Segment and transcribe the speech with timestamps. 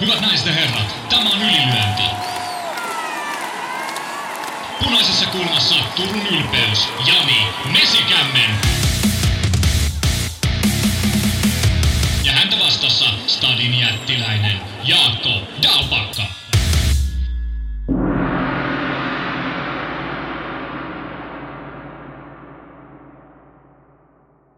[0.00, 2.02] Hyvät naiset ja herrat, tämä on ylilyönti.
[4.84, 7.38] Punaisessa kulmassa Turun ylpeys, Jani
[7.72, 8.50] Mesikämmen.
[12.24, 15.30] Ja häntä vastassa Stadin jättiläinen Jaakko
[15.62, 16.22] Dalpakka.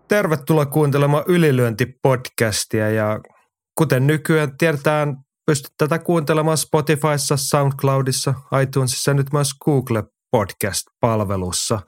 [0.09, 3.21] Tervetuloa kuuntelemaan Ylilyönti-podcastia ja
[3.75, 5.17] kuten nykyään tiedetään,
[5.51, 11.81] pystyt tätä kuuntelemaan Spotifyssa, SoundCloudissa, iTunesissa ja nyt myös Google Podcast-palvelussa.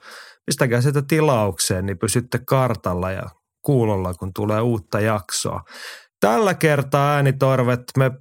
[0.45, 3.23] Pistäkää sitä tilaukseen, niin pysytte kartalla ja
[3.65, 5.61] kuulolla, kun tulee uutta jaksoa.
[6.19, 8.11] Tällä kertaa äänitorvet me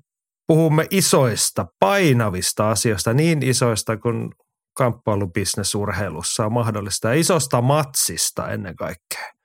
[0.46, 4.30] puhumme isoista, painavista asioista, niin isoista kuin
[4.76, 9.41] kamppailubisnesurheilussa on mahdollista ja isosta matsista ennen kaikkea.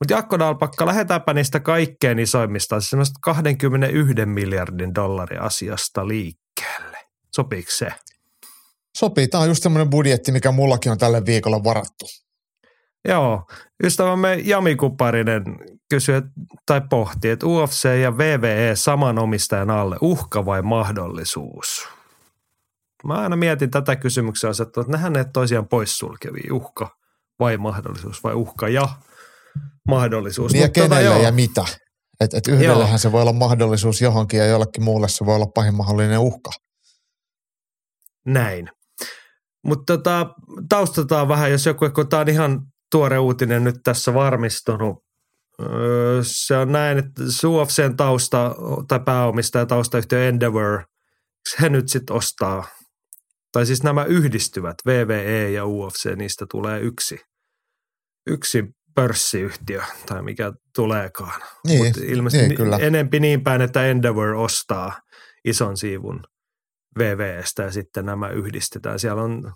[0.00, 6.98] Mutta Jakko Dalpakka, lähdetäänpä niistä kaikkein isoimmista, siis semmoista 21 miljardin dollarin asiasta liikkeelle.
[7.34, 7.88] Sopiiko se?
[8.96, 9.28] Sopii.
[9.28, 12.06] Tämä on just semmoinen budjetti, mikä mullakin on tälle viikolla varattu.
[13.08, 13.46] Joo.
[13.84, 15.44] Ystävämme Jami Kuparinen
[15.90, 16.22] kysyi
[16.66, 21.88] tai pohti, että UFC ja VVE saman omistajan alle, uhka vai mahdollisuus?
[23.04, 26.96] Mä aina mietin tätä kysymyksiä asettua, että nehän ne toisiaan poissulkevia, uhka
[27.40, 28.88] vai mahdollisuus vai uhka ja
[29.86, 30.52] mahdollisuus.
[30.52, 31.22] Niin ja Mutta tota, kenelle joo.
[31.22, 31.64] ja mitä.
[32.20, 35.74] Et, et yhdellähän se voi olla mahdollisuus johonkin ja jollekin muulle se voi olla pahin
[35.74, 36.50] mahdollinen uhka.
[38.26, 38.70] Näin.
[39.64, 40.34] Mutta tota,
[40.68, 45.06] taustataan vähän, jos joku, kun tämä on ihan tuore uutinen nyt tässä varmistunut.
[45.60, 48.54] Öö, Se on näin, että UFCn tausta
[48.88, 50.82] tai pääomistaja taustayhtiö Endeavor,
[51.60, 52.64] he nyt sitten ostaa,
[53.52, 57.18] tai siis nämä yhdistyvät, VVE ja UFC, niistä tulee yksi,
[58.26, 58.64] yksi
[58.96, 61.42] pörssiyhtiö tai mikä tuleekaan.
[61.66, 62.76] Niin, Mut ilmeisesti niin, kyllä.
[62.76, 65.00] enempi niin päin, että Endeavor ostaa
[65.44, 66.22] ison siivun
[66.98, 68.98] VVstä ja sitten nämä yhdistetään.
[68.98, 69.52] Siellä on,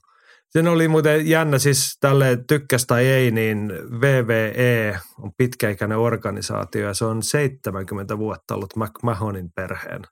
[0.50, 6.94] sen oli muuten jännä, siis tälle tykkäs tai ei, niin VVE on pitkäikäinen organisaatio ja
[6.94, 10.02] se on 70 vuotta ollut McMahonin perheen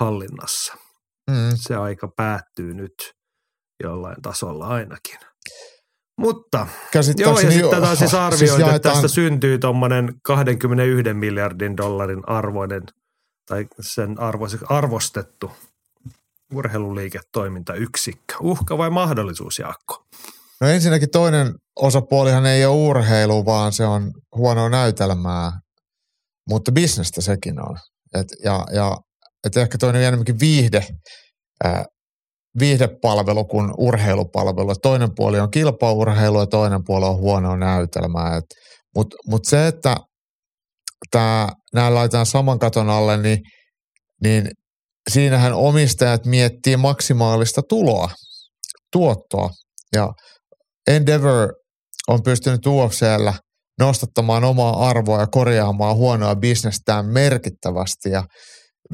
[0.00, 0.74] hallinnassa.
[1.30, 1.50] Mm.
[1.54, 3.12] Se aika päättyy nyt
[3.82, 5.18] jollain tasolla ainakin.
[6.18, 6.66] Mutta
[7.18, 12.22] Joo, ja sitten on siis arvioitu, siis että jaetaan- tästä syntyy tuommoinen 21 miljardin dollarin
[12.26, 12.82] arvoinen
[13.48, 15.50] tai sen arvoise, arvostettu
[16.54, 18.34] urheiluliiketoimintayksikkö.
[18.40, 20.04] Uhka vai mahdollisuus, Jaakko?
[20.60, 25.52] No ensinnäkin toinen osapuolihan ei ole urheilu, vaan se on huonoa näytelmää,
[26.48, 27.76] mutta bisnestä sekin on.
[28.14, 28.96] Et, ja, ja
[29.44, 30.86] et ehkä toinen on enemmänkin viihde,
[32.58, 34.74] viihdepalvelu kuin urheilupalvelu.
[34.74, 38.40] Toinen puoli on kilpaurheilu ja toinen puoli on huonoa näytelmää.
[38.96, 39.96] Mutta mut se, että
[41.74, 43.38] nämä laitetaan saman katon alle, niin,
[44.22, 44.50] niin
[45.10, 48.10] siinähän omistajat miettii maksimaalista tuloa,
[48.92, 49.50] tuottoa.
[49.96, 50.12] Ja
[50.86, 51.52] Endeavor
[52.08, 53.34] on pystynyt UFCllä
[53.78, 58.10] nostattamaan omaa arvoa ja korjaamaan huonoa bisnestään merkittävästi.
[58.10, 58.24] Ja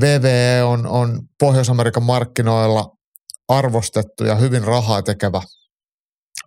[0.00, 2.86] VVE on, on Pohjois-Amerikan markkinoilla
[3.48, 5.42] arvostettu ja hyvin rahaa tekevä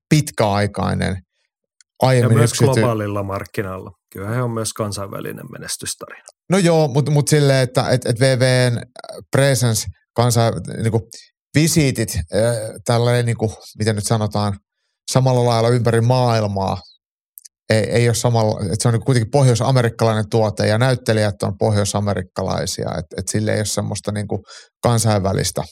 [0.10, 3.92] pitkäaikainen Ja aiemmin myös yksity- globaalilla markkinalla.
[4.14, 6.24] Kyllä he on myös kansainvälinen menestystarina.
[6.50, 8.82] No joo, mutta mut silleen, että et, et VVN
[9.32, 10.52] presence, kansa,
[10.84, 11.10] niinku,
[11.56, 14.60] visiitit, äh, tällainen, niinku, miten nyt sanotaan,
[15.12, 16.82] samalla lailla ympäri maailmaa,
[17.70, 22.90] ei, ei ole samalla, että se on niinku kuitenkin pohjois-amerikkalainen tuote ja näyttelijät on pohjois-amerikkalaisia,
[22.98, 24.44] että et sille ei ole semmoista niinku
[24.84, 25.64] kansainvälistä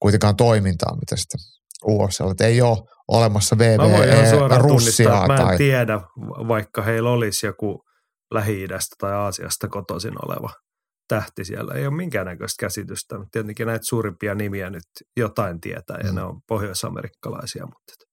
[0.00, 1.40] kuitenkaan toimintaa, mitä sitten
[1.86, 2.78] UFCllä, että ei ole
[3.08, 6.00] olemassa Mä voin ihan VVE suoraan tunnistaa, Russia että mä en tai tiedä,
[6.48, 7.82] vaikka heillä olisi joku
[8.34, 10.50] Lähi-idästä tai Aasiasta kotoisin oleva
[11.08, 11.74] tähti siellä.
[11.74, 13.16] Ei ole minkäännäköistä käsitystä.
[13.32, 14.84] Tietenkin näitä suurimpia nimiä nyt
[15.16, 16.14] jotain tietää ja Mm.
[16.14, 18.08] ne on pohjois-amerikkalaisia, mutta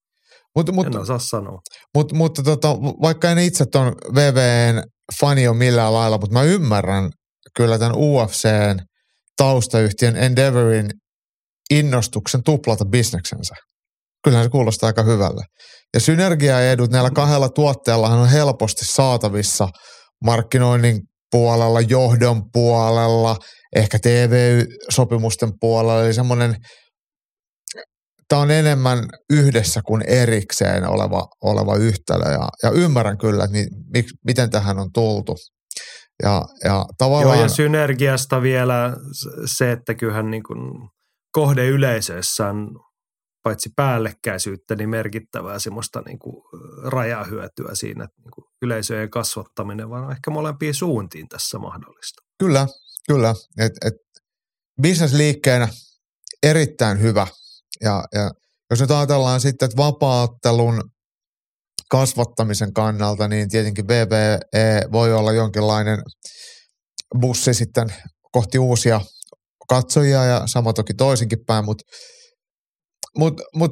[0.56, 1.59] Mut, mut, en osaa sanoa.
[1.96, 2.67] Mut, mutta tota,
[3.02, 4.84] vaikka en itse ton VVN
[5.19, 7.11] fani ole millään lailla, mutta mä ymmärrän
[7.58, 8.79] kyllä tämän UFCn
[9.37, 10.90] taustayhtiön Endeavorin
[11.70, 13.56] innostuksen tuplata bisneksensä.
[14.23, 15.46] Kyllähän se kuulostaa aika hyvälle.
[15.94, 19.67] Ja synergiaedut näillä kahdella tuotteellahan on helposti saatavissa
[20.26, 21.02] markkinoinnin
[21.32, 23.38] puolella, johdon puolella,
[23.76, 26.06] ehkä TV-sopimusten puolella.
[26.06, 26.56] Eli semmoinen,
[28.28, 32.32] tämä on enemmän yhdessä kuin erikseen oleva, oleva yhtälö.
[32.32, 35.35] Ja, ja ymmärrän kyllä, että mi, mik, miten tähän on tultu.
[36.23, 37.40] Ja, ja Joo, tavallaan...
[37.40, 38.96] ja synergiasta vielä
[39.46, 40.90] se, että kyllähän niin kuin
[41.35, 42.79] kohdeyleisössä on
[43.43, 46.43] paitsi päällekkäisyyttä, niin merkittävää semmoista niin kuin
[46.84, 52.22] rajahyötyä siinä, että niin kuin yleisöjen kasvattaminen, vaan ehkä molempiin suuntiin tässä mahdollista.
[52.40, 52.67] Kyllä,
[53.08, 53.35] kyllä.
[53.58, 53.93] Et, et,
[54.82, 55.67] bisnesliikkeenä
[56.43, 57.28] erittäin hyvä.
[57.82, 58.32] Ja, ja
[58.70, 60.84] jos nyt ajatellaan sitten, että vapaattelun
[61.90, 65.99] kasvattamisen kannalta, niin tietenkin VVE voi olla jonkinlainen
[67.22, 67.93] bussi sitten
[68.32, 69.02] kohti uusia
[69.70, 71.84] katsojia ja sama toki toisinkin päin, mutta
[73.17, 73.72] mut, mut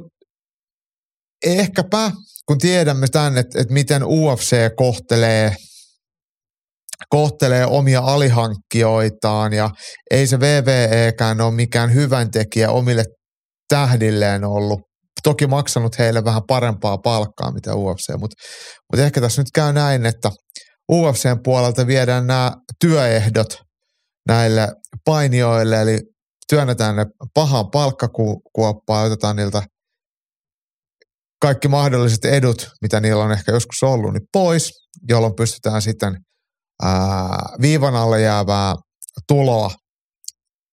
[1.44, 2.10] ehkäpä
[2.48, 5.56] kun tiedämme tämän, että, että miten UFC kohtelee
[7.10, 9.70] kohtelee omia alihankkijoitaan ja
[10.10, 13.04] ei se VVEkään ole mikään hyvän tekijä omille
[13.68, 14.80] tähdilleen ollut.
[15.22, 18.36] Toki maksanut heille vähän parempaa palkkaa mitä UFC, mutta,
[18.92, 20.30] mutta ehkä tässä nyt käy näin, että
[20.92, 23.58] UFCn puolelta viedään nämä työehdot
[24.28, 24.68] näille
[25.04, 25.98] painijoille, eli
[26.48, 29.62] työnnetään ne pahaan palkkakuoppaan otetaan niiltä
[31.42, 34.70] kaikki mahdolliset edut, mitä niillä on ehkä joskus ollut, niin pois,
[35.08, 36.16] jolloin pystytään sitten
[36.82, 38.74] ää, viivan alle jäävää
[39.28, 39.70] tuloa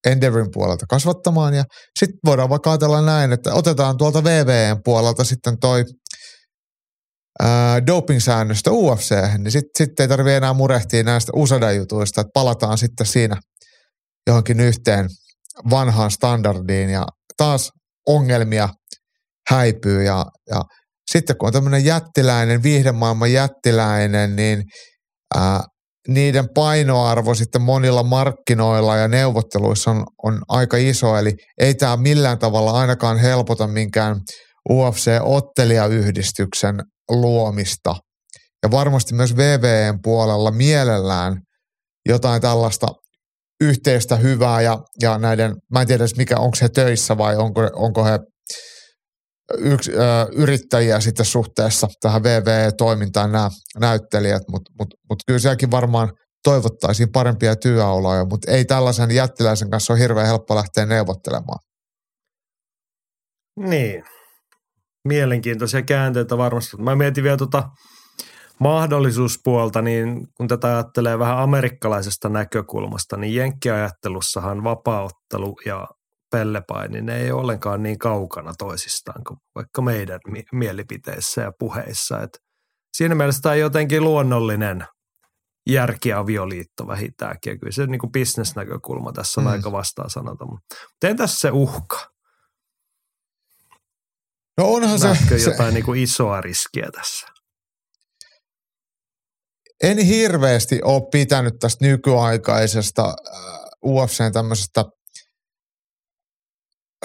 [0.06, 1.54] Endeavorin puolelta kasvattamaan.
[1.54, 1.64] Ja
[1.98, 5.84] sitten voidaan vaikka ajatella näin, että otetaan tuolta VVN puolelta sitten toi
[7.86, 13.36] doping-säännöstä UFC, niin sitten sit ei tarvitse enää murehtia näistä USADA-jutuista, että palataan sitten siinä
[14.26, 15.08] johonkin yhteen
[15.70, 17.70] vanhaan standardiin ja taas
[18.08, 18.68] ongelmia
[19.50, 20.62] häipyy ja, ja
[21.10, 24.62] sitten kun on tämmöinen jättiläinen, viihdemaailman jättiläinen, niin
[25.34, 25.60] ää,
[26.08, 32.38] niiden painoarvo sitten monilla markkinoilla ja neuvotteluissa on, on aika iso, eli ei tämä millään
[32.38, 34.16] tavalla ainakaan helpota minkään
[34.70, 37.96] UFC-ottelijayhdistyksen luomista.
[38.62, 41.36] Ja varmasti myös VVN puolella mielellään
[42.08, 42.86] jotain tällaista
[43.62, 48.04] yhteistä hyvää ja, ja näiden, mä en tiedä mikä, onko he töissä vai onko, onko
[48.04, 48.18] he
[49.58, 49.92] yks, ö,
[50.32, 53.50] yrittäjiä sitten suhteessa tähän VV-toimintaan nämä
[53.80, 56.12] näyttelijät, mutta mut, mut kyllä sielläkin varmaan
[56.44, 61.58] toivottaisiin parempia työoloja, mutta ei tällaisen jättiläisen kanssa ole hirveän helppo lähteä neuvottelemaan.
[63.56, 64.04] Niin,
[65.08, 66.76] mielenkiintoisia käänteitä varmasti.
[66.76, 67.62] Mä mietin vielä tuota
[68.62, 75.88] mahdollisuuspuolta, niin kun tätä ajattelee vähän amerikkalaisesta näkökulmasta, niin jenkkiajattelussahan vapauttelu ja
[76.30, 80.20] pellepaini, ne ei ole ollenkaan niin kaukana toisistaan kuin vaikka meidän
[80.52, 82.22] mielipiteissä ja puheissa.
[82.22, 82.38] Et
[82.96, 84.84] siinä mielessä tämä on jotenkin luonnollinen
[85.68, 87.50] järkiavioliitto vähintäänkin.
[87.50, 89.52] Ja kyllä se niin kuin bisnesnäkökulma tässä on mm.
[89.52, 90.44] aika vastaan sanota.
[90.44, 90.76] Mutta
[91.08, 92.12] entäs se uhka?
[94.58, 95.50] No onhan Näetkö se...
[95.50, 95.74] jotain se...
[95.74, 97.26] Niin kuin isoa riskiä tässä?
[99.82, 103.44] En hirveästi ole pitänyt tästä nykyaikaisesta äh,
[103.84, 104.84] UFCn tämmöisestä–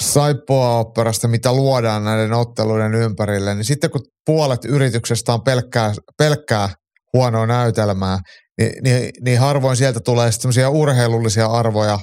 [0.01, 6.69] saippua-operasta, mitä luodaan näiden otteluiden ympärille, niin sitten kun puolet yrityksestä on pelkkää, pelkkää
[7.13, 8.17] huonoa näytelmää,
[8.57, 11.99] niin, niin, niin harvoin sieltä tulee semmoisia urheilullisia arvoja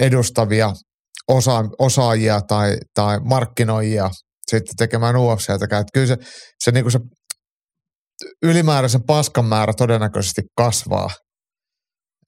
[0.00, 0.72] edustavia
[1.28, 4.10] osa, osaajia tai, tai markkinoijia
[4.46, 5.84] sitten tekemään UFCtäkään.
[5.94, 6.16] Kyllä se,
[6.64, 6.98] se, niin kuin se
[8.42, 11.10] ylimääräisen paskan määrä todennäköisesti kasvaa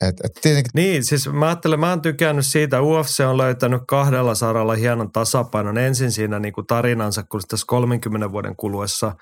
[0.01, 0.71] et, et tietenkin...
[0.75, 5.79] Niin, siis mä ajattelen, mä oon tykännyt siitä, UFC on löytänyt kahdella saralla hienon tasapainon.
[5.79, 9.13] Ensin siinä niin kuin tarinansa, kun tässä 30 vuoden kuluessa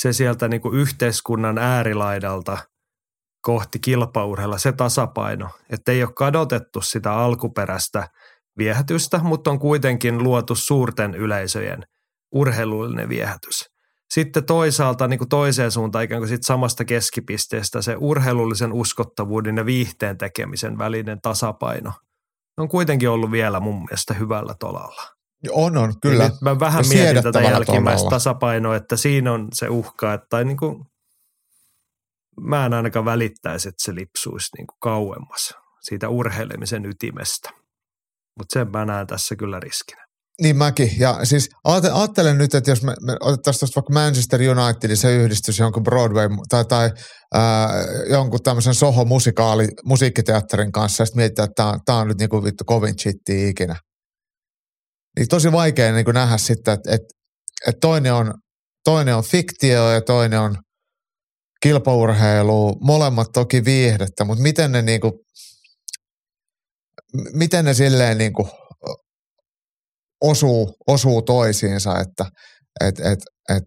[0.00, 2.58] se sieltä niin kuin yhteiskunnan äärilaidalta
[3.42, 5.50] kohti kilpaurheilla, se tasapaino.
[5.70, 8.08] Että ei ole kadotettu sitä alkuperäistä
[8.58, 11.82] viehätystä, mutta on kuitenkin luotu suurten yleisöjen
[12.34, 13.71] urheilullinen viehätys
[14.14, 19.66] sitten toisaalta niin kuin toiseen suuntaan ikään kuin sit samasta keskipisteestä se urheilullisen uskottavuuden ja
[19.66, 21.92] viihteen tekemisen välinen tasapaino
[22.56, 25.02] on kuitenkin ollut vielä mun mielestä hyvällä tolalla.
[25.50, 26.28] On, on, kyllä.
[26.28, 30.44] nyt mä vähän ja mietin tätä jälkimmäistä tasapainoa, että siinä on se uhka, että tai
[30.44, 30.84] niin kuin,
[32.40, 37.50] mä en ainakaan välittäisi, että se lipsuisi niin kuin kauemmas siitä urheilemisen ytimestä.
[38.38, 40.06] Mutta sen mä näen tässä kyllä riskinä.
[40.40, 40.90] Niin mäkin.
[40.98, 45.58] Ja siis ajattelen nyt, että jos me, me otettaisiin tuosta vaikka Manchester Unitedin se yhdistys
[45.58, 46.90] jonkun Broadway tai, tai
[47.34, 47.70] ää,
[48.10, 52.96] jonkun tämmöisen Soho-musikaali, musiikkiteatterin kanssa ja sitten mietitään, että tämä, on nyt niinku vittu kovin
[52.96, 53.76] chitti ikinä.
[55.18, 57.08] Niin tosi vaikea niin kuin nähdä sitten, että, että,
[57.66, 58.34] että toinen, on,
[58.84, 60.56] toinen on fiktio ja toinen on
[61.62, 65.24] kilpaurheilu, molemmat toki viihdettä, mutta miten ne niinku,
[67.32, 68.48] miten ne silleen niinku
[70.22, 72.24] osuu, osuu toisiinsa, että
[72.80, 73.18] et, et,
[73.56, 73.62] et,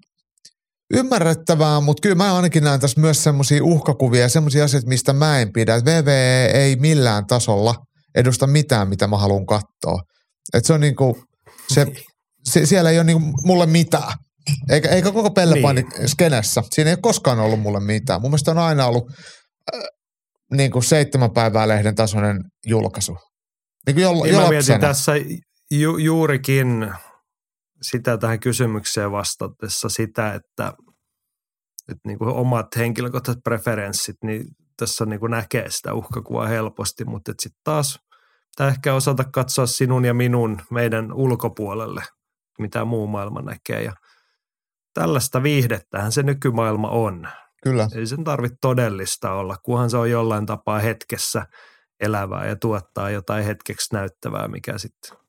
[0.93, 5.39] ymmärrettävää, mutta kyllä mä ainakin näen tässä myös semmoisia uhkakuvia ja semmoisia asioita, mistä mä
[5.39, 5.75] en pidä.
[5.75, 7.75] Et VVE ei millään tasolla
[8.15, 10.01] edusta mitään, mitä mä haluan katsoa.
[10.53, 11.17] Et se on niinku,
[11.73, 11.85] se,
[12.43, 14.13] se, siellä ei ole niinku mulle mitään.
[14.69, 16.09] Eikä, eikä koko pellepani niin.
[16.09, 16.63] skenessä.
[16.71, 18.21] Siinä ei ole koskaan ollut mulle mitään.
[18.21, 19.03] Mun mielestä on aina ollut
[19.75, 19.81] äh,
[20.53, 23.17] niin kuin seitsemän päivää lehden tasoinen julkaisu.
[23.87, 25.11] Niin kuin jo, Niin mä mietin tässä
[25.71, 26.93] ju, juurikin
[27.81, 30.73] sitä tähän kysymykseen vastatessa sitä, että,
[31.89, 34.45] että niin kuin omat henkilökohtaiset preferenssit, niin
[34.77, 37.99] tässä niin kuin näkee sitä uhkakuvaa helposti, mutta sitten taas
[38.57, 42.03] pitää ehkä osata katsoa sinun ja minun meidän ulkopuolelle,
[42.59, 43.93] mitä muu maailma näkee ja
[44.93, 47.27] tällaista viihdettähän se nykymaailma on.
[47.63, 47.87] Kyllä.
[47.95, 51.45] Ei sen tarvitse todellista olla, kunhan se on jollain tapaa hetkessä
[51.99, 55.24] elävää ja tuottaa jotain hetkeksi näyttävää, mikä sitten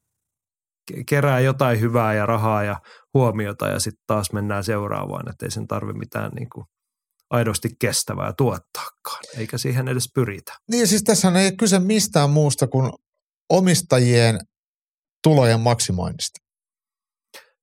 [1.07, 2.81] kerää jotain hyvää ja rahaa ja
[3.14, 6.66] huomiota ja sitten taas mennään seuraavaan, että ei sen tarvi mitään niin kuin
[7.31, 10.52] aidosti kestävää tuottaakaan, eikä siihen edes pyritä.
[10.71, 12.93] Niin siis tässä ei ole kyse mistään muusta kuin
[13.50, 14.38] omistajien
[15.23, 16.47] tulojen maksimoinnista.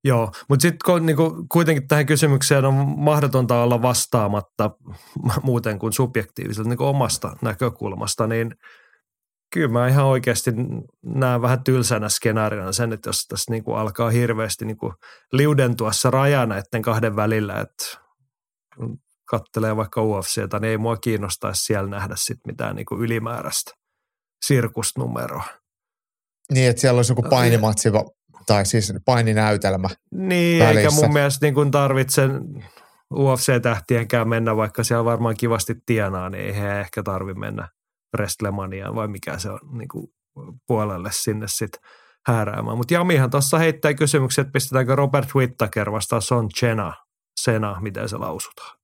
[0.04, 4.70] Joo, mutta sitten niinku, kuitenkin tähän kysymykseen on mahdotonta olla vastaamatta
[5.42, 8.54] muuten kuin subjektiiviselta niinku omasta näkökulmasta, niin
[9.54, 10.50] kyllä mä ihan oikeasti
[11.04, 14.94] näen vähän tylsänä skenaariona sen, että jos tässä niinku alkaa hirveästi niinku
[15.32, 17.84] liudentua se raja näiden kahden välillä, että
[18.76, 23.70] kun kattelee vaikka UFCtä, niin ei mua kiinnostaisi siellä nähdä sit mitään niinku ylimääräistä
[24.46, 25.44] sirkusnumeroa.
[26.52, 28.10] Niin, että siellä olisi joku painimatsi va-
[28.46, 29.88] tai siis paininäytelmä.
[30.12, 30.80] Niin, välissä.
[30.80, 32.22] eikä mun mielestä niin kuin tarvitse
[33.14, 37.68] UFC-tähtienkään mennä, vaikka siellä varmaan kivasti tienaa, niin ei he ehkä tarvi mennä
[38.14, 40.06] Wrestlemaniaan vai mikä se on niin kuin
[40.66, 41.80] puolelle sinne sitten
[42.26, 42.76] hääräämään.
[42.76, 46.94] Mutta Jamihan tuossa heittää kysymyksen, että pistetäänkö Robert Whittaker vastaan Son Chena,
[47.40, 48.78] Sena, miten se lausutaan.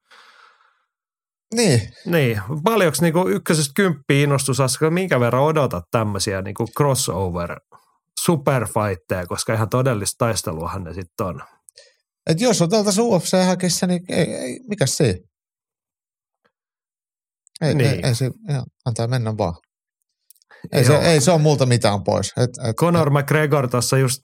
[1.54, 7.60] Niin, Niin, paljonko niinku ykkösestä kymppiä innostusaskel, minkä verran odotat tämmöisiä niinku crossover
[8.24, 11.42] superfightteja, koska ihan todellista taisteluahan ne sitten on.
[12.30, 15.20] että jos oteltaisiin UFC-häkissä, niin ei, ei, mikä se?
[17.60, 17.90] Ei, Niin.
[17.90, 19.54] ei, ei se, joo, antaa mennä vaan.
[20.72, 22.32] Ei se, ei se ole multa mitään pois.
[22.36, 24.22] Et, et, Conor McGregor tuossa just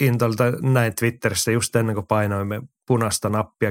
[0.00, 3.70] Intolta näin Twitterissä just ennen kuin painoimme punaista nappia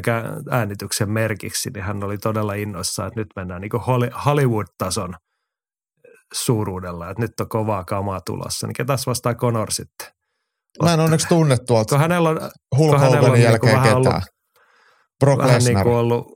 [0.51, 5.13] äänityksen merkiksi, niin hän oli todella innoissaan, että nyt mennään niin Hollywood-tason
[6.33, 8.67] suuruudella, että nyt on kovaa kamaa tulossa.
[8.67, 10.07] Niin ketäs vastaa Conor sitten?
[10.83, 12.39] Mä en onneksi tunne tuolta hänellä on
[12.77, 13.97] Hulk kun hänellä on Hoganin niinku jälkeen vähän ketään.
[14.15, 14.23] ollut-
[15.19, 15.73] Brock vähän Lesnar.
[15.75, 16.27] niin kuin ollut,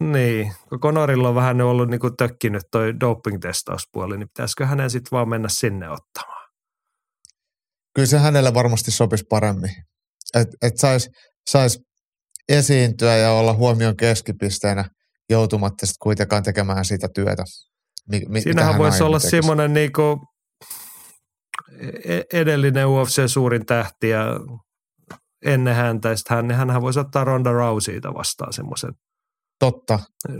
[0.00, 5.10] niin, kun Conorilla on vähän ollut niin kuin tökkinyt toi doping-testauspuoli, niin pitäisikö hänen sitten
[5.10, 6.46] vaan mennä sinne ottamaan?
[7.94, 9.70] Kyllä se hänelle varmasti sopisi paremmin.
[10.34, 11.10] Että et sais,
[11.50, 11.80] sais
[12.48, 14.84] esiintyä ja olla huomion keskipisteenä
[15.30, 17.44] joutumatta sitten kuitenkaan tekemään sitä työtä.
[18.10, 19.30] Mi, mi, Siinähän hän voisi olla tekisi.
[19.30, 20.20] semmoinen niin kuin
[22.32, 24.40] edellinen UFC suurin tähti ja
[25.44, 28.90] ennen häntä, ja hän, hänhän voisi ottaa Ronda Rouseyta vastaan semmoisen
[29.58, 29.98] Totta.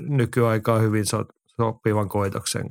[0.09, 1.25] nykyaikaan hyvin so,
[1.57, 2.69] sopivan koitoksen.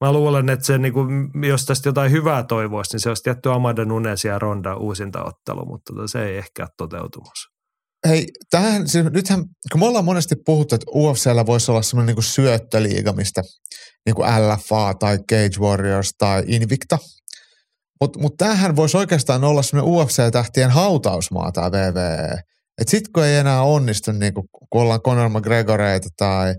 [0.00, 3.52] Mä luulen, että se, niin kuin, jos tästä jotain hyvää toivoisi, niin se olisi tietty
[3.52, 7.54] Amanda Nunes ja Ronda uusinta ottelu, mutta tota, se ei ehkä ole toteutumassa.
[8.08, 12.22] Hei, tähän, siis nythän, kun me ollaan monesti puhuttu, että UFCllä voisi olla semmoinen niin
[12.22, 13.42] syöttöliiga, mistä
[14.06, 16.98] niin kuin LFA tai Cage Warriors tai Invicta.
[18.00, 22.40] Mutta mut tämähän voisi oikeastaan olla semmoinen UFC-tähtien hautausmaa tämä VVE.
[22.80, 26.54] Että sit kun ei enää onnistu, niin kuin, kun ollaan Conor McGregoreita tai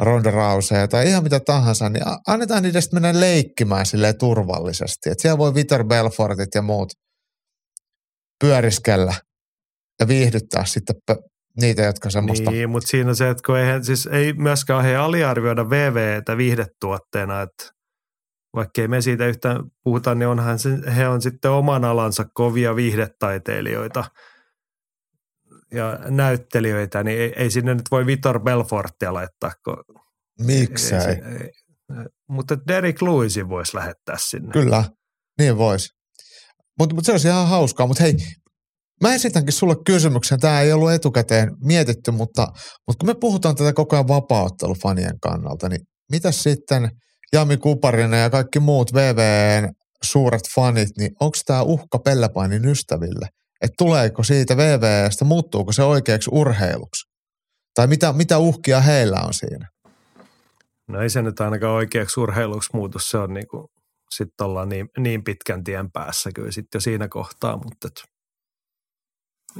[0.00, 5.10] Ronda Rousey tai ihan mitä tahansa, niin annetaan sitten mennä leikkimään silleen turvallisesti.
[5.10, 6.92] Että siellä voi Vitor Belfortit ja muut
[8.40, 9.14] pyöriskellä
[10.00, 10.96] ja viihdyttää sitten
[11.60, 12.50] niitä, jotka semmoista...
[12.50, 17.42] Niin, mutta siinä on se, että kun eihän, siis ei myöskään he aliarvioida VVtä viihdetuotteena,
[17.42, 17.64] että
[18.56, 24.04] vaikkei me siitä yhtään puhuta, niin onhan se, he on sitten oman alansa kovia viihdetaiteilijoita
[25.74, 29.52] ja näyttelijöitä, niin ei, ei sinne nyt voi Vitor Belfortia laittaa.
[29.64, 29.76] Kun,
[30.46, 30.98] Miksei?
[30.98, 31.50] ei, ei,
[32.28, 34.52] mutta Derek Lewisin voisi lähettää sinne.
[34.52, 34.84] Kyllä,
[35.38, 35.88] niin voisi.
[36.78, 37.86] Mutta mut se olisi ihan hauskaa.
[37.86, 38.14] Mutta hei,
[39.02, 40.40] mä esitänkin sulle kysymyksen.
[40.40, 42.46] Tämä ei ollut etukäteen mietitty, mutta,
[42.86, 46.90] mutta kun me puhutaan tätä koko ajan vapaaottelufanien kannalta, niin mitä sitten
[47.32, 49.72] Jami Kuparinen ja kaikki muut VVN
[50.02, 53.28] suuret fanit, niin onko tämä uhka Pellepainin ystäville?
[53.62, 57.10] Että tuleeko siitä VVstä, muuttuuko se oikeaksi urheiluksi?
[57.74, 59.68] Tai mitä, mitä uhkia heillä on siinä?
[60.88, 63.66] No ei se nyt ainakaan oikeaksi urheiluksi muutu, se on niin kuin,
[64.14, 68.04] sitten ollaan niin, niin pitkän tien päässä kyllä sitten jo siinä kohtaa, mutta et,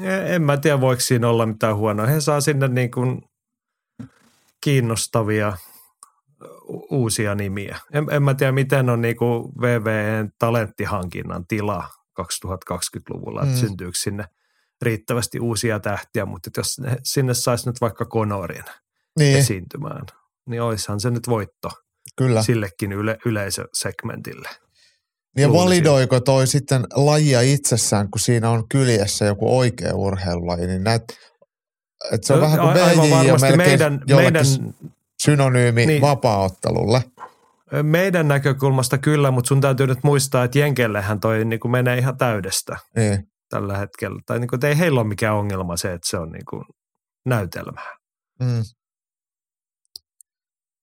[0.06, 2.06] en mä tiedä voiko siinä olla mitään huonoa.
[2.06, 3.20] He saa sinne niin kuin
[4.64, 5.56] kiinnostavia
[6.90, 7.78] uusia nimiä.
[7.92, 11.88] En, en mä tiedä miten on niin kuin VVN talenttihankinnan tila
[12.20, 13.60] 2020-luvulla, että Mm.
[13.60, 14.24] syntyykö sinne
[14.82, 18.64] riittävästi uusia tähtiä, mutta jos ne- sinne saisi nyt vaikka Konorin
[19.18, 20.06] Niin, esiintymään,
[20.46, 21.70] niin oishan se nyt voitto
[22.16, 22.42] kyllä.
[22.42, 24.48] sillekin yle, yleisösegmentille.
[25.36, 31.02] Ja validoiko toi sitten lajia itsessään, kun siinä on kyljessä joku oikea urheilulaji, niin näet,
[32.12, 34.44] että se on No, vähän kuin BJ ja varmasti melkein meidän, meidän,
[35.22, 35.86] synonyymi.
[35.86, 36.00] Niin.
[36.02, 37.02] vapaaottelulle.
[37.82, 42.16] Meidän näkökulmasta kyllä, mutta sun täytyy nyt muistaa, että Jenkellehän toi niin kuin menee ihan
[42.16, 43.24] täydestä Niin.
[43.48, 44.20] tällä hetkellä.
[44.26, 46.64] Tai niin kuin, että ei heillä ole mikään ongelma se, että se on niin kuin
[47.26, 47.96] näytelmää.
[48.40, 48.62] Mm.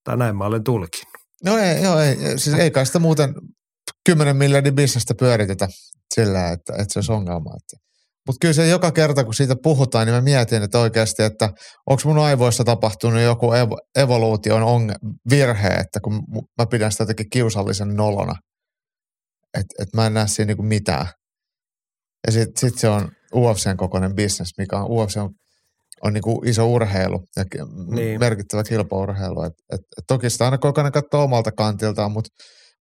[0.04, 1.14] Tai näin mä olen tulkinut.
[1.46, 3.34] No ei, joo, ei, siis ei kai sitä muuten
[4.06, 5.68] 10 miljardin bisnestä pyöritetä
[6.14, 7.52] sillä, että, että se olisi ongelma.
[8.28, 11.50] Mutta kyllä se joka kerta, kun siitä puhutaan, niin mä mietin, että oikeasti, että
[11.90, 16.14] onko mun aivoissa tapahtunut joku evo, evoluution onge- virhe, että kun
[16.58, 18.36] mä pidän sitä jotenkin kiusallisen nolona,
[19.58, 21.08] että et mä en näe siinä niinku mitään.
[22.28, 25.30] Ja sitten sit se on UFCn kokoinen bisnes, mikä on UFC on,
[26.04, 27.44] on niinku iso urheilu ja
[27.96, 28.20] Niin.
[28.20, 29.44] merkittävä kilpaurheilu.
[29.44, 32.30] Et, et, et toki sitä aina koko ajan katsoo omalta kantiltaan, mutta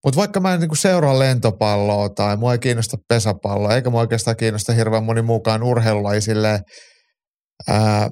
[0.07, 4.37] mut vaikka mä en niinku seuraa lentopalloa tai mua ei kiinnosta pesäpalloa, eikä mua oikeastaan
[4.37, 6.61] kiinnosta hirveän moni muukaan urheilulaji silleen,
[7.69, 8.11] ää,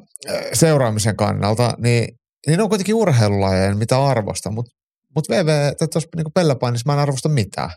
[0.52, 4.70] seuraamisen kannalta, niin, niin ne on kuitenkin urheilulajeja, mitä arvosta, mutta
[5.14, 7.70] mut VV, tuossa niinku pellepainissa mä en arvosta mitään.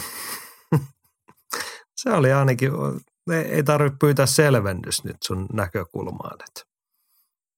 [1.96, 2.70] Se oli ainakin,
[3.50, 6.36] ei, tarvitse pyytää selvennys nyt sun näkökulmaan.
[6.48, 6.60] Että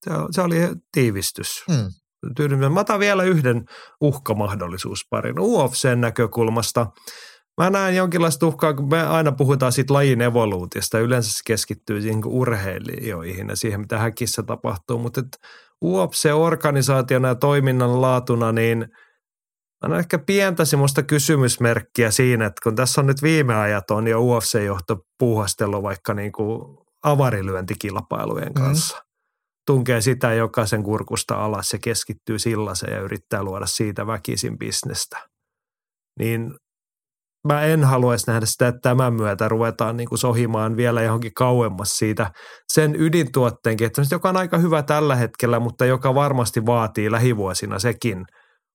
[0.04, 0.56] se, se oli
[0.92, 1.64] tiivistys.
[1.72, 1.90] Hmm.
[2.36, 2.68] Tyydymme.
[2.68, 3.64] Mä otan vielä yhden
[4.00, 6.86] uhkamahdollisuusparin UFCn näkökulmasta.
[7.60, 10.98] Mä näen jonkinlaista uhkaa, kun me aina puhutaan siitä lajin evoluutiosta.
[10.98, 14.98] Yleensä se keskittyy siihen urheilijoihin ja siihen, mitä häkissä tapahtuu.
[14.98, 15.20] Mutta
[15.84, 18.86] UFC-organisaationa ja toiminnan laatuna, niin
[19.82, 24.20] on ehkä pientä semmoista kysymysmerkkiä siinä, että kun tässä on nyt viime ajat on jo
[24.20, 28.64] UFC-johto puuhastellut vaikka niin kuin avarilyöntikilpailujen Mhm.
[28.64, 29.05] kanssa.
[29.66, 35.28] Tunkee sitä jokaisen kurkusta alas ja keskittyy sillaseen ja yrittää luoda siitä väkisin bisnestä.
[36.18, 36.54] Niin
[37.48, 41.98] mä en haluaisi nähdä sitä, että tämän myötä ruvetaan niin kuin sohimaan vielä johonkin kauemmas
[41.98, 42.30] siitä
[42.72, 48.24] sen ydintuotteen kehittämistä, joka on aika hyvä tällä hetkellä, mutta joka varmasti vaatii lähivuosina sekin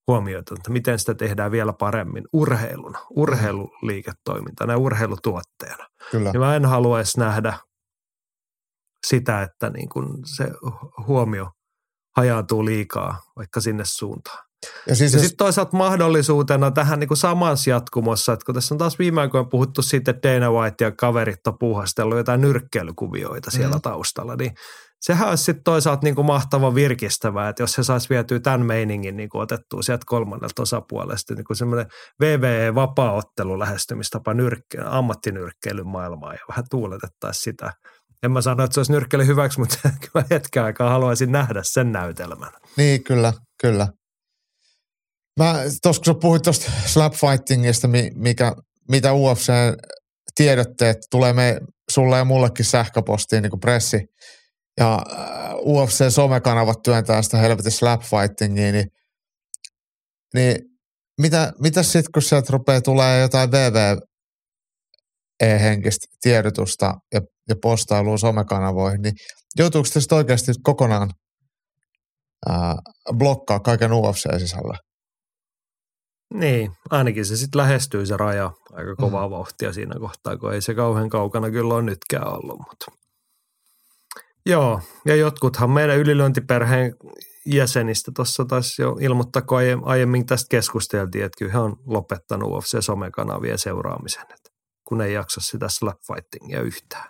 [0.08, 5.88] huomiota, että miten sitä tehdään vielä paremmin urheiluna, urheiluliiketoimintana ja urheilutuotteena.
[6.12, 6.32] Kyllä.
[6.34, 7.54] Ja mä en haluaisi nähdä
[9.08, 10.48] sitä, että niin kuin se
[11.08, 11.50] huomio
[12.18, 14.40] hajaantuu liikaa vaikka sinne suuntaan.
[14.88, 18.74] Ja siis Ja jos, sitten toisaalta mahdollisuutena tähän niin kuin samassa jatkumossa, että kun tässä
[18.74, 23.52] on taas viime aikoina puhuttu siitä, että Dana White ja kaverit on puuhastellut jotain nyrkkeilykuvioita
[23.52, 23.82] siellä Mhm.
[23.82, 24.52] taustalla, niin
[25.02, 29.18] sehän olisi sitten toisaalta niin kuin mahtava virkistävää, että jos se saisi vietyä tämän meiningin
[29.18, 31.86] niin kuin otettua sieltä kolmannelta osapuolesta, niin kuin semmoinen
[32.22, 37.74] VVE-vapaaottelu lähestymistapa nyrkke, ammattinyrkkeilyn maailmaan ja vähän tuuletettaisiin sitä.
[38.24, 39.78] En mä sano, että se olisi nyrkkeily hyväksi, mutta
[40.12, 42.52] kyllä hetken aikaa haluaisin nähdä sen näytelmän.
[42.78, 43.88] niin kyllä, kyllä.
[45.40, 48.56] Mä, tos, kun sä puhuit tuosta slapfightingista, mi- mikä,
[48.90, 49.52] mitä UFC
[50.36, 51.60] tiedotteet tulee me,
[51.92, 54.06] sulle ja mullekin sähköpostiin niin kuin pressi,
[54.80, 58.88] ja äh, UFC-somekanavat työntää sitä helvetin slapfightingia, niin,
[60.34, 60.56] niin
[61.22, 64.08] mitä, mitä sitten, kun sieltä rupeaa tulee jotain VV-henkistä
[66.22, 69.14] tiedotusta ja, ja postailua somekanavoihin, niin
[69.58, 71.10] joutuuko sitten oikeasti kokonaan
[72.50, 72.76] ää,
[73.18, 74.78] blokkaa kaiken UFC-sisällä?
[76.34, 79.32] Niin, ainakin se sitten lähestyy se raja aika kovaa Mm.
[79.32, 82.60] vauhtia siinä kohtaa, kun ei se kauhean kaukana kyllä ole nytkään ollut.
[82.60, 82.86] Mutta.
[84.46, 86.94] Joo, ja jotkuthan meidän ylilöintiperheen
[87.46, 92.50] jäsenistä tuossa taisi jo ilmoittaa, kun aie- aiemmin tästä keskusteltiin, että kyllä he on lopettanut
[92.52, 94.50] UFC-somekanavien seuraamisen, että
[94.88, 97.10] kun ei jaksa sitä slapfightingia yhtään.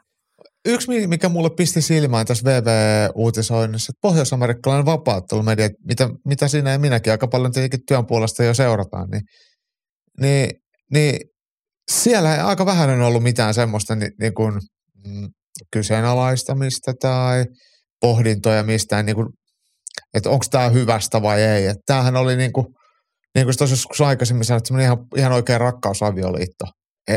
[0.65, 6.79] Yksi, mi- mikä mulle pisti silmään tässä VV-uutisoinnissa, että pohjois-amerikkalainen vapaattelumedia, mitä, mitä siinä ja
[6.79, 9.21] minäkin aika paljon tietenkin työn puolesta jo seurataan, niin,
[10.21, 10.49] niin,
[10.93, 11.19] niin
[11.91, 14.59] siellä ei aika vähän on ollut mitään semmoista ni, niin kuin,
[15.07, 15.29] mm,
[15.73, 17.45] kyseenalaistamista tai
[18.01, 19.27] pohdintoja mistään, niin kuin,
[20.13, 21.65] että onko tämä hyvästä vai ei.
[21.65, 22.67] Että tämähän oli niin kuin,
[23.35, 26.65] niin kuin tuossa joskus aikaisemmin sanoin, että ihan, ihan oikea rakkausavioliitto,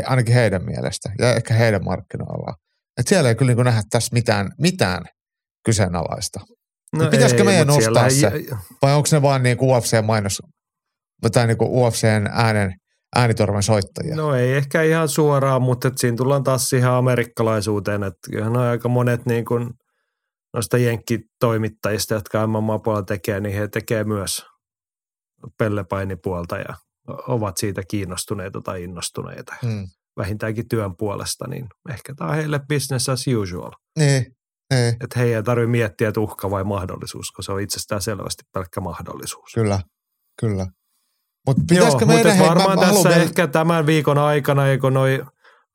[0.05, 2.55] ainakin heidän mielestä ja ehkä heidän markkinoillaan.
[2.99, 5.03] Et siellä ei kyllä niin nähdä tässä mitään, mitään
[5.65, 6.39] kyseenalaista.
[6.97, 8.31] Niin pitäisikö meidän mut nostaa se?
[8.81, 10.41] Vai onko ne vaan niin UFC-mainos
[11.31, 12.73] tai niin UFCn äänen,
[13.15, 14.15] äänitorven soittajia?
[14.15, 18.63] No ei ehkä ihan suoraan, mutta et siinä tullaan taas siihen amerikkalaisuuteen, että kyllähän on
[18.63, 19.69] aika monet niin kuin
[20.53, 24.45] noista jenkkitoimittajista, jotka MMA-puolella tekee, niin he tekee myös
[25.57, 26.75] pellepainipuolta ja
[27.07, 29.87] ovat siitä kiinnostuneita tai innostuneita, Hmm.
[30.17, 33.71] Vähintäänkin työn puolesta, niin ehkä tämä on heille business as usual.
[33.99, 34.35] Niin,
[34.73, 38.43] niin, Että he ei tarvitse miettiä, että uhka vai mahdollisuus, kun se on itsestään selvästi
[38.53, 39.51] pelkkä mahdollisuus.
[39.55, 39.79] kyllä,
[40.41, 40.67] kyllä.
[41.67, 44.93] Pitäisikö Joo, meidän, mutta hei, varmaan mä, mä tässä vielä- ehkä tämän viikon aikana, kun
[44.93, 45.25] noi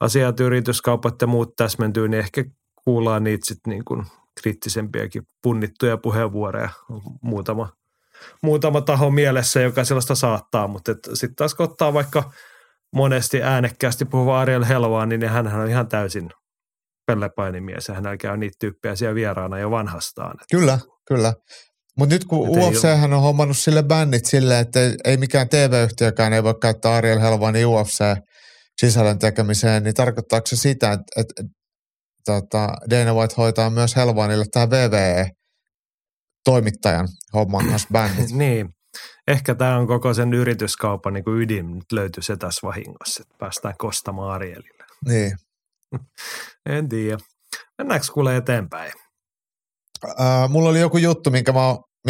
[0.00, 2.44] asiat, yrityskaupat ja muut täsmentyy, niin ehkä
[2.84, 4.06] kuullaan niitä sitten niin kuin
[4.40, 6.68] kriittisempiäkin punnittuja puheenvuoroja.
[7.22, 7.72] Muutama,
[8.42, 12.32] muutama taho mielessä, joka sellaista saattaa, mutta sitten taas kun ottaa vaikka
[12.94, 16.30] monesti äänekkäästi puhuva Ariel Helvaa, niin hänhän on ihan täysin
[17.06, 20.34] pellepainimies ja hänellä käy niitä tyyppejä siellä vieraana jo vanhastaan.
[20.50, 21.34] Kyllä, kyllä.
[21.98, 26.32] Mutta nyt kun UFC hän on hommannut sille bändit silleen, että ei, ei mikään TV-yhtiökään
[26.32, 31.42] ei voi käyttää Ariel Helvanin UFC-sisällön tekemiseen, niin tarkoittaako se sitä, että, että
[32.24, 38.30] tota, Dana White hoitaa myös Helvanille tämä VVE-toimittajan homman kanssa bändit?
[38.30, 38.68] Niin,
[39.28, 43.34] ehkä tämä on koko sen yrityskaupan niin kuin ydin, nyt löytyy se tässä vahingossa, että
[43.38, 44.84] päästään kostamaan Arielille.
[45.08, 45.32] niin.
[46.66, 47.18] En tiedä.
[47.78, 48.92] Mennäänkö kuule eteenpäin?
[50.18, 51.60] Ää, mulla oli joku juttu, minkä mä,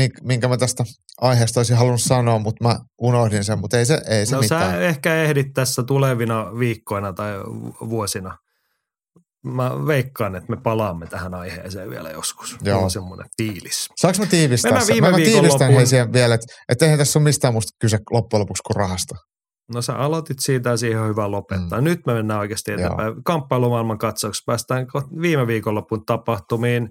[0.01, 0.85] mink- minkä mä tästä
[1.21, 4.71] aiheesta olisin halunnut sanoa, mutta mä unohdin sen, mutta ei se, ei se No mitään.
[4.73, 7.33] sä ehkä ehdit tässä tulevina viikkoina tai
[7.89, 8.39] vuosina.
[9.45, 12.57] Mä veikkaan, että me palaamme tähän aiheeseen vielä joskus.
[12.63, 12.75] Joo.
[12.75, 13.89] Mulla on semmoinen fiilis.
[13.97, 14.95] Saanko mä tiivistää Mennään sen?
[14.95, 17.99] viime mä, mä tiivistän hei siihen vielä, että, että eihän tässä ole mistään musta kyse
[18.11, 19.15] loppujen lopuksi kuin rahasta.
[19.75, 21.81] No sä aloitit siitä ja siihen on hyvä lopettaa.
[21.81, 21.85] Mm.
[21.85, 23.25] Nyt me mennään oikeasti eteenpäin.
[23.25, 24.87] Kamppailumaailman katsauksessa päästään
[25.21, 26.89] viime viikonlopun tapahtumiin.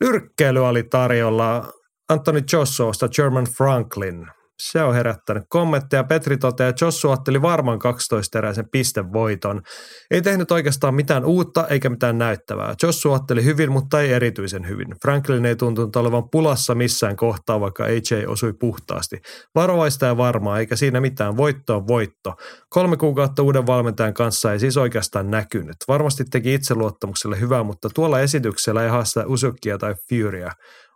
[0.00, 1.72] Nyrkkeily oli tarjolla
[2.08, 4.26] Anthony Joshuasta German Franklin.
[4.70, 6.04] Se on herättänyt kommentteja.
[6.04, 9.62] Petri toteaa, että Joshua otteli varmaan 12-eräisen pistevoiton.
[10.10, 12.74] Ei tehnyt oikeastaan mitään uutta eikä mitään näyttävää.
[12.82, 14.86] Joshua otteli hyvin, mutta ei erityisen hyvin.
[15.02, 19.20] Franklin ei tuntunut olevan pulassa missään kohtaa, vaikka AJ osui puhtaasti.
[19.54, 21.36] Varovaista ja varmaa, eikä siinä mitään.
[21.36, 22.34] Voitto on voitto.
[22.68, 25.76] Kolme kuukautta uuden valmentajan kanssa ei siis oikeastaan näkynyt.
[25.88, 30.50] Varmasti teki itseluottamukselle hyvää, mutta tuolla esityksellä ei haasta Usukia tai Furya.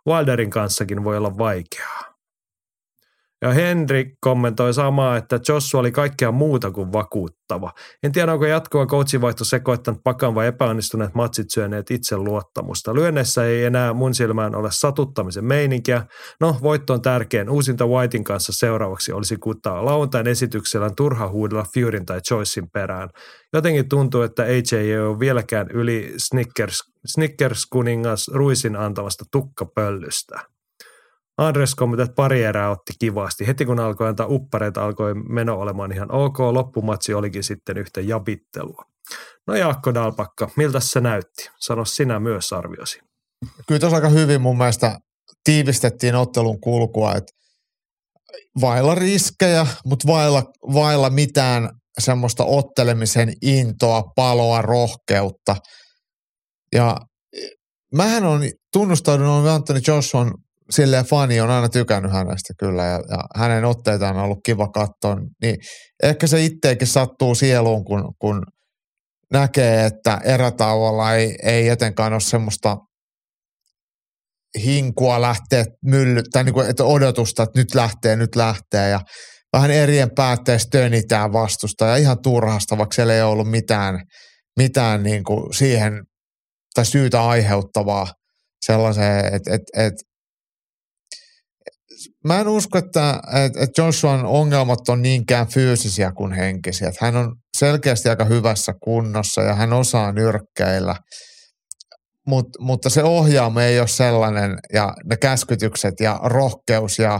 [0.07, 2.16] Wilderin kanssakin voi olla vaikeaa.
[3.41, 7.71] Ja Henry kommentoi samaa, että Joshua oli kaikkea muuta kuin vakuuttava.
[8.03, 12.93] En tiedä, onko jatkuva coachivaihto sekoittanut pakan vai epäonnistuneet matsit syöneet itseluottamusta.
[12.93, 16.05] Lyönneissä ei enää mun silmään ole satuttamisen meininkiä.
[16.41, 17.49] No, voitto on tärkein.
[17.49, 19.85] Uusinta Whitein kanssa seuraavaksi olisi kutaa.
[19.85, 23.09] Lauantain esityksellä turha huudella Furyn tai Joycein perään.
[23.53, 30.56] Jotenkin tuntuu, että AJ ei ole vieläkään yli Snickers, Snickers-kuningas Ruisin antamasta tukkapöllystä.
[31.37, 33.47] Andres kommentti, pari erää otti kivasti.
[33.47, 36.39] Heti kun alkoi antaa uppareita, alkoi meno olemaan ihan ok.
[36.39, 38.83] Loppumatsi olikin sitten yhtä jabittelua.
[39.47, 41.49] No Jaakko Dalpakka, miltä se näytti?
[41.59, 42.99] Sano sinä myös arviosi.
[43.67, 44.99] Kyllä tuossa aika hyvin mun mielestä
[45.43, 47.33] tiivistettiin ottelun kulkua, että
[48.61, 51.69] vailla riskejä, mutta vailla, vailla mitään
[51.99, 55.55] semmoista ottelemisen intoa, paloa, rohkeutta.
[56.75, 56.97] Ja
[57.93, 58.41] mähän on
[58.73, 60.25] tunnustaudun, että Anthony Joshua
[60.69, 65.17] silleen fani on aina tykännyt hänestä kyllä ja, ja hänen otteitaan on ollut kiva katsoa,
[65.41, 65.55] niin
[66.03, 68.43] ehkä se itteekin sattuu sieluun, kun, kun
[69.33, 72.77] näkee, että erätauolla ei, ei etenkään ole semmoista
[74.63, 78.99] hinkua lähteä mylly, tai niin kuin, että odotusta, että nyt lähtee, nyt lähtee ja
[79.53, 83.99] vähän erien päätteessä tönitään vastusta ja ihan turhasta, vaikka siellä ei ollut mitään,
[84.57, 85.93] mitään niin kuin siihen
[86.73, 88.07] tai syytä aiheuttavaa
[88.65, 90.06] sellaiseen, että, että, että
[92.27, 93.19] mä en usko, että,
[93.61, 96.91] että, Joshuan ongelmat on niinkään fyysisiä kuin henkisiä.
[97.01, 100.95] Hän on selkeästi aika hyvässä kunnossa ja hän osaa nyrkkeillä.
[102.27, 107.19] Mut, mutta se ohjaamo ei ole sellainen ja ne käskytykset ja rohkeus ja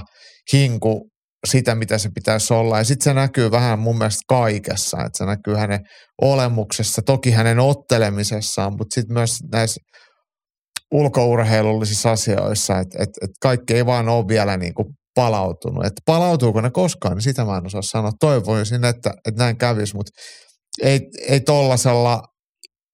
[0.53, 1.09] hinku
[1.47, 2.77] sitä, mitä se pitäisi olla.
[2.77, 4.97] Ja sitten se näkyy vähän mun mielestä kaikessa.
[4.97, 5.79] Että se näkyy hänen
[6.21, 9.81] olemuksessa, toki hänen ottelemisessaan, mutta sitten myös näissä
[10.91, 15.85] ulkourheilullisissa asioissa, että et, et kaikki ei vaan ole vielä niin kuin palautunut.
[15.85, 18.11] Että palautuuko ne koskaan, niin sitä mä en osaa sanoa.
[18.19, 20.11] Toivoisin, että, että näin kävisi, mutta
[20.81, 22.23] ei, ei tollasella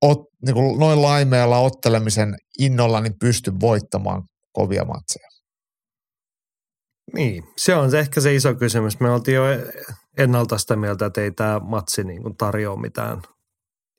[0.02, 5.28] ot, niin kuin noin laimeella ottelemisen innolla niin pysty voittamaan kovia matseja.
[7.14, 9.00] Niin, se on se ehkä se iso kysymys.
[9.00, 9.44] Me oltiin jo
[10.18, 13.22] ennalta sitä mieltä, että ei tämä matsi niin tarjoa mitään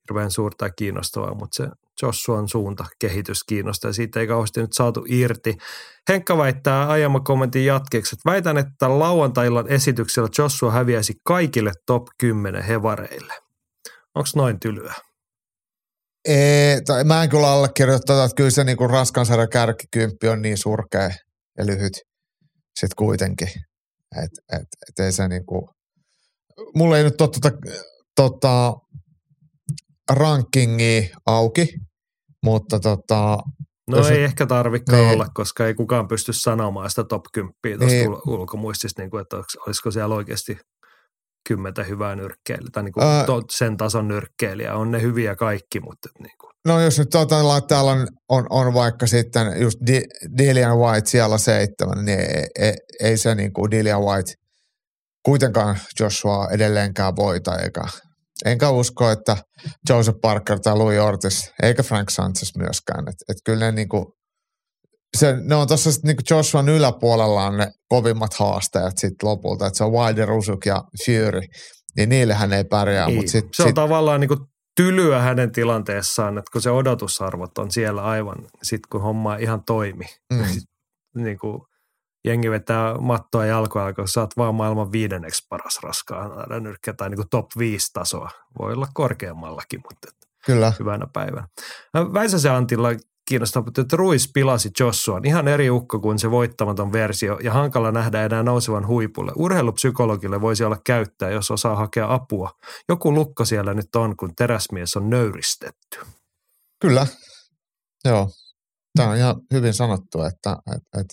[0.09, 1.68] hirveän suurta ja kiinnostavaa, mutta se
[2.02, 5.57] Joshuan suunta, kehitys kiinnostaa ja siitä ei kauheasti nyt saatu irti.
[6.09, 12.62] Henkka väittää aiemman kommentin jatkeeksi, että väitän, että lauantaillan esityksellä Joshua häviäisi kaikille top 10
[12.62, 13.35] hevareille.
[14.14, 14.94] Onko noin tylyä?
[16.28, 20.59] Ei, tai mä en kyllä allekirjoita että kyllä se niin raskan sarjan kärkikymppi on niin
[20.59, 21.11] surkea
[21.59, 21.92] ja lyhyt
[22.80, 23.48] sitten kuitenkin.
[24.22, 25.70] Et, et, et ei se niinku,
[26.74, 27.50] mulla ei nyt ole tota,
[28.16, 28.72] tota
[30.10, 31.68] rankingi auki,
[32.44, 33.38] mutta tota,
[33.90, 35.12] No ei ehkä tarvikaan niin.
[35.12, 38.10] olla, koska ei kukaan pysty sanomaan sitä top 10 tuosta Niin.
[38.10, 40.58] ul- ulkomuistista, niin kuin, että olis- olisiko siellä oikeasti
[41.48, 44.76] kymmentä hyvää nyrkkeilijää, tai niin kuin Ää- to, sen tason nyrkkeilijää.
[44.76, 48.46] On ne hyviä kaikki, mutta niin kuin, No jos nyt ajatellaan, että täällä on, on,
[48.50, 53.52] on vaikka sitten just Di- Dillian White siellä seitsemän, niin ei, ei, ei se niin
[53.52, 54.32] kuin Dillian White
[55.24, 57.82] kuitenkaan Joshua edelleenkään voita, eikä,
[58.44, 59.36] enkä usko, että
[59.88, 63.08] Joseph Parker tai Louis Ortiz, eikä Frank Sanchez myöskään.
[63.08, 64.06] Et, et kyllä ne, niin kuin,
[65.16, 69.92] se, ne on tuossa niin Joshuan yläpuolellaan ne kovimmat haastajat sitten lopulta, että se on
[69.92, 71.40] Wilder, Rusuk ja Fury,
[71.96, 73.06] niin niillehän ei pärjää.
[73.06, 73.16] niin.
[73.16, 74.40] Mut sit, se on sit, tavallaan niin kuin
[74.76, 79.64] tylyä hänen tilanteessaan, että kun se odotusarvot on siellä aivan, sitten kun homma ei ihan
[79.64, 80.04] toimi.
[80.32, 80.44] mm,
[81.24, 81.60] niin kuin
[82.24, 87.16] jengi vetää mattoa jalkoja, kun sä oot vaan maailman viidenneksi paras raskaan nyrkkä tai niin
[87.16, 88.30] kuin top 5 tasoa.
[88.58, 90.08] Voi olla korkeammallakin, mutta
[90.46, 90.72] kyllä.
[90.78, 91.48] hyvänä päivänä.
[91.94, 92.88] No, Väisäsen Antilla
[93.28, 95.24] kiinnostaa, että Ruiz pilasi Jossuan.
[95.24, 99.32] Ihan eri ukko kuin se voittamaton versio ja hankala nähdä enää nousevan huipulle.
[99.37, 102.50] Urheilupsykologille voisi olla käyttää, jos osaa hakea apua.
[102.88, 106.00] Joku lukko siellä nyt on, kun teräsmies on nöyristetty.
[106.80, 107.06] Kyllä,
[108.04, 108.30] joo.
[108.96, 111.06] Tämä on ihan hyvin sanottu, että et, et,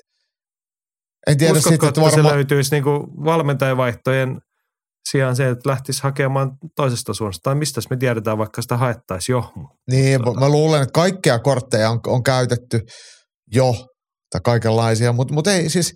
[1.27, 2.83] en tiedä Uskotko, sitten, että että se löytyisi niin
[3.25, 4.37] valmentajavaihtojen
[5.11, 9.51] sijaan se, että lähtisi hakemaan toisesta suunnasta, tai mistä me tiedetään, vaikka sitä haettaisiin jo.
[9.91, 12.79] niin, tota- mä luulen, että kaikkia kortteja on, on käytetty
[13.53, 13.73] jo,
[14.31, 15.93] tai kaikenlaisia, mutta mut ei siis,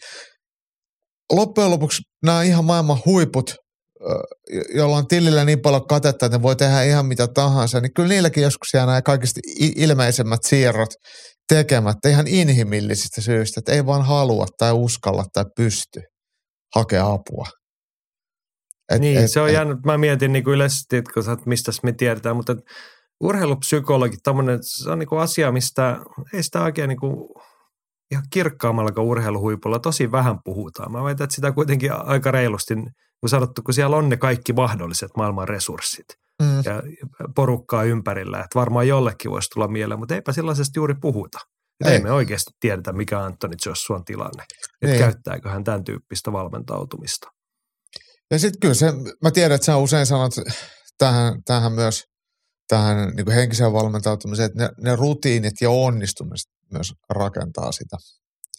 [1.31, 3.55] loppujen lopuksi nämä ihan maailman huiput,
[4.01, 4.23] ö,
[4.75, 8.09] jolla on tilillä niin paljon katetta, että ne voi tehdä ihan mitä tahansa, niin kyllä
[8.09, 9.39] niilläkin joskus jää nämä kaikista
[9.75, 10.89] ilmeisemmät siirrot
[11.49, 16.01] tekemättä ihan inhimillisistä syistä, että ei vaan halua tai uskalla tai pysty
[16.75, 17.47] hakea apua.
[18.91, 21.12] Et, niin, et- se on et- jäänyt, mä mietin niin kuin yleisesti, että
[21.45, 22.55] mistä me tiedetään, mutta
[23.19, 25.99] urheilupsykologi, tämmöinen, se on niin kuin asia, mistä
[26.34, 27.29] ei sitä oikein niin kuin
[28.12, 30.91] ihan kirkkaammalla kuin urheiluhuipulla tosi vähän puhutaan.
[30.91, 32.73] Mä väitän, että sitä kuitenkin aika reilusti,
[33.19, 36.05] kun sanottu, kun siellä on ne kaikki mahdolliset maailman resurssit
[36.43, 36.58] Mm.
[36.65, 36.84] ja
[37.36, 41.39] porukkaa ympärillä, että varmaan jollekin voisi tulla mieleen, mutta eipä sellaisesta juuri puhuta.
[41.86, 41.91] Ei.
[41.91, 42.02] Ei.
[42.02, 45.00] me oikeasti tiedetä, mikä on Antoni Jossuan tilanne, että Niin.
[45.00, 47.28] käyttääkö hän tämän tyyppistä valmentautumista.
[48.32, 48.93] Ja sitten kyllä se,
[49.24, 50.34] mä tiedän, että sä usein sanot
[50.98, 52.04] tähän, tähän myös
[52.67, 57.98] tähän niin henkiseen valmentautumiseen, että ne, ne rutiinit ja onnistumiset myös rakentaa sitä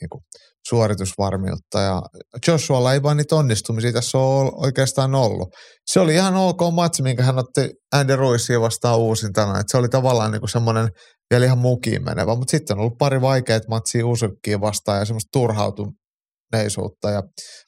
[0.01, 0.23] niin kuin
[0.69, 1.81] suoritusvarmiutta.
[1.81, 2.03] Ja
[2.49, 5.49] Joshualla ei vaan niitä onnistumisia tässä ole oikeastaan ollut.
[5.87, 9.61] Se oli ihan ok matsi, minkä hän otti Andy Ruissia vastaan uusintana.
[9.61, 10.89] Että se oli tavallaan niin semmoinen
[11.31, 15.29] vielä ihan mukiin menevä, mutta sitten on ollut pari vaikeat matsia Usukkiin vastaan ja semmoista
[15.33, 17.23] turhautuneisuutta ja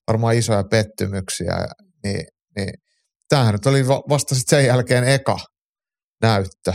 [0.07, 1.55] varmaan isoja pettymyksiä,
[2.05, 2.71] niin, niin
[3.29, 5.39] tämähän nyt oli va- vasta sit sen jälkeen eka
[6.23, 6.73] näyttö.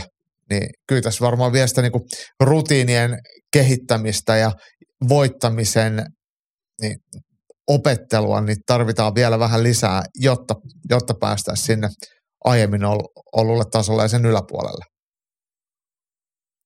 [0.50, 2.00] Niin kyllä tässä varmaan vielä sitä niinku
[2.40, 3.18] rutiinien
[3.52, 4.52] kehittämistä ja
[5.08, 6.06] voittamisen
[6.80, 6.98] niin
[7.68, 10.54] opettelua niin tarvitaan vielä vähän lisää, jotta,
[10.90, 11.88] jotta päästään sinne
[12.44, 14.84] aiemmin ol- ollulle tasolle ja sen yläpuolelle.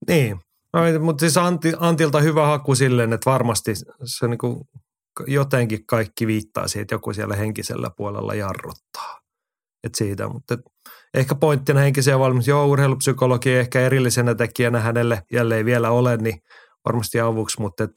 [0.09, 0.37] Niin,
[0.73, 3.75] no, mutta siis Antti, Antilta hyvä haku silleen, että varmasti
[4.05, 4.61] se niin kuin
[5.27, 9.19] jotenkin kaikki viittaa siihen, että joku siellä henkisellä puolella jarruttaa.
[9.85, 10.61] Et siitä, mutta et
[11.15, 16.39] ehkä pointtina henkiseen valmis, joo urheilupsykologi ehkä erillisenä tekijänä hänelle jälleen vielä ole, niin
[16.85, 17.89] varmasti avuksi, mutta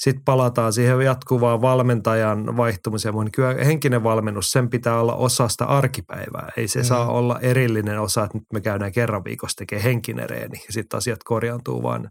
[0.00, 3.14] sitten palataan siihen jatkuvaan valmentajan vaihtumiseen.
[3.14, 6.52] Niin kyllä henkinen valmennus, sen pitää olla osa sitä arkipäivää.
[6.56, 6.84] Ei se Mm.
[6.84, 10.98] saa olla erillinen osa, että nyt me käydään kerran viikossa tekemään henkinen reeni ja sitten
[10.98, 12.10] asiat korjaantuu, vaan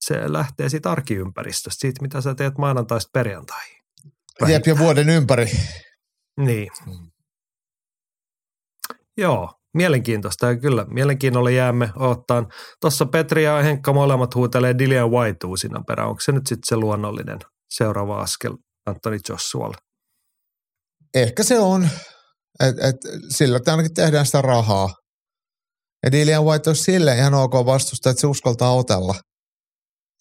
[0.00, 3.76] se lähtee siitä arkiympäristöstä, siitä mitä sä teet maanantaista perjantaihin.
[4.48, 5.46] Jep, ja vuoden ympäri.
[6.40, 6.68] Niin.
[6.86, 7.10] Mm.
[9.16, 12.46] Joo, mielenkiintoista ja kyllä mielenkiinnolla jäämme ottaan.
[12.80, 16.08] Tuossa Petri ja Henkka molemmat huutelee Dillian White uusina perään.
[16.08, 17.38] Onko se nyt sitten se luonnollinen
[17.70, 19.76] seuraava askel Anthony Joshualle?
[21.14, 21.88] Ehkä se on,
[22.60, 22.96] että et,
[23.28, 24.94] sillä ainakin tehdään sitä rahaa.
[26.04, 29.14] Ja Dillian White olisi silleen ihan ok vastusta, että se uskaltaa otella.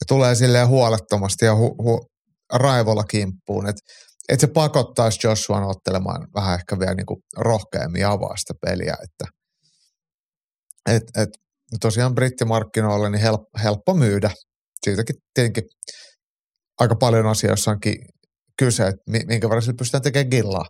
[0.01, 2.07] Ja tulee silleen huolettomasti ja hu, hu,
[2.53, 3.69] raivolla kimppuun.
[3.69, 3.81] Että
[4.29, 8.93] et se pakottaisi Joshuan ottelemaan vähän ehkä vielä niinku rohkeammin avaa sitä peliä.
[9.03, 9.34] Että
[10.89, 11.29] et, et,
[11.79, 14.31] tosiaan brittimarkkinoille niin help, helppo myydä.
[14.83, 15.63] Siitäkin tietenkin
[16.79, 17.95] aika paljon asioissa onkin
[18.59, 20.65] kyse, että mi- minkä verran pystytään tekemään gillaa.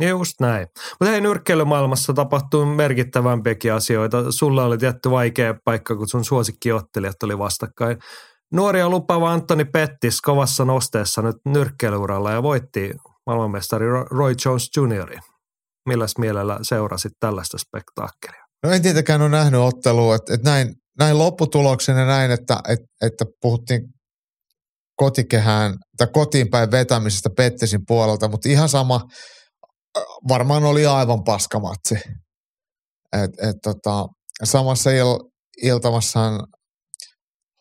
[0.00, 0.66] Ja just näin.
[1.00, 4.32] Mutta hei, nyrkkeilymaailmassa tapahtuu merkittävämpiäkin asioita.
[4.32, 7.98] Sulla oli tietty vaikea paikka, kun sun suosikkiottelijat oli vastakkain.
[8.52, 12.94] Nuori ja lupaava Antoni Pettis kovassa nosteessa nyt nyrkkeilyuralla ja voitti
[13.26, 15.16] maailmanmestari Ro- Roy Jones Jr.
[15.88, 18.45] Milläs mielellä seurasit tällaista spektaakkelia?
[18.66, 22.86] No en tietenkään ole nähnyt ottelua, että, että näin, näin lopputuloksen ja näin, että, että,
[23.02, 23.82] että puhuttiin
[24.96, 29.00] kotikehään tai kotiin päin vetämisestä Pettesin puolelta, mutta ihan sama
[30.28, 31.94] varmaan oli aivan paskamatsi.
[33.12, 34.06] Et, et tota,
[34.44, 35.18] samassa il,
[35.62, 36.46] iltamassaan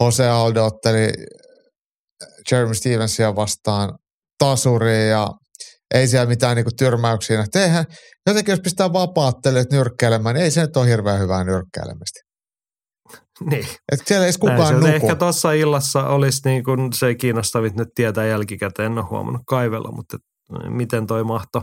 [0.04, 1.10] Jose Aldo otteli
[2.52, 3.98] Jeremy Stevensia vastaan
[4.40, 5.30] tasuriin ja
[5.96, 7.42] ei siellä mitään niinku tyrmäyksiä.
[7.42, 7.86] Että eihän,
[8.28, 12.20] jotenkin jos pistää vapaattelijat nyrkkeilemään, niin ei se nyt ole hirveän hyvää nyrkkeilemistä.
[13.50, 13.68] Niin.
[13.92, 14.88] Et siellä ei kukaan Näin se nuku.
[14.88, 19.92] Ehkä tuossa illassa olisi niin kuin se kiinnostavit nyt tietää jälkikäteen, en ole huomannut kaivella,
[19.92, 20.18] mutta
[20.70, 21.62] miten toi mahto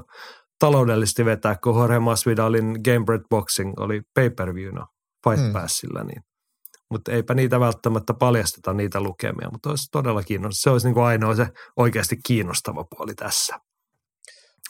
[0.58, 4.86] taloudellisesti vetää, kun Jorge Masvidalin Game Bread Boxing oli pay-per-viewna
[5.24, 5.52] Fight Hmm.
[5.52, 6.22] Passilla, niin
[6.90, 10.62] mutta eipä niitä välttämättä paljasteta niitä lukemia, mutta olisi todella kiinnostava.
[10.62, 13.56] Se olisi niin kuin ainoa se oikeasti kiinnostava puoli tässä.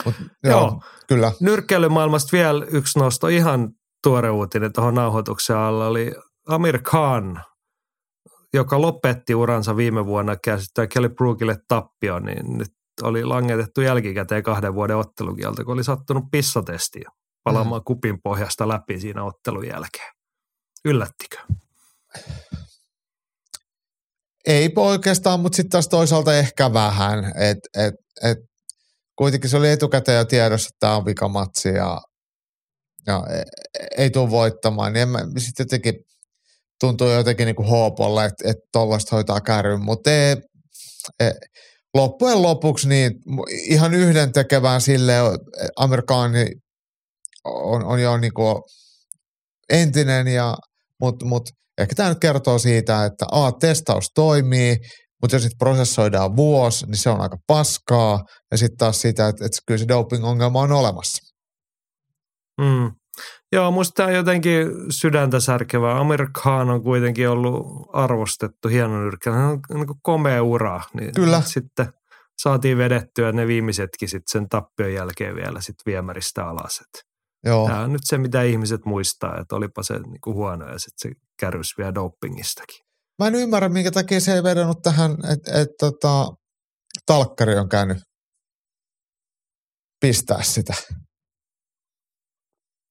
[0.05, 0.83] Mut, joo, Joo.
[1.09, 1.33] kyllä.
[1.41, 3.69] Nyrkkeilymaailmasta vielä yksi nosto, ihan
[4.03, 6.12] tuore uutinen tuohon nauhoituksen alla oli
[6.49, 7.45] Amir Khan,
[8.55, 14.75] joka lopetti uransa viime vuonna käsittää Kelly Brookille tappio, niin nyt oli langetettu jälkikäteen kahden
[14.75, 17.11] vuoden ottelukieltä, kun oli sattunut pissatestiä
[17.45, 17.85] palaamaan mm.
[17.85, 20.12] kupin pohjasta läpi siinä ottelun jälkeen.
[20.85, 21.37] Yllättikö?
[24.47, 27.25] Ei oikeastaan, mutta sitten taas toisaalta ehkä vähän.
[27.25, 28.38] Et, et, et,
[29.18, 32.01] kuitenkin se oli etukäteen jo tiedossa, että tämä on vikamatsi ja,
[33.07, 34.92] ja e- ei tule voittamaan.
[34.92, 35.94] Niin sitten jotenkin
[36.81, 40.37] tuntuu jotenkin niin kuin hoopolle, että et tuollaista hoitaa kärryn, mutta ei,
[41.20, 41.33] ei,
[41.94, 43.12] loppujen lopuksi niin
[43.51, 45.12] ihan yhden tekevään sille
[45.77, 46.46] Amerikaani
[47.44, 48.57] on, on jo niin kuin
[49.68, 50.57] entinen, ja,
[51.01, 51.42] mutta mut,
[51.79, 54.77] ehkä tämä nyt kertoo siitä, että A, testaus toimii,
[55.23, 59.47] mutta jos sitten prosessoidaan vuosi, niin se on aika paskaa, ja sitten taas sitä, että,
[59.47, 61.35] että kyllä se doping-ongelma on olemassa.
[62.61, 62.91] Mm.
[63.53, 65.99] Joo, musta tämä on jotenkin sydäntä särkevää.
[66.01, 69.33] Amir Khan on kuitenkin ollut arvostettu hieno nyrkkä.
[69.33, 70.81] Hän on niin kuin komea ura.
[70.95, 71.41] Niin Kyllä.
[71.41, 71.93] Sitten
[72.43, 76.81] saatiin vedettyä ne viimeisetkin sit sen tappion jälkeen vielä sit viemäristä alas.
[76.81, 77.13] Et
[77.45, 80.79] Joo, Tämä on nyt se, mitä ihmiset muistaa, että olipa se niin kuin huono ja
[80.79, 82.92] sitten se kärrys vielä dopingistakin.
[83.23, 86.33] Mä en ymmärrä, minkä takia se ei vedonnut tähän, että et, tota,
[87.07, 87.99] talkkari on käynyt
[90.01, 90.75] pistää sitä.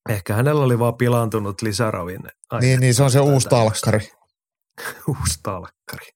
[0.09, 2.21] Ehkä hänellä oli vaan pilaantunut lisäravin.
[2.61, 3.99] Niin, niin se on se uusi talkkari.
[5.07, 6.09] uusi talkkari.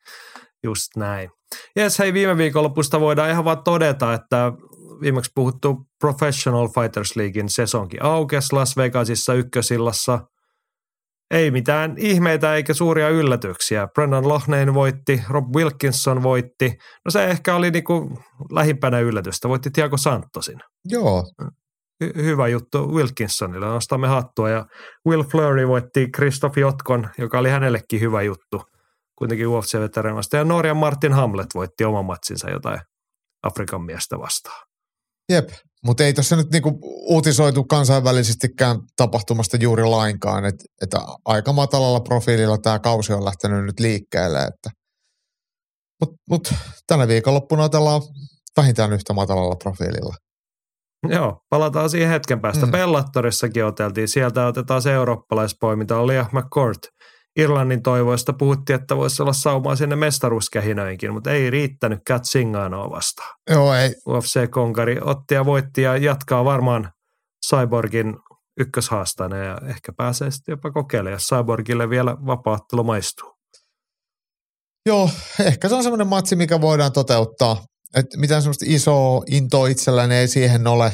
[0.63, 1.29] Just näin.
[1.75, 4.51] Jes, hei viime viikonlopusta voidaan ihan vaan todeta, että
[5.01, 10.19] viimeksi puhuttu Professional Fighters Leaguein sesonkin aukesi Las Vegasissa ykkösillassa.
[11.35, 13.87] Ei mitään ihmeitä eikä suuria yllätyksiä.
[13.87, 16.77] Brendan Lohnane voitti, Rob Wilkinson voitti.
[17.05, 18.19] No se ehkä oli niinku
[18.51, 19.49] lähimpänä yllätystä.
[19.49, 20.59] Voitti Tiago Santosin.
[20.85, 21.23] Joo,
[22.03, 24.49] Hy- hyvä juttu Wilkinsonille, nostamme hattua.
[24.49, 24.65] Ja
[25.07, 28.61] Will Fleury voitti Christoph Jotkon, joka oli hänellekin hyvä juttu,
[29.15, 30.37] kuitenkin UFC-veteranasta.
[30.37, 32.79] Ja Norjan Martin Hamlet voitti oman matsinsa jotain
[33.43, 34.65] Afrikan miestä vastaan.
[35.31, 35.49] jep.
[35.85, 40.89] Mutta ei tässä nyt niinku uutisoitu kansainvälisestikään tapahtumasta juuri lainkaan, että et
[41.25, 44.39] aika matalalla profiililla tämä kausi on lähtenyt nyt liikkeelle.
[44.39, 44.69] Että.
[46.01, 46.53] Mutta mut,
[46.87, 48.01] tänä viikonloppuna otellaan
[48.57, 50.15] vähintään yhtä matalalla profiililla.
[51.09, 52.65] Joo, palataan siihen hetken päästä.
[52.65, 52.71] Mm.
[52.71, 54.07] Bellattorissakin oteltiin.
[54.07, 56.07] Sieltä otetaan se eurooppalaispoiminta.
[56.07, 56.79] Leah McCourt.
[57.37, 63.35] Irlannin toivoista puhuttiin, että voisi olla saumaa sinne mestaruuskähinöinkin, mutta ei riittänyt Kat Singanoa vastaan.
[63.49, 66.91] Joo, ei, UFC-konkari otti ja voitti ja jatkaa varmaan
[67.49, 68.15] Cyborgin
[68.59, 73.35] ykköshaastana ja ehkä pääsee sitten jopa kokeilemaan, jos Cyborgille vielä vapaattelu maistuu.
[74.85, 77.63] Joo, ehkä se on semmoinen matsi, mikä voidaan toteuttaa.
[77.95, 80.93] Et mitään semmoista isoa intoa itselläni ei siihen ole,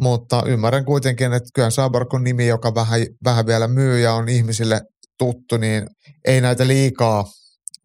[0.00, 4.28] mutta ymmärrän kuitenkin, että kyllä Cyborg on nimi, joka vähän, vähän vielä myy ja on
[4.28, 4.80] ihmisille
[5.20, 5.86] tuttu, niin
[6.24, 7.24] ei näitä liikaa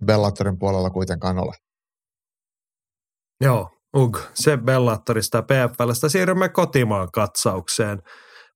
[0.05, 1.53] Bellatorin puolella kuitenkaan ole.
[3.41, 8.01] Joo, ug, se Bellatorista ja PFLstä siirrymme kotimaan katsaukseen.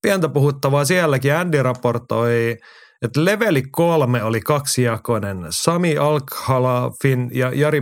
[0.01, 1.35] Pientä puhuttavaa sielläkin.
[1.35, 2.57] Andy raportoi,
[3.01, 5.37] että leveli kolme oli kaksijakoinen.
[5.49, 7.81] Sami Alkhalafin ja Jari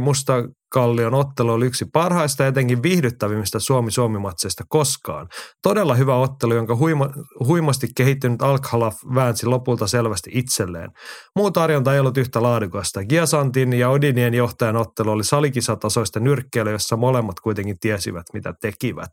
[0.78, 5.28] Mustakallion ottelu oli yksi parhaista ja etenkin viihdyttävimmistä Suomi-Suomi-matseista koskaan.
[5.64, 7.10] Todella hyvä ottelu, jonka huima,
[7.40, 10.92] huimasti kehittynyt Alkhalaf väänsi lopulta selvästi itselleen.
[11.36, 13.06] Muu tarjonta ei ollut yhtä laadukasta.
[13.06, 19.12] Giasantin ja Odinien johtajan ottelu oli salikisatasoista nyrkkeilyä, jossa molemmat kuitenkin tiesivät, mitä tekivät.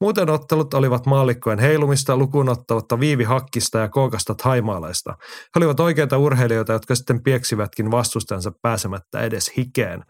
[0.00, 5.14] Muuten ottelut olivat maallikkojen heilumista, lukuun ottamatta Viivi Hakkista ja Kookasta Haimaalaista.
[5.20, 10.04] He olivat oikeita urheilijoita, jotka sitten pieksivätkin vastustajansa pääsemättä edes hikeen.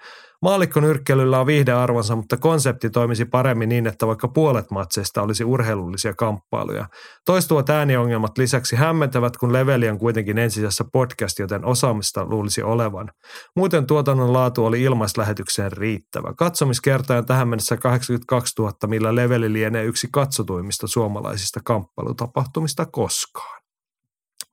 [0.45, 6.89] Maallikkonyrkkeilyllä on viihdearvonsa, mutta konsepti toimisi paremmin niin, että vaikka puolet matseista olisi urheilullisia kamppailuja.
[7.27, 13.11] Toistuvat ääniongelmat lisäksi hämmentävät, kun leveli on kuitenkin ensisijassa podcast, joten osaamista luulisi olevan.
[13.57, 16.35] Muuten tuotannon laatu oli ilmaislähetykseen riittävä.
[16.35, 23.63] Katsomiskertoja on tähän mennessä 82 000, millä leveli lienee yksi katsotuimmista suomalaisista kamppailutapahtumista koskaan.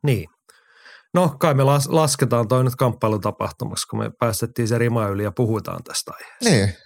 [0.04, 0.28] Niin,
[1.14, 5.32] No kai me las, lasketaan toi nyt kamppailutapahtumaksi, kun me päästettiin se rima yli ja
[5.32, 6.50] puhutaan tästä aiheesta.
[6.50, 6.78] Niin.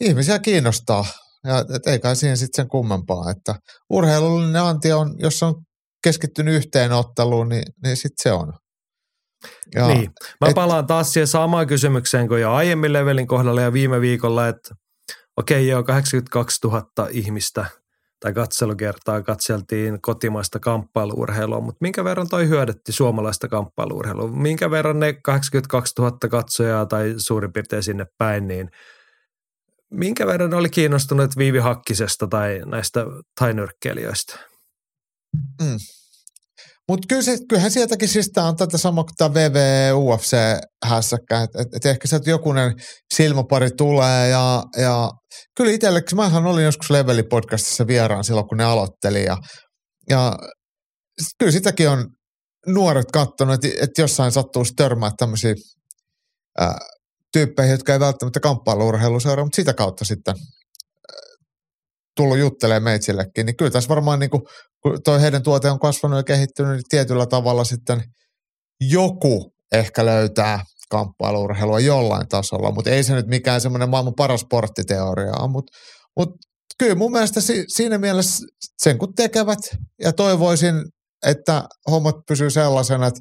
[0.00, 1.04] Ihmisiä kiinnostaa.
[1.44, 3.54] Ja et ei kai siihen sitten sen kummempaa, että
[3.90, 5.54] urheilullinen anti on, jos on
[6.04, 8.52] keskittynyt yhteen otteluun, niin, niin sitten se on.
[9.74, 10.10] Ja, niin.
[10.40, 14.48] Mä et, palaan taas siihen samaan kysymykseen kuin jo aiemmin levelin kohdalla ja viime viikolla,
[14.48, 14.74] että
[15.36, 17.66] okei okay, joo, 82 000 ihmistä–
[18.20, 24.28] tai katselukertaa katseltiin kotimaista kamppailuurheilua, mutta minkä verran toi hyödytti suomalaista kamppailuurheilua?
[24.28, 28.70] Minkä verran ne 82 000 katsojaa tai suurin piirtein sinne päin, niin
[29.90, 33.06] minkä verran oli kiinnostunut Viivi Hakkisesta tai näistä
[33.38, 34.38] tainyrkkeilijöistä?
[35.62, 35.76] Mm.
[36.88, 39.56] Mutta kyllä kyllähän sieltäkin siis tämä on tätä samaa kuin tämä VV
[39.94, 40.36] UFC
[40.84, 42.74] hässäkkä, että et, et ehkä sieltä jokunen
[43.14, 45.10] silmäpari tulee ja, ja
[45.56, 49.36] kyllä itsellekin, mähän olin joskus Leveli podcastissa vieraan silloin, kun ne aloitteli ja,
[50.10, 50.36] ja
[51.38, 52.06] kyllä sitäkin on
[52.66, 55.54] nuoret katsonut, että, että jossain sattuu törmää tämmöisiä
[57.32, 60.34] tyyppejä, jotka ei välttämättä kamppailu seuraa, mutta sitä kautta sitten
[62.16, 64.42] tullut juttelemaan meitsillekin, niin kyllä tässä varmaan niin kuin,
[64.82, 68.02] kun toi heidän tuote on kasvanut ja kehittynyt, niin tietyllä tavalla sitten
[68.80, 75.32] joku ehkä löytää kamppailuurheilua jollain tasolla, mutta ei se nyt mikään semmoinen maailman paras sporttiteoria
[75.40, 75.72] ole, mutta,
[76.16, 76.36] mutta
[76.78, 78.46] kyllä mun mielestä si, siinä mielessä
[78.82, 79.58] sen kun tekevät
[80.02, 80.74] ja toivoisin,
[81.26, 83.20] että hommat pysyy sellaisena, että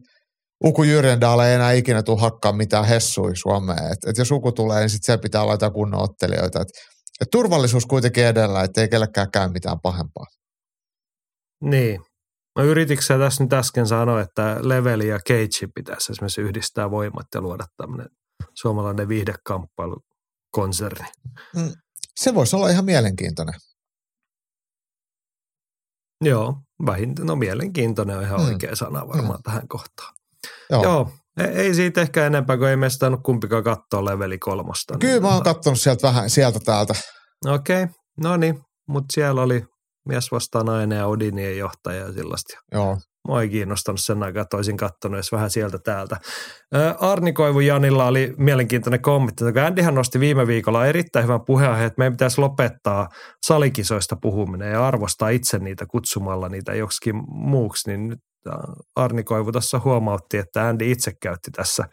[0.63, 3.91] Uku Jyrjendal ei enää ikinä tule hakkaa mitään hessui Suomeen.
[3.91, 6.61] Et, et jos Uku tulee, niin sitten se pitää laittaa kunnon ottelijoita.
[6.61, 6.67] Et,
[7.21, 10.25] et turvallisuus kuitenkin edellä, ettei kellekään käy mitään pahempaa.
[11.61, 12.01] Niin.
[12.57, 17.41] No yritikö tässä nyt äsken sanoa, että Leveli ja Cage pitäisi esimerkiksi yhdistää voimat ja
[17.41, 18.09] luoda tämmöinen
[18.53, 21.07] suomalainen viihdekamppailukonserni?
[21.55, 21.71] Mm,
[22.19, 23.55] se voisi olla ihan mielenkiintoinen.
[26.21, 28.47] Joo, vähintään, no mielenkiintoinen on ihan mm.
[28.47, 29.43] oikea sana varmaan mm.
[29.43, 30.13] tähän kohtaan.
[30.69, 30.83] Joo.
[30.83, 31.11] Joo.
[31.53, 34.97] Ei siitä ehkä enempää, kun ei meistä kumpikaan katsoa leveli kolmosta.
[34.97, 36.93] Kyllä niin, mä oon katsonut sieltä vähän sieltä täältä.
[37.45, 37.95] Okei, okay.
[38.17, 39.65] no niin, mutta siellä oli
[40.07, 42.57] mies vastaan nainen ja Odinien johtaja ja sellaista.
[42.71, 42.97] Joo.
[43.27, 46.17] Mua ei kiinnostanut sen aikaa, että olisin katsonut edes vähän sieltä täältä.
[46.99, 49.43] Arni Koivu Janilla oli mielenkiintoinen kommentti.
[49.65, 53.07] Andyhän nosti viime viikolla erittäin hyvän puheenjohtajan, että meidän pitäisi lopettaa
[53.45, 57.89] salikisoista puhuminen ja arvostaa itse niitä kutsumalla niitä joksikin muuksi.
[57.89, 58.19] Niin nyt
[58.95, 61.83] Arni Koivu tässä huomautti, että Andy itse käytti tässä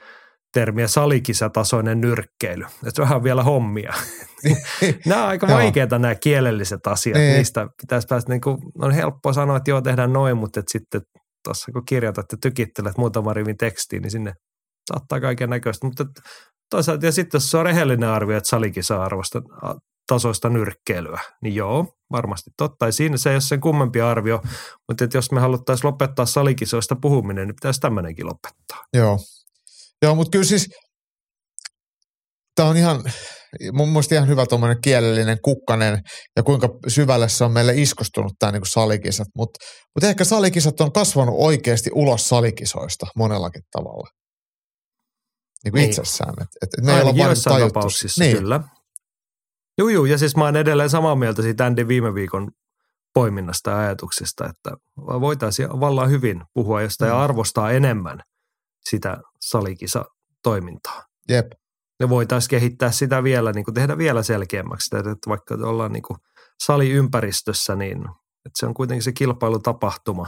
[0.54, 2.64] termiä salikisatasoinen nyrkkeily.
[2.86, 3.92] Että vähän vielä hommia.
[5.06, 7.18] nämä on aika vaikeita nämä kielelliset asiat.
[7.18, 7.36] Niin.
[7.36, 11.00] Niistä pitäisi päästä, niin kuin, on helppo sanoa, että joo tehdään noin, mutta että sitten
[11.44, 14.32] tuossa kun kirjoitat ja tykittelet muutaman rivin tekstiin, niin sinne
[14.92, 15.86] saattaa kaiken näköistä.
[15.86, 16.04] Mutta
[16.70, 19.42] toisaalta, ja sitten jos se on rehellinen arvio, että salikisa arvosta
[20.06, 22.86] tasoista nyrkkeilyä, niin joo, varmasti totta.
[22.86, 24.42] Ja siinä se ei ole sen kummempi arvio,
[24.88, 28.84] mutta että jos me haluttaisiin lopettaa salikisoista puhuminen, niin pitäisi tämmöinenkin lopettaa.
[28.94, 29.18] Joo,
[30.02, 30.68] Joo mutta kyllä siis
[32.54, 33.04] tämä on ihan
[33.72, 36.00] mun mielestä ihan hyvä tuommoinen kielellinen kukkanen
[36.36, 39.28] ja kuinka syvälle se on meille iskostunut tämä niin salikisat.
[39.36, 39.64] Mutta
[39.94, 44.08] mut ehkä salikisat on kasvanut oikeasti ulos salikisoista monellakin tavalla.
[45.64, 45.90] Niin kuin niin.
[45.90, 46.34] itsessään.
[46.40, 47.36] Et, et, me ei olla vaan
[47.68, 48.36] tapauksissa, niin.
[48.36, 48.60] kyllä.
[49.78, 52.50] Juu, juu, ja siis mä oon edelleen samaa mieltä siitä Andy viime viikon
[53.14, 57.16] poiminnasta ja ajatuksista, että voitaisiin vallan hyvin puhua jostain mm.
[57.16, 58.20] ja arvostaa enemmän
[58.90, 61.04] sitä salikisa-toimintaa.
[61.28, 61.52] Jep.
[62.00, 66.18] Ja voitaisiin kehittää sitä vielä, niin kuin tehdä vielä selkeämmäksi, että vaikka ollaan niin kuin
[66.62, 67.98] saliympäristössä, niin
[68.46, 70.26] että se on kuitenkin se kilpailutapahtuma.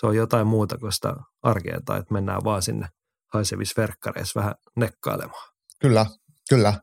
[0.00, 2.88] Se on jotain muuta kuin sitä arkea tai että mennään vaan sinne
[3.32, 5.52] haisevissa verkkareissa vähän nekkailemaan.
[5.80, 6.06] Kyllä,
[6.48, 6.74] kyllä.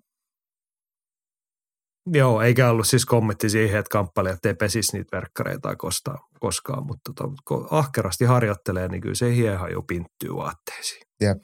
[2.14, 7.12] Joo, eikä ollut siis kommentti siihen, että kamppailijat ei pesisi niitä verkkareita koskaan, koskaan mutta
[7.16, 11.02] to, kun ahkerasti harjoittelee, niin kyllä se hieha jo pinttyy vaatteisiin.
[11.22, 11.38] Jep.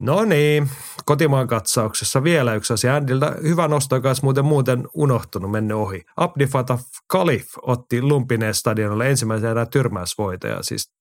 [0.00, 0.70] No niin,
[1.04, 2.96] kotimaan katsauksessa vielä yksi asia.
[2.96, 6.02] Andilta hyvä nosto, joka olisi muuten, muuten unohtunut, mennyt ohi.
[6.16, 6.80] Abdi Fatah
[7.12, 10.62] Khalif otti Lumpineen stadionille ensimmäisen erään tyrmäysvoitaja.
[10.62, 10.92] Siis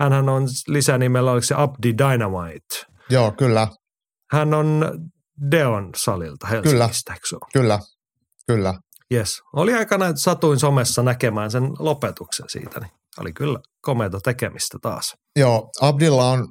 [0.00, 2.86] hänhän on lisänimellä, oliko se Abdi Dynamite?
[3.10, 3.68] Joo, kyllä.
[4.32, 4.98] Hän on
[5.50, 7.78] Deon salilta Helsingistä, kyllä, kyllä,
[8.46, 8.74] kyllä.
[9.12, 9.40] Yes.
[9.52, 12.90] Oli aikana, että satuin somessa näkemään sen lopetuksen siitä, niin
[13.20, 15.14] oli kyllä komeata tekemistä taas.
[15.36, 16.48] Joo, Abdilla on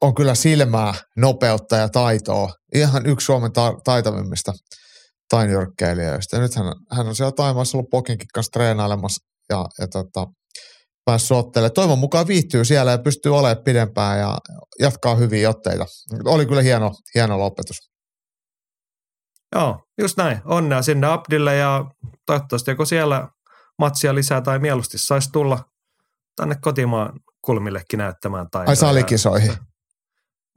[0.00, 2.52] on kyllä silmää, nopeutta ja taitoa.
[2.74, 4.52] Ihan yksi Suomen ta- taitavimmista
[5.28, 6.36] tainyrkkeilijöistä.
[6.36, 10.26] Ja nyt hän, hän on siellä Taimaassa ollut Pokinkin kanssa treenailemassa ja, ja tota,
[11.04, 11.72] päässyt ottelemaan.
[11.72, 14.38] Toivon mukaan viihtyy siellä ja pystyy olemaan pidempään ja
[14.80, 15.86] jatkaa hyviä otteita.
[16.24, 17.76] Oli kyllä hieno, hieno lopetus.
[19.54, 20.40] Joo, just näin.
[20.44, 21.84] Onnea sinne Abdille ja
[22.26, 23.28] toivottavasti joko siellä
[23.78, 25.64] matsia lisää tai mieluusti saisi tulla
[26.36, 28.70] tänne kotimaan kulmillekin näyttämään taitoja.
[28.70, 29.52] Ai salikisoihin?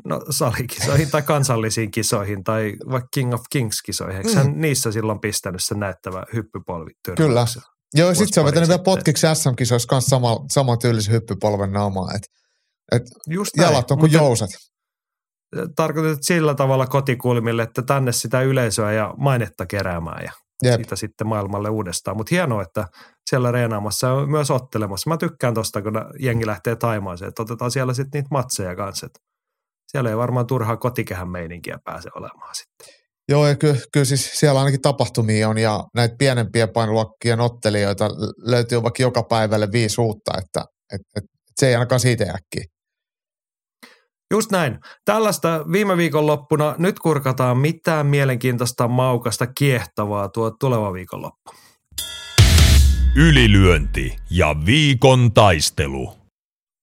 [0.06, 4.18] No salikisoihin tai kansallisiin kisoihin tai vaikka King of Kings-kisoihin.
[4.18, 4.62] Eikö mm.
[4.62, 7.46] niissä silloin pistänyt sen näyttävä hyppypolvi Kyllä.
[7.94, 12.14] Joo, sitten se on vetänyt vielä potkiksi SM-kisoissa kanssa sama, sama tyylisen hyppypolven naamaa.
[12.16, 12.24] Et,
[12.92, 14.50] et Just jalat on kuin jousat.
[15.76, 20.32] Tarkoitat sillä tavalla kotikulmille, että tänne sitä yleisöä ja mainetta keräämään ja
[20.64, 20.76] Jep.
[20.76, 22.18] siitä sitten maailmalle uudestaan.
[22.18, 22.88] Mutta hienoa, että
[23.30, 25.10] siellä reenaamassa ja myös ottelemassa.
[25.10, 29.08] Mä tykkään tosta, kun jengi lähtee Taimaaseen, että otetaan siellä sitten niitä matseja kanssa.
[29.88, 33.04] Siellä ei varmaan turhaa kotikehän meininkiä pääse olemaan sitten.
[33.30, 38.84] Joo, ja kyllä, kyllä siis siellä ainakin tapahtumia on ja näitä pienempiä painoluokkien ottelijoita löytyy
[38.84, 41.24] vaikka joka päivälle viisi uutta, että et, et,
[41.60, 42.73] se ei ainakaan siitä äkkiä.
[44.34, 44.80] Just näin.
[45.06, 51.52] Tällaista viime viikon loppuna nyt kurkataan mitään mielenkiintoista, maukasta, kiehtovaa tuo tuleva viikonloppu.
[53.16, 56.14] Ylilyönti ja viikon taistelu.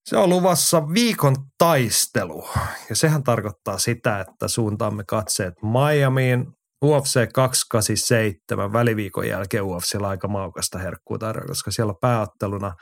[0.04, 2.48] Se on luvassa viikon taistelu
[2.88, 6.46] ja sehän tarkoittaa sitä, että suuntaamme katseet Miamiin
[6.84, 12.74] UFC 287 väliviikon jälkeen UFCllä aika maukasta herkkuu tarjolla, koska siellä on pääotteluna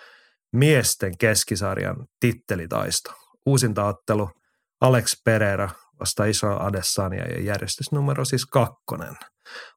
[0.53, 3.13] miesten keskisarjan tittelitaisto.
[3.47, 4.31] Uusinta ottelu
[4.81, 5.71] Alex Pereira
[6.01, 9.17] vasta Iso Adesanya ja järjestysnumero siis kakkonen.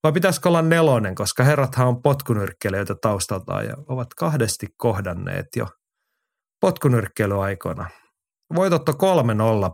[0.04, 5.68] Vai pitäisikö olla nelonen, koska herrathan on potkunyrkkelijöitä taustaltaan ja ovat kahdesti kohdanneet jo
[6.62, 7.90] potkunyrkkeilyaikoina.
[8.56, 8.96] Voitotto 3-0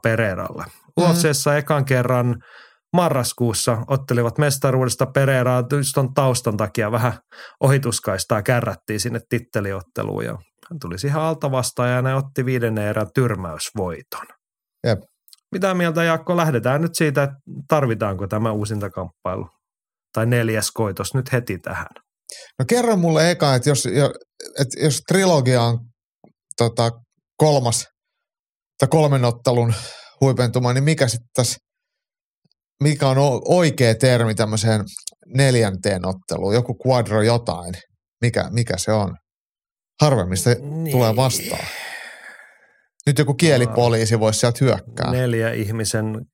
[0.04, 0.64] Pereiralle.
[0.64, 1.04] Mm.
[1.04, 2.36] UFCssä ekan kerran
[2.94, 5.64] marraskuussa ottelivat mestaruudesta Pereiraa
[5.98, 7.14] on taustan takia vähän
[7.60, 10.32] ohituskaistaa kärrättiin sinne titteliotteluun ja
[10.70, 14.26] hän tuli siihen alta vastaan ja otti viidennen erän tyrmäysvoiton.
[14.88, 15.00] Jep.
[15.52, 17.36] Mitä mieltä Jaakko, lähdetään nyt siitä, että
[17.68, 19.50] tarvitaanko tämä uusintakamppailu
[20.14, 21.88] tai neljäs koitos nyt heti tähän?
[22.60, 23.86] No kerro mulle eka, että jos,
[24.62, 25.80] että jos trilogia on
[26.58, 26.92] tota,
[27.38, 27.88] kolmas
[28.80, 29.74] tai kolmen ottelun
[30.22, 31.58] huipentuma, niin mikä sitten tässä,
[32.84, 34.84] mikä on oikea termi tämmöiseen
[35.26, 37.74] neljänteen otteluun, joku quadro jotain,
[38.22, 39.16] mikä, mikä se on?
[40.02, 40.92] Harvemmin se niin.
[40.92, 41.66] tulee vastaan.
[43.08, 45.12] Nyt joku kielipoliisi voisi sieltä hyökkää.
[45.12, 46.26] Neljä ihmisen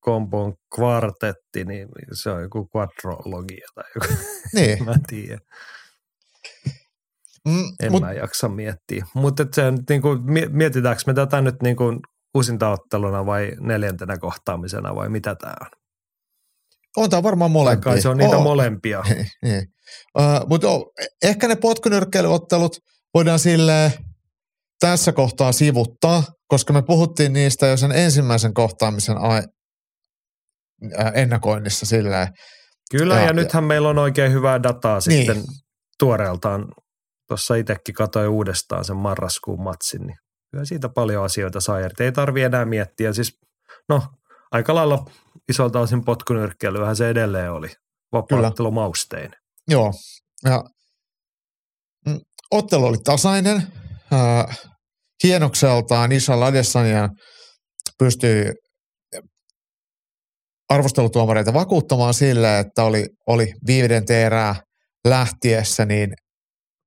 [0.00, 4.22] kompon kvartetti, niin se on joku quadrologia tai joku.
[4.54, 4.84] Niin.
[4.84, 5.38] mä tiedän.
[7.48, 9.06] Mm, en mut, mä jaksa miettiä.
[9.14, 9.44] Mutta
[9.88, 10.18] niin kuin,
[10.50, 11.98] mietitäänkö me tätä nyt niin kuin
[12.34, 15.68] uusintaotteluna vai neljäntenä kohtaamisena vai mitä tämä on?
[16.96, 17.92] On tämä varmaan molempia.
[17.92, 18.42] Kai se on niitä oh.
[18.42, 19.02] molempia.
[19.08, 19.66] Niin, niin.
[20.18, 22.76] Uh, mutta oh, ehkä ne potkunyrkkeilyottelut
[23.14, 23.92] voidaan sille
[24.82, 29.48] tässä kohtaa sivuttaa, koska me puhuttiin niistä jo sen ensimmäisen kohtaamisen ai-
[31.14, 32.28] ennakoinnissa silleen.
[32.90, 35.26] Kyllä, ja, ja nythän ja, meillä on oikein hyvää dataa niin.
[35.26, 35.44] sitten
[35.98, 36.68] tuoreeltaan.
[37.28, 40.16] Tuossa itsekin katsoin uudestaan sen marraskuun matsin, niin
[40.50, 42.04] kyllä siitä paljon asioita saa irti.
[42.04, 43.12] Ei tarvi enää miettiä.
[43.12, 43.38] Siis,
[43.88, 44.02] no,
[44.50, 45.04] aika lailla
[45.48, 47.68] isolta osin potkunyrkkeilyhän se edelleen oli.
[48.12, 49.30] Vapaattelu maustein.
[49.68, 49.92] Joo,
[50.44, 50.64] ja
[52.06, 52.20] mm,
[52.50, 53.72] ottelu oli tasainen.
[54.12, 54.71] Äh,
[55.22, 57.08] hienokseltaan Isha Adesanya
[57.98, 58.52] pystyy
[60.68, 64.54] arvostelutuomareita vakuuttamaan sille, että oli, oli viiden erää
[65.08, 66.12] lähtiessä niin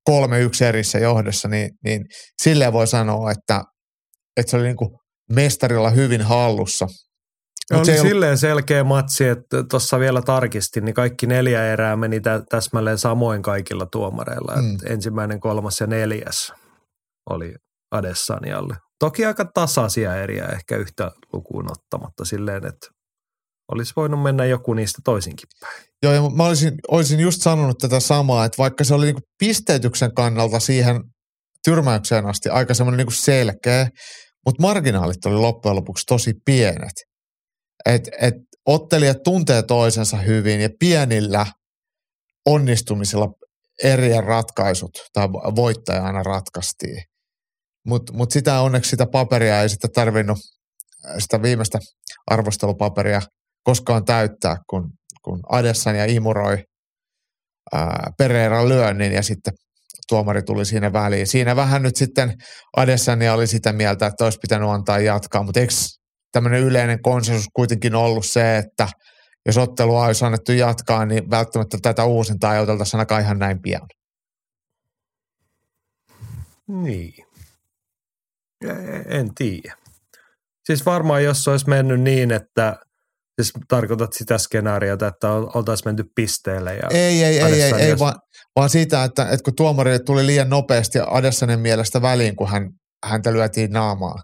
[0.04, 2.06] kolme yksi erissä johdossa, niin, niin
[2.42, 3.62] silleen voi sanoa, että,
[4.38, 4.90] että se oli niin kuin
[5.32, 6.88] mestarilla hyvin hallussa.
[7.74, 8.40] Mut oli se silleen ollut...
[8.40, 13.86] selkeä matsi, että tuossa vielä tarkistin, niin kaikki neljä erää meni tä- täsmälleen samoin kaikilla
[13.92, 14.56] tuomareilla.
[14.56, 14.78] Mm.
[14.86, 16.54] ensimmäinen, kolmas ja neljäs
[17.30, 17.54] oli
[17.92, 18.76] Adesanialle.
[19.00, 22.88] Toki aika tasaisia eriä ehkä yhtä lukuun ottamatta silleen, että
[23.72, 25.84] olisi voinut mennä joku niistä toisinkin päin.
[26.04, 30.14] Joo, ja mä olisin, olisin just sanonut tätä samaa, että vaikka se oli niinku pisteytyksen
[30.14, 31.02] kannalta siihen
[31.66, 33.90] tyrmäykseen asti aika semmoinen niinku selkeä,
[34.46, 36.94] mutta marginaalit oli loppujen lopuksi tosi pienet.
[37.86, 38.34] Et, et
[38.66, 41.46] ottelijat tuntee toisensa hyvin ja pienillä
[42.46, 43.28] onnistumisilla
[43.84, 47.04] eri ratkaisut tai voittaja aina ratkaistiin.
[47.86, 50.38] Mutta mut sitä onneksi sitä paperia ei sitten tarvinnut,
[51.06, 51.80] äh, sitä viimeistä
[52.28, 53.22] arvostelupaperia
[53.64, 56.64] koskaan täyttää, kun, kun Adessan ja imuroi
[57.74, 59.54] ää, Pereiran lyönnin ja sitten
[60.08, 61.28] tuomari tuli siinä väliin.
[61.28, 62.34] Siinä vähän nyt sitten
[62.78, 65.74] Adesania oli sitä mieltä, että olisi pitänyt antaa jatkaa, mutta eikö
[66.32, 68.88] tämmöinen yleinen konsensus kuitenkin ollut se, että
[69.46, 73.88] jos ottelua olisi annettu jatkaa, niin välttämättä tätä uusintaa ei oteltaisi ainakaan ihan näin pian.
[76.68, 77.26] Niin.
[79.08, 79.76] En tiedä.
[80.66, 82.78] Siis varmaan jos olisi mennyt niin, että
[83.42, 86.76] Siis tarkoitat sitä skenaariota, että oltaisiin menty pisteelle.
[86.76, 88.16] Ja ei, ei, ei, ei, ei vaan,
[88.56, 92.70] vaan siitä, että, että kun tuomarille tuli liian nopeasti Adessanen mielestä väliin, kun hän,
[93.06, 94.16] häntä lyötiin naamaa,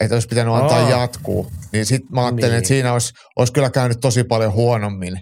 [0.00, 0.90] että olisi pitänyt antaa Aa.
[0.90, 2.58] jatkuu, niin sitten mä ajattelin, niin.
[2.58, 5.16] että siinä olisi, olisi kyllä käynyt tosi paljon huonommin.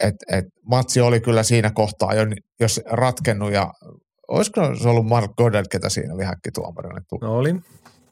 [0.00, 2.22] Et, et matsi oli kyllä siinä kohtaa jo,
[2.60, 3.70] jos ratkennut ja
[4.28, 7.00] olisiko se ollut Mark Goddard, ketä siinä oli häkkituomarina?
[7.20, 7.54] No oli.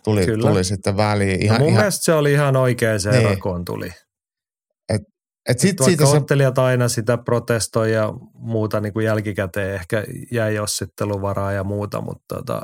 [0.05, 1.43] Tuli, tuli sitten väliin.
[1.43, 3.25] Ihan, no mun ihan, mielestä se oli ihan oikein se niin.
[3.25, 3.93] rakoon tuli.
[4.89, 5.03] Et,
[5.49, 6.61] et sit, et siitä ottelijat se...
[6.61, 12.63] aina sitä protestoi ja muuta niin kuin jälkikäteen ehkä jäi jossitteluvaraa ja muuta, mutta tota,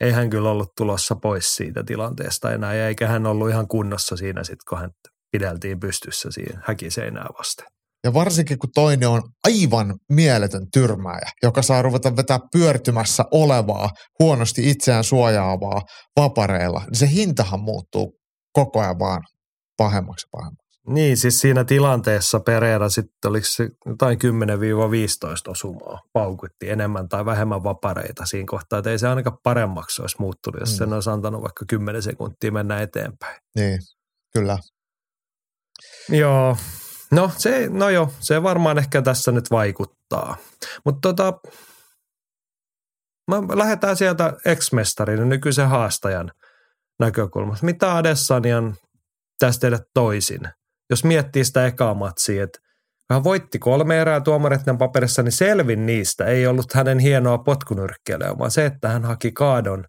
[0.00, 4.16] ei hän kyllä ollut tulossa pois siitä tilanteesta enää, ja eikä hän ollut ihan kunnossa
[4.16, 4.90] siinä sitten, kun hän
[5.32, 7.66] pideltiin pystyssä siihen häkiseinää vasten.
[8.06, 13.90] Ja varsinkin kun toinen on aivan mieletön tyrmääjä, joka saa ruveta vetää pyörtymässä olevaa,
[14.20, 15.82] huonosti itseään suojaavaa
[16.16, 18.18] vapareilla, niin se hintahan muuttuu
[18.52, 19.22] koko ajan vaan
[19.76, 20.66] pahemmaksi ja pahemmaksi.
[20.88, 27.64] Niin, siis siinä tilanteessa Pereira sitten oliko se jotain 10-15 osumaa paukutti enemmän tai vähemmän
[27.64, 30.76] vapareita siinä kohtaa, että ei se ainakaan paremmaksi olisi muuttunut, jos mm.
[30.76, 33.40] sen olisi antanut vaikka 10 sekuntia mennä eteenpäin.
[33.56, 33.78] Niin,
[34.34, 34.58] kyllä.
[36.08, 36.56] Joo,
[37.10, 40.36] no se, no joo, se varmaan ehkä tässä nyt vaikuttaa.
[40.84, 41.40] Mutta tota,
[43.54, 46.32] lähdetään sieltä ex-mestarin, nykyisen haastajan
[46.98, 47.66] näkökulmasta.
[47.66, 48.76] Mitä Adessanian
[49.38, 50.40] tästä tehdä toisin–
[50.90, 52.58] jos miettii sitä ekaa matsia, että
[53.10, 58.50] hän voitti kolme erää tuomareiden paperissa, niin selvin niistä ei ollut hänen hienoa potkunyrkkeilyä, vaan
[58.50, 59.84] se, että hän haki kaadon,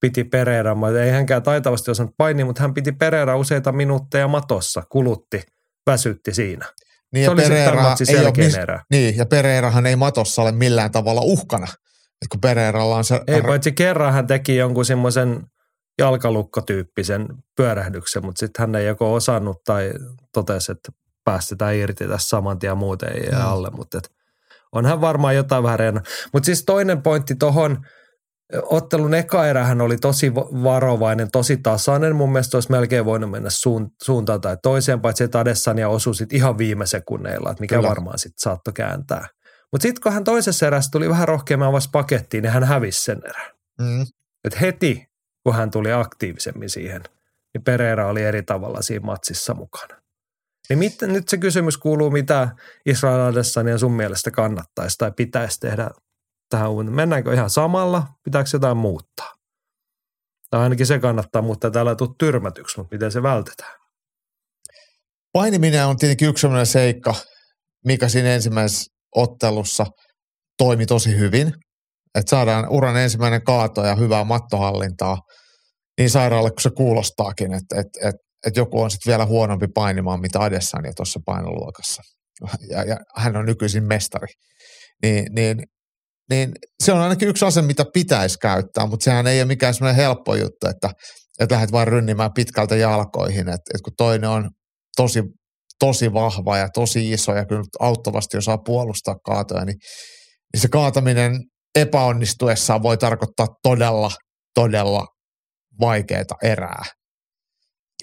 [0.00, 5.42] piti Pereira, ei hänkään taitavasti osannut painia, mutta hän piti Pereira useita minuutteja matossa, kulutti,
[5.86, 6.66] väsytti siinä.
[7.12, 8.82] Niin se oli Pereira ei ole mis, erä.
[8.90, 11.66] Niin, ja Pereirahan ei matossa ole millään tavalla uhkana.
[12.22, 13.20] Et kun Pereiralla on se...
[13.26, 15.42] Ei, paitsi kerran hän teki jonkun semmoisen
[15.98, 17.26] jalkalukkotyyppisen
[17.56, 19.92] pyörähdyksen, mutta sitten hän ei joko osannut tai
[20.32, 20.92] totesi, että
[21.24, 23.40] päästetään irti tässä saman tien muuten ei mm.
[23.40, 24.10] alle, mutta et
[24.72, 26.00] onhan varmaan jotain vähän reena.
[26.32, 27.86] Mutta siis toinen pointti tuohon,
[28.62, 32.16] ottelun eka erähän oli tosi varovainen, tosi tasainen.
[32.16, 33.48] Mun mielestä olisi melkein voinut mennä
[34.02, 37.88] suuntaan tai toiseen, paitsi että Adesanya osui sitten ihan viime sekunneilla, että mikä Kyllä.
[37.88, 39.28] varmaan sitten saattoi kääntää.
[39.72, 43.18] Mutta sitten kun hän toisessa erässä tuli vähän rohkeammin vasta pakettiin, niin hän hävisi sen
[43.24, 43.50] erän.
[43.80, 44.06] Mm.
[44.44, 45.06] Et heti
[45.44, 47.02] kun hän tuli aktiivisemmin siihen,
[47.54, 50.02] niin Pereira oli eri tavalla siinä matsissa mukana.
[50.68, 52.48] Niin mit, nyt se kysymys kuuluu, mitä
[52.86, 55.90] Israel Adesanya sun mielestä kannattaisi tai pitäisi tehdä
[56.52, 56.94] tähän uuteen.
[56.94, 59.32] Mennäänkö ihan samalla, pitääkö jotain muuttaa?
[60.50, 63.74] Tai ainakin se kannattaa, mutta täällä ei tule tyrmätyksi, mutta miten se vältetään?
[65.32, 67.14] Painiminen on tietenkin yksi sellainen seikka,
[67.84, 69.86] mikä siinä ensimmäisessä ottelussa
[70.58, 71.52] toimi tosi hyvin
[72.14, 75.18] että saadaan uran ensimmäinen kaato ja hyvää mattohallintaa
[75.98, 80.20] niin sairaalle kuin se kuulostaakin, että, että, että, että joku on sitten vielä huonompi painimaan,
[80.20, 82.02] mitä Adesanya tuossa painoluokassa.
[82.70, 84.32] Ja, ja hän on nykyisin mestari.
[85.02, 85.62] Niin, niin,
[86.32, 86.52] niin
[86.82, 90.34] se on ainakin yksi ase, mitä pitäisi käyttää, mutta sehän ei ole mikään semmoinen helppo
[90.34, 90.90] juttu, että,
[91.40, 93.48] että lähdet vain rynnimään pitkältä jalkoihin.
[93.48, 94.50] Että, että kun toinen on
[94.96, 95.22] tosi,
[95.78, 99.76] tosi vahva ja tosi iso ja kyllä auttavasti osaa puolustaa kaatoja, niin,
[100.52, 101.32] niin se kaataminen
[101.74, 104.10] epäonnistuessaan voi tarkoittaa todella,
[104.54, 105.06] todella
[105.80, 106.82] vaikeaa erää.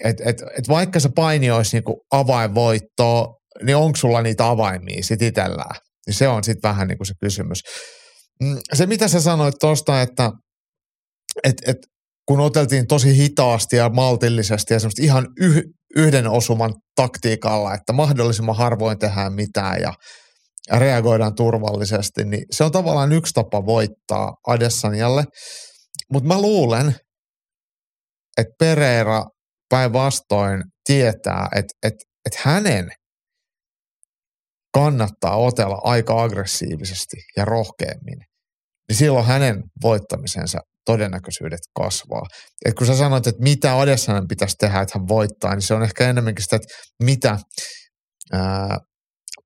[0.04, 5.22] Et, et, et vaikka se paini olisi niinku avainvoitto, niin onko sulla niitä avaimia sit
[5.22, 5.76] itsellään?
[6.06, 7.58] Niin se on sitten vähän niinku se kysymys.
[8.42, 10.30] Mm, se, mitä sä sanoit tuosta, että
[11.44, 11.76] et, et,
[12.28, 15.62] kun oteltiin tosi hitaasti ja maltillisesti ja semmoista ihan yh,
[15.96, 19.94] yhden osuman taktiikalla, että mahdollisimman harvoin tehdään mitään ja
[20.78, 25.24] reagoidaan turvallisesti, niin se on tavallaan yksi tapa voittaa Adessanjalle.
[26.12, 26.94] Mutta mä luulen,
[28.38, 29.24] että Pereira
[29.68, 32.90] päinvastoin tietää, että, että, että hänen
[34.74, 38.18] kannattaa otella aika aggressiivisesti ja rohkeammin,
[38.90, 42.26] niin silloin hänen voittamisensa todennäköisyydet kasvaa.
[42.64, 45.82] Et kun sä sanoit, että mitä Adessanen pitäisi tehdä, että hän voittaa, niin se on
[45.82, 46.68] ehkä enemmänkin sitä, että
[47.02, 47.38] mitä
[48.32, 48.78] ää,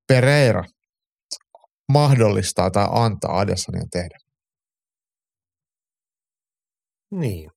[0.07, 0.63] Pereira
[1.91, 4.17] mahdollistaa tai antaa Adesanya tehdä.
[7.11, 7.49] Niin.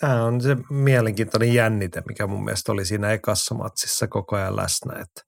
[0.00, 5.00] Tämä on se mielenkiintoinen jännite, mikä mun mielestä oli siinä ekassa matsissa koko ajan läsnä,
[5.00, 5.20] että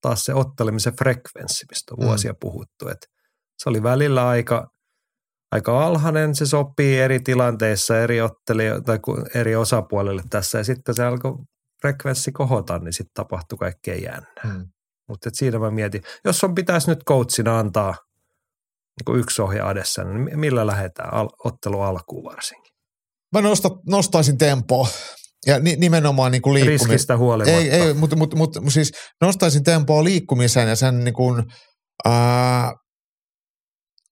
[0.00, 2.06] taas se ottelemisen frekvenssi, mistä on mm.
[2.06, 2.38] vuosia mm.
[2.40, 3.13] puhuttu, että
[3.58, 4.66] se oli välillä aika,
[5.52, 8.98] aika alhainen, se sopii eri tilanteissa eri ottelio- tai
[9.34, 10.58] eri osapuolelle tässä.
[10.58, 11.32] Ja sitten se alkoi
[11.82, 14.42] frekvenssi kohota, niin sitten tapahtui kaikkea jännää.
[14.46, 14.68] Hmm.
[15.08, 17.94] Mutta siinä mä mietin, jos on pitäisi nyt coachina antaa
[19.06, 22.74] niin yksi ohje adessa, niin millä lähdetään al- ottelu alkuun varsinkin?
[23.32, 24.88] Mä nosta, nostaisin tempoa.
[25.46, 26.88] Ja ni, nimenomaan niin kuin liikkumisen.
[26.88, 27.58] Riskistä huolimatta.
[27.58, 31.44] Ei, ei mutta, mutta, mutta siis nostaisin tempoa liikkumisen ja sen niin kuin,
[32.04, 32.72] ää,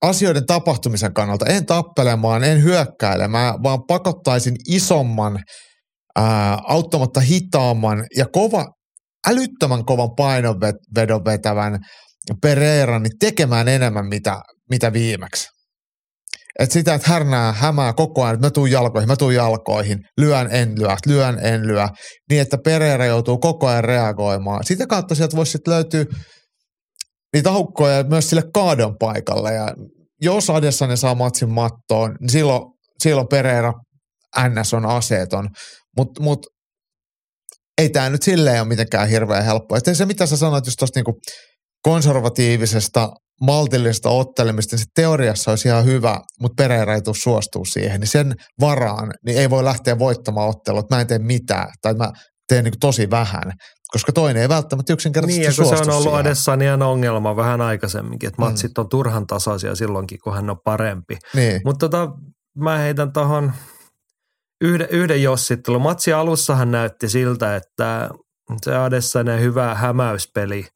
[0.02, 1.46] asioiden tapahtumisen kannalta.
[1.46, 5.38] En tappelemaan, en hyökkäilemään, vaan pakottaisin isomman,
[6.16, 8.66] ää, auttamatta hitaamman ja kova,
[9.28, 11.78] älyttömän kovan painonvedon vetävän
[12.42, 14.40] Pereiran niin tekemään enemmän mitä,
[14.70, 15.48] mitä viimeksi.
[16.58, 20.48] Et sitä, että härnää, hämää koko ajan, että mä tuun jalkoihin, mä tuun jalkoihin, lyön,
[20.50, 21.88] en lyö, lyön, en lyö,
[22.30, 24.64] niin että Pereira joutuu koko ajan reagoimaan.
[24.64, 26.04] Sitä kautta sieltä voisi sitten löytyä
[27.32, 29.54] niitä aukkoja myös sille kaadon paikalle.
[29.54, 29.74] Ja
[30.20, 30.48] jos
[30.88, 32.62] ne saa matsin mattoon, niin silloin,
[33.02, 33.72] silloin Pereira
[34.48, 35.48] NS on aseeton.
[35.96, 36.46] Mutta mut,
[37.78, 39.78] ei tämä nyt silleen ole mitenkään hirveän helppoa.
[39.78, 41.20] Sitten se, mitä sä sanoit just tuosta niinku
[41.82, 43.10] konservatiivisesta,
[43.40, 48.08] maltillisesta ottelemista, niin se teoriassa olisi ihan hyvä, mutta Pereira ei tule suostua siihen, niin
[48.08, 52.12] sen varaan niin ei voi lähteä voittamaan ottelua, että mä en tee mitään, tai mä
[52.48, 53.52] teen niin tosi vähän,
[53.92, 56.20] koska toinen ei välttämättä yksinkertaisesti Niin, ja kun se on ollut siihen.
[56.20, 58.80] Adessanian ongelma vähän aikaisemminkin, että matsit mm.
[58.80, 61.18] on turhan tasaisia silloinkin, kun hän on parempi.
[61.34, 61.60] Niin.
[61.64, 62.12] Mutta tota,
[62.58, 63.52] mä heitän tuohon
[64.60, 65.82] yhden, yhden jossittelun.
[65.82, 68.10] Matsi alussahan näytti siltä, että
[68.62, 70.66] se Adessanen hyvä hämäyspeli–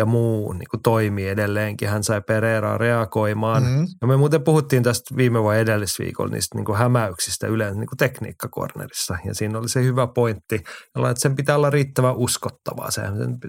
[0.00, 1.88] ja muu niin kuin toimii edelleenkin.
[1.88, 3.62] Hän sai Pereiraa reagoimaan.
[3.62, 3.86] Mm-hmm.
[4.00, 7.96] Ja me muuten puhuttiin tästä viime vai edellisviikolla niistä niin kuin hämäyksistä yleensä niin kuin
[7.96, 9.18] tekniikkakornerissa.
[9.24, 10.60] Ja siinä oli se hyvä pointti,
[10.96, 13.02] jolla, että sen pitää olla riittävän uskottavaa, se,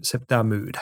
[0.04, 0.82] se pitää myydä.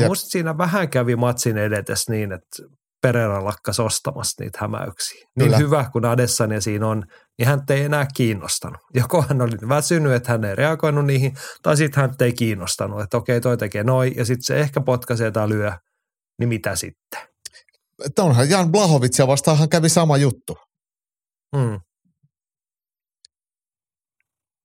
[0.00, 2.62] Ja musta siinä vähän kävi matsin edetes niin, että
[3.02, 5.28] Pereira lakkas ostamassa niitä hämäyksiä.
[5.36, 5.56] Niin Kyllä.
[5.56, 7.04] hyvä kuin Adesanya siinä on,
[7.38, 8.80] niin hän ei enää kiinnostanut.
[9.00, 13.16] Joko hän oli väsynyt, että hän ei reagoinut niihin, tai sitten hän ei kiinnostanut, että
[13.16, 15.72] okei, toi tekee noin, ja sitten se ehkä potkaisee tai lyö,
[16.38, 17.20] niin mitä sitten?
[18.04, 20.56] Että onhan Jan Blahovitsia vastaan kävi sama juttu.
[21.56, 21.80] Hmm.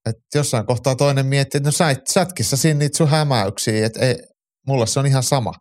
[0.06, 4.00] Et jossain kohtaa toinen miettii, että no sä et sätkissä siinä niitä sun hämäyksiä, että
[4.00, 4.16] ei,
[4.68, 5.54] mulle se on ihan sama.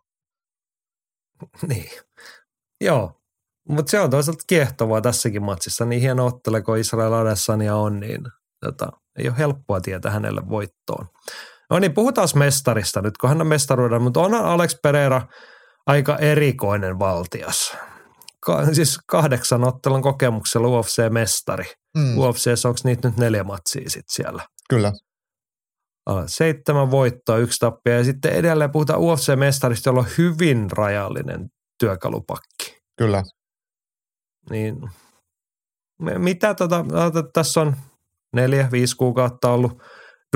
[1.67, 1.89] niin.
[2.81, 3.21] Joo,
[3.69, 5.85] mutta se on toisaalta kiehtovaa tässäkin matsissa.
[5.85, 8.21] Niin hieno ottele, kun Israel Adesanya on, niin
[8.65, 11.07] tota, ei ole helppoa tietää hänelle voittoon.
[11.69, 15.21] No niin, puhutaan mestarista nyt, kun hän on mestaruuden, mutta on Alex Pereira
[15.87, 17.77] aika erikoinen valtias.
[18.39, 21.65] Ka- siis kahdeksan ottelun kokemuksella UFC-mestari.
[21.97, 22.17] Mm.
[22.17, 24.43] UFC, onko niitä nyt neljä matsia sitten siellä?
[24.69, 24.91] Kyllä.
[26.27, 31.49] Seitsemän voittoa, yksi tappia ja sitten edelleen puhutaan UFC-mestarista, jolla on hyvin rajallinen
[31.79, 32.77] työkalupakki.
[32.97, 33.23] Kyllä.
[34.49, 34.75] Niin
[36.17, 36.85] mitä tota,
[37.33, 37.75] tässä on
[38.33, 39.81] neljä, viisi kuukautta ollut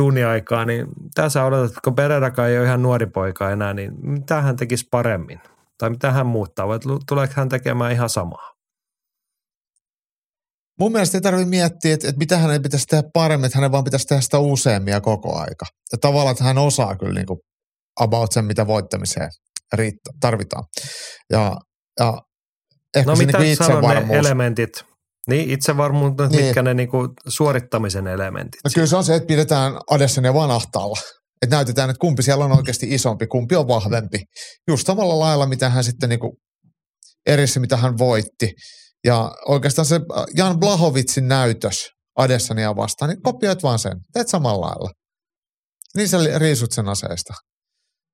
[0.01, 4.55] duuniaikaa, niin tässä odotat, kun Pereirakaan ei ole ihan nuori poika enää, niin mitä hän
[4.55, 5.39] tekisi paremmin?
[5.77, 8.49] Tai mitä hän muuttaa, vai tuleeko hän tekemään ihan samaa?
[10.79, 13.83] Mun mielestä ei tarvitse miettiä, että, että mitä hänen pitäisi tehdä paremmin, että hänen vaan
[13.83, 15.65] pitäisi tehdä sitä useammia koko aika.
[15.91, 17.39] Ja tavallaan, että hän osaa kyllä niin kuin
[17.99, 19.29] about sen, mitä voittamiseen
[19.73, 20.63] riittää, tarvitaan.
[21.29, 21.55] Ja,
[21.99, 22.21] ja
[22.95, 24.09] ehkä no se mitä niin itsevarmuus.
[24.09, 24.85] ne elementit,
[25.27, 26.45] niin itsevarmuus, niin.
[26.45, 28.61] mitkä ne niin kuin suorittamisen elementit.
[28.63, 30.99] No kyllä se on se, että pidetään Adesanya vaan ahtaalla.
[31.41, 34.17] Että näytetään, että kumpi siellä on oikeasti isompi, kumpi on vahvempi.
[34.67, 36.31] Just samalla lailla, mitä hän sitten niin kuin
[37.25, 38.53] erissä, mitä hän voitti.
[39.05, 39.99] Ja oikeastaan se
[40.35, 43.97] Jan Blahovitsin näytös Adesanya vastaan, niin kopioit vaan sen.
[44.13, 44.89] Teet samalla lailla.
[45.95, 47.33] Niin sä riisut sen aseesta.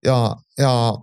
[0.05, 0.93] Ja, ja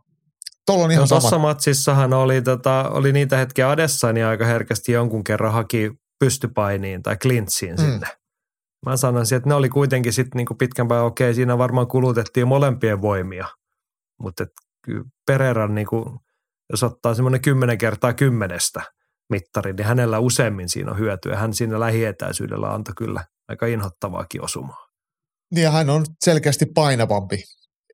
[0.67, 4.93] Tuolla on ihan no, Tuossa matsissahan oli, tota, oli niitä hetkiä Adessani niin aika herkästi
[4.93, 7.85] jonkun kerran haki pystypainiin tai klintsiin mm.
[7.85, 8.07] sinne.
[8.87, 12.49] Mä sanoisin, että ne oli kuitenkin sitten niinku pitkän päivän okei, okay, siinä varmaan kulutettiin
[12.49, 13.47] molempien voimia.
[14.21, 14.47] Mutta
[15.27, 16.23] Pereran, niinku,
[16.71, 18.83] jos ottaa semmoinen kymmenen kertaa kymmenestä
[19.31, 21.37] mittari, niin hänellä useammin siinä on hyötyä.
[21.37, 24.87] Hän siinä lähietäisyydellä antoi kyllä aika inhottavaakin osumaa.
[25.55, 27.43] Niin ja hän on selkeästi painavampi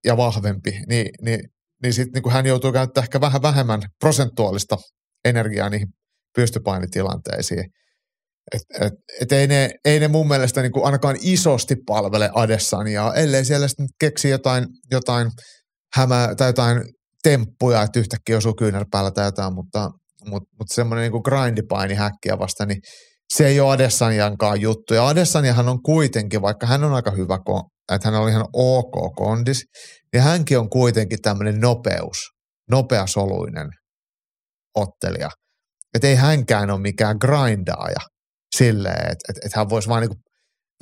[0.04, 1.40] ja vahvempi, niin, niin
[1.82, 4.76] niin sitten niin hän joutuu käyttämään ehkä vähän vähemmän prosentuaalista
[5.24, 5.88] energiaa niihin
[6.36, 7.64] pystypainitilanteisiin.
[8.54, 13.14] Et, et, et ei, ne, ei ne mun mielestä niin kuin ainakaan isosti palvele Adessaniaa,
[13.14, 15.30] ellei siellä sitten keksi jotain, jotain
[15.94, 16.82] hämää tai jotain
[17.22, 19.90] temppuja, että yhtäkkiä osuu kyynärpäällä tai jotain, mutta,
[20.24, 22.80] mutta, mutta semmoinen niin grindipaini häkkiä vasta, niin
[23.34, 24.94] se ei ole Adesaniankaan juttu.
[24.94, 27.38] Ja Adesaniahan on kuitenkin, vaikka hän on aika hyvä,
[27.94, 29.64] että hän on ihan ok kondis,
[30.12, 32.18] niin hänkin on kuitenkin tämmöinen nopeus,
[32.70, 33.68] nopeasoluinen
[34.74, 35.30] ottelija.
[35.94, 38.00] Että ei hänkään ole mikään grindaaja
[38.56, 40.16] silleen, että et, et hän voisi vaan niinku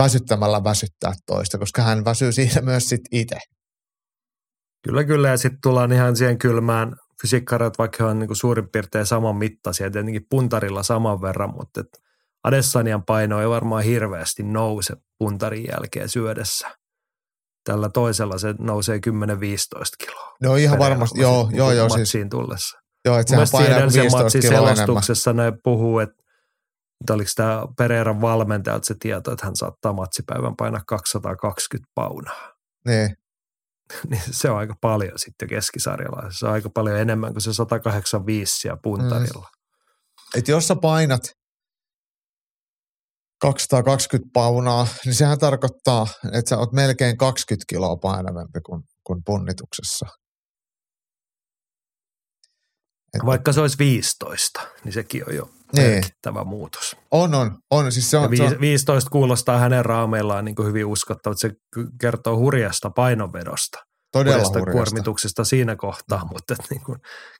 [0.02, 3.36] väsyttämällä väsyttää toista, koska hän väsyy siinä myös sit itse.
[4.84, 5.28] Kyllä, kyllä.
[5.28, 9.90] Ja sitten tullaan ihan siihen kylmään fysiikkarat, vaikka he on niin suurin piirtein saman mittaisia,
[9.90, 11.84] tietenkin puntarilla saman verran, mutta
[12.44, 16.68] Adessanian paino ei varmaan hirveästi nouse puntarin jälkeen syödessä.
[17.66, 19.00] Tällä toisella se nousee 10-15
[19.98, 20.36] kiloa.
[20.42, 21.88] No ihan varmasti, joo, joo, joo.
[21.88, 22.78] Siis, tullessa.
[23.04, 26.26] Joo, että sehän painaa 15 kiloa selostuksessa ne puhuu, että
[27.00, 32.52] että oliko tämä Pereiran valmentaja, se tieto, että hän saattaa matsipäivän painaa 220 paunaa.
[32.86, 33.16] Niin.
[34.10, 36.30] niin se on aika paljon sitten keskisarjalla.
[36.30, 39.48] Se on aika paljon enemmän kuin se 185 siellä puntarilla.
[39.52, 40.38] Mm.
[40.38, 41.22] Et jos sä painat
[43.40, 50.06] 220 paunaa, niin sehän tarkoittaa, että sä oot melkein 20 kiloa painavampi kuin, kuin punnituksessa.
[53.14, 55.90] Että, Vaikka se olisi 15, niin sekin on jo niin.
[55.90, 56.96] merkittävä muutos.
[57.10, 57.58] On, on.
[57.70, 57.92] on.
[57.92, 61.54] Siis se on, ja 15 kuulostaa hänen raameillaan niin kuin hyvin uskottava, että se
[62.00, 63.78] kertoo hurjasta painonvedosta.
[64.12, 64.72] Todella hurjasta, hurjasta.
[64.72, 66.98] kuormituksesta siinä kohtaa, mutta että niin kuin,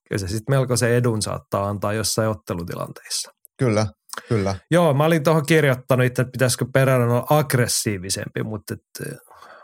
[0.09, 3.31] kyllä se sitten melko se edun saattaa antaa jossain ottelutilanteissa.
[3.59, 3.87] Kyllä,
[4.29, 4.55] kyllä.
[4.71, 9.19] Joo, mä olin tuohon kirjoittanut itse, että pitäisikö Pereira olla aggressiivisempi, mutta että, eh,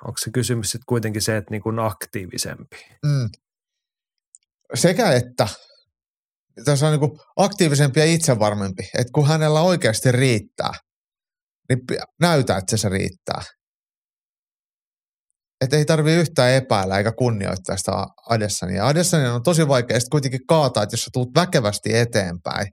[0.04, 2.76] onko se kysymys sitten kuitenkin se, että niin kuin aktiivisempi?
[3.06, 3.28] Mm.
[4.74, 5.48] Sekä että
[6.64, 10.72] tässä on niin aktiivisempi ja itsevarmempi, että kun hänellä oikeasti riittää,
[11.68, 11.80] niin
[12.20, 13.42] näytä, että se riittää.
[15.60, 17.92] Että ei tarvitse yhtään epäillä eikä kunnioittaa sitä
[18.28, 18.86] Adessania.
[18.86, 22.66] Adessania on tosi vaikea sitten kuitenkin kaataa, että jos sä tulet väkevästi eteenpäin,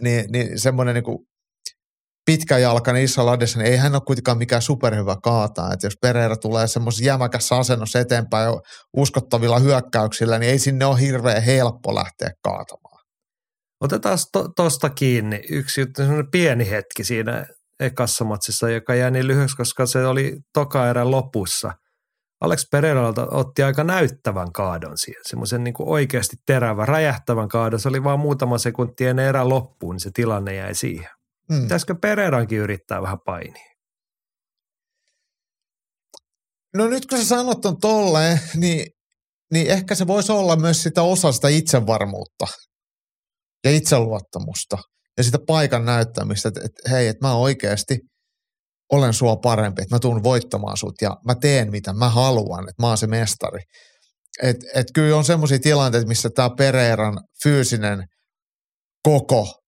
[0.00, 1.26] niin, niin semmoinen niin
[2.26, 5.72] pitkäjalkainen iso ladessa, niin ei hän ole kuitenkaan mikään superhyvä kaataa.
[5.72, 8.54] Että jos Pereira tulee semmoisessa jämäkässä asennossa eteenpäin
[8.96, 13.04] uskottavilla hyökkäyksillä, niin ei sinne ole hirveän helppo lähteä kaatamaan.
[13.80, 14.18] Otetaan
[14.56, 15.40] tuosta to, kiinni.
[15.50, 17.46] Yksi juttu, pieni hetki siinä
[17.80, 21.72] ekassa matsissa, joka jäi niin lyhyeksi, koska se oli toka erän lopussa.
[22.42, 27.80] Alex Pereiralta otti aika näyttävän kaadon siihen, semmoisen niin oikeasti terävän, räjähtävän kaadon.
[27.80, 31.08] Se oli vain muutama sekunti ennen erän loppuun, niin se tilanne jäi siihen.
[31.50, 31.62] Mm.
[31.62, 33.72] Pitäisikö Pereirankin yrittää vähän painia?
[36.76, 38.86] No nyt kun sä sanot on tolleen, niin,
[39.52, 42.46] niin ehkä se voisi olla myös sitä osa sitä itsevarmuutta
[43.64, 44.78] ja itseluottamusta
[45.16, 47.98] ja sitä paikan näyttämistä, että, että hei, että mä oikeasti
[48.92, 52.82] olen sua parempi, että mä tuun voittamaan sut ja mä teen mitä mä haluan, että
[52.82, 53.62] mä oon se mestari.
[54.42, 58.04] Et, et kyllä on semmoisia tilanteita, missä tämä Pereiran fyysinen
[59.02, 59.62] koko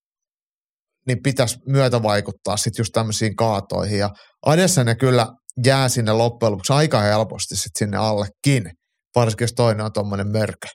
[1.06, 3.98] niin pitäisi myötä vaikuttaa sitten just tämmöisiin kaatoihin.
[3.98, 4.10] Ja
[4.46, 5.26] Adesanya kyllä
[5.64, 8.70] jää sinne loppujen lopuksi aika helposti sitten sinne allekin,
[9.16, 10.68] varsinkin jos toinen on tuommoinen mörkö.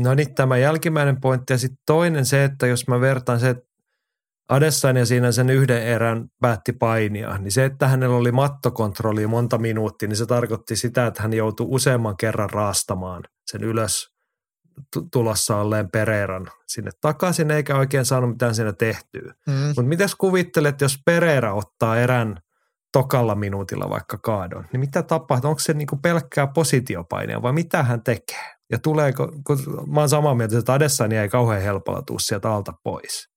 [0.00, 1.52] No niin, tämä jälkimmäinen pointti.
[1.52, 3.64] Ja sitten toinen se, että jos mä vertaan se, että
[4.52, 10.08] Adesanya siinä sen yhden erän päätti painia, niin se, että hänellä oli mattokontrolli monta minuuttia,
[10.08, 14.12] niin se tarkoitti sitä, että hän joutui useamman kerran raastamaan sen ylös
[15.12, 19.34] tulossa olleen Pereiran sinne takaisin, eikä oikein saanut mitään siinä tehtyä.
[19.46, 19.52] Mm.
[19.52, 22.36] Mutta mitäs kuvittelet, jos Pereira ottaa erän
[22.92, 25.50] tokalla minuutilla vaikka kaadon, niin mitä tapahtuu?
[25.50, 28.52] Onko se niinku pelkkää positiopainia vai mitä hän tekee?
[28.70, 32.72] Ja tuleeko, kun mä oon samaa mieltä, että Adessani ei kauhean helpolla tuu sieltä alta
[32.84, 33.31] pois.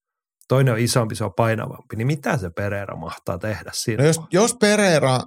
[0.47, 4.03] Toinen on isompi, se on painavampi, niin mitä se Pereira mahtaa tehdä siinä?
[4.03, 5.19] No jos, jos Pereira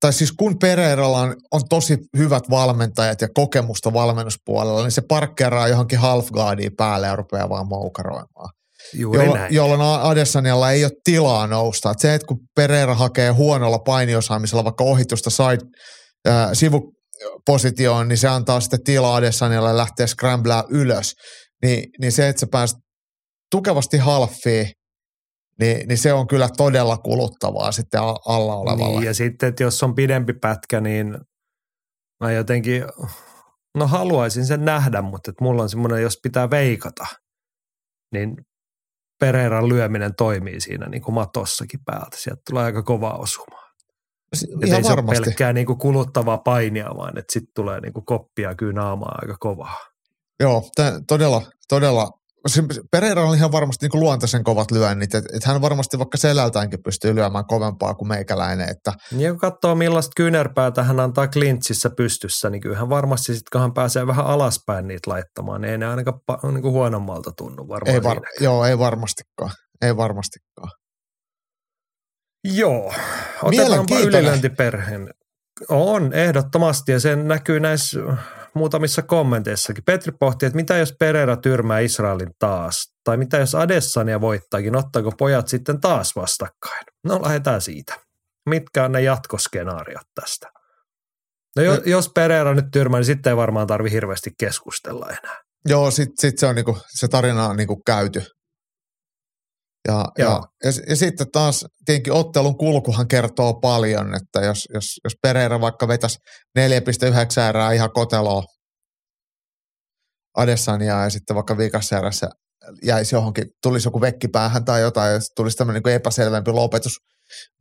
[0.00, 5.68] tai siis kun Pereiralla on, on tosi hyvät valmentajat ja kokemusta valmennuspuolella, niin se parkkeraa
[5.68, 8.50] johonkin halfguardiin päälle ja rupeaa vaan moukaroimaan.
[8.94, 9.54] Juuri jollo, näin.
[9.54, 11.90] Jolloin Adesanialla ei ole tilaa nousta.
[11.90, 15.64] Et se, että kun Pereira hakee huonolla painiosaamisella vaikka ohitusta side,
[16.28, 21.14] äh, sivupositioon, niin se antaa sitten tilaa Adesanialle lähteä scramblaa ylös.
[21.62, 22.78] Ni, niin se, että sä pääset
[23.50, 24.70] tukevasti halfiin,
[25.60, 28.94] niin, niin se on kyllä todella kuluttavaa sitten alla olevalle.
[28.98, 31.18] Niin, ja sitten, että jos on pidempi pätkä, niin
[32.20, 32.84] mä jotenkin,
[33.74, 37.06] no haluaisin sen nähdä, mutta että mulla on semmoinen, jos pitää veikata,
[38.12, 38.36] niin
[39.20, 42.16] Pereiran lyöminen toimii siinä niin kuin matossakin päältä.
[42.16, 43.66] Sieltä tulee aika kova osuma.
[44.64, 45.16] Ihan ei varmasti.
[45.16, 48.72] se ole pelkkää niin kuin kuluttavaa painia, vaan että sitten tulee niin kuin koppia kyllä
[48.72, 49.78] naamaa aika kovaa.
[50.40, 52.10] Joo, tämän, todella, todella
[52.90, 57.14] Pereira on ihan varmasti niin luontaisen kovat lyönnit, että et hän varmasti vaikka selältäänkin pystyy
[57.14, 58.68] lyömään kovempaa kuin meikäläinen.
[58.70, 58.92] Että...
[59.12, 63.74] Niin kun katsoo millaista kyynärpäätä hän antaa klintsissä pystyssä, niin kyllähän varmasti sitten kun hän
[63.74, 68.02] pääsee vähän alaspäin niitä laittamaan, niin ei ne ainakaan niin kuin huonommalta tunnu varmaan ei
[68.02, 69.50] var- Joo, ei varmastikaan.
[69.82, 70.70] Ei varmastikaan.
[72.44, 72.94] Joo,
[73.42, 75.10] otetaanpa ylilöintiperheen.
[75.68, 77.98] On, ehdottomasti, ja se näkyy näissä
[78.56, 79.84] muutamissa kommenteissakin.
[79.84, 82.92] Petri pohti, että mitä jos Pereira tyrmää Israelin taas?
[83.04, 86.84] Tai mitä jos Adessania voittaakin, ottaako pojat sitten taas vastakkain?
[87.04, 87.94] No lähdetään siitä.
[88.48, 90.52] Mitkä on ne jatkoskenaariot tästä?
[91.56, 95.40] No jos, jos Pereira nyt tyrmää, niin sitten ei varmaan tarvi hirveästi keskustella enää.
[95.68, 98.22] Joo, sitten sit se, on niinku, se tarina on niinku käyty.
[99.88, 105.12] Ja, ja, ja, ja, sitten taas tietenkin ottelun kulkuhan kertoo paljon, että jos, jos, jos
[105.22, 106.18] Pereira vaikka vetäisi
[106.58, 106.62] 4,9
[107.48, 108.42] erää ihan koteloa
[110.36, 112.28] Adesania ja sitten vaikka viikassa erässä
[112.82, 116.92] jäisi johonkin, tulisi joku vekki päähän tai jotain ja tulisi tämmöinen niin epäselvempi lopetus,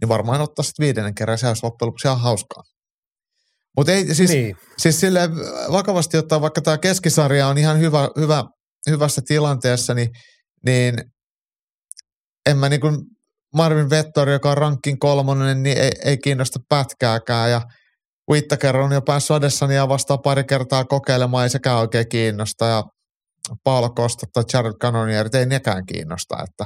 [0.01, 2.63] niin varmaan ottaa sitten viidennen kerran se olisi loppujen lopuksi ihan hauskaa.
[3.77, 4.57] Mutta ei siis, niin.
[4.77, 5.29] siis sille
[5.71, 8.43] vakavasti ottaa, vaikka tämä keskisarja on ihan hyvä, hyvä,
[8.89, 10.09] hyvässä tilanteessa, niin,
[10.65, 11.03] niin
[12.49, 12.97] en mä niin kuin
[13.55, 17.61] Marvin Vettori, joka on rankkin kolmonen, niin ei, ei kiinnosta pätkääkään ja
[18.31, 22.83] Whittaker on jo päässyt Adessania vastaan pari kertaa kokeilemaan, ei sekään oikein kiinnosta ja
[23.63, 26.65] Paolo Costa tai Jared Cannonier, ei nekään kiinnosta, että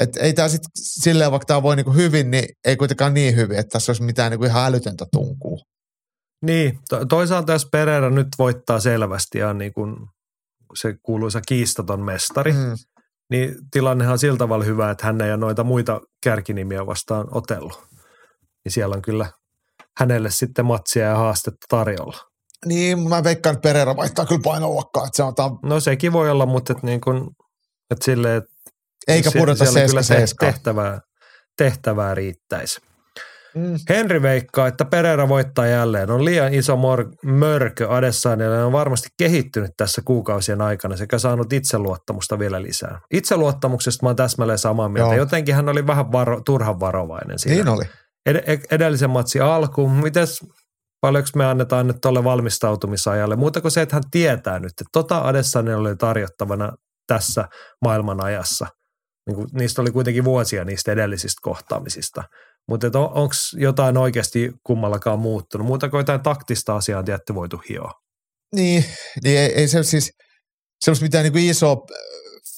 [0.00, 3.58] et ei tämä sitten silleen, vaikka tämä voi niinku hyvin, niin ei kuitenkaan niin hyvin,
[3.58, 5.58] että tässä olisi mitään niinku ihan älytöntä tunkua.
[6.46, 9.96] Niin, to- toisaalta jos Pereira nyt voittaa selvästi ja niin kuin
[10.74, 12.74] se kuuluisa kiistaton mestari, mm.
[13.34, 17.84] Niin tilannehan on sillä tavalla hyvä, että hän ei ole noita muita kärkinimiä vastaan otellut.
[18.64, 19.26] Niin siellä on kyllä
[19.98, 22.18] hänelle sitten matsia ja haastetta tarjolla.
[22.66, 25.04] Niin, mä veikkaan, että Pereira vaihtaa kyllä painoluokkaa.
[25.04, 25.58] Että se on tam...
[25.62, 27.30] No sekin voi olla, mutta että niin kuin,
[27.90, 28.50] että silleen, että
[29.08, 31.00] Eikä pudota siellä kyllä 7 tehtävää,
[31.56, 32.80] tehtävää riittäisi.
[33.54, 33.78] Mm.
[33.88, 36.10] Henri veikkaa, että Pereira voittaa jälleen.
[36.10, 41.52] On liian iso mor- mörkö Adessanille ja on varmasti kehittynyt tässä kuukausien aikana sekä saanut
[41.52, 43.00] itseluottamusta vielä lisää.
[43.12, 45.14] Itseluottamuksesta mä oon täsmälleen samaa mieltä.
[45.14, 45.18] Joo.
[45.18, 47.56] Jotenkin hän oli vähän varo, turhan varovainen siinä.
[47.56, 47.84] Niin oli.
[48.26, 49.92] Ed- edellisen matsin alkuun.
[49.92, 50.40] Mites
[51.00, 53.36] paljonko me annetaan nyt tuolle valmistautumisajalle?
[53.36, 56.72] Muuta kuin se, että hän tietää nyt, että tota Adessanille oli tarjottavana
[57.06, 57.44] tässä
[57.84, 58.66] maailman ajassa.
[59.26, 62.22] Niin kuin, niistä oli kuitenkin vuosia niistä edellisistä kohtaamisista.
[62.68, 65.66] Mutta on, onko jotain oikeasti kummallakaan muuttunut?
[65.66, 67.92] Muuta kuin jotain taktista asiaa on tietty voitu hioa.
[68.54, 68.84] Niin,
[69.24, 70.10] niin ei, ei se siis
[70.84, 71.76] semmoista mitään niin isoa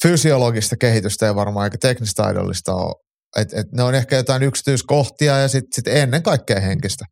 [0.03, 2.95] fysiologista kehitystä ei varmaan eikä teknistä taidollista ole.
[3.37, 7.05] Et, et ne on ehkä jotain yksityiskohtia ja sitten sit ennen kaikkea henkistä.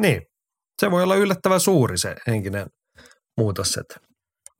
[0.00, 0.22] Niin,
[0.80, 2.66] se voi olla yllättävän suuri se henkinen
[3.36, 3.76] muutos.
[3.76, 3.96] Että.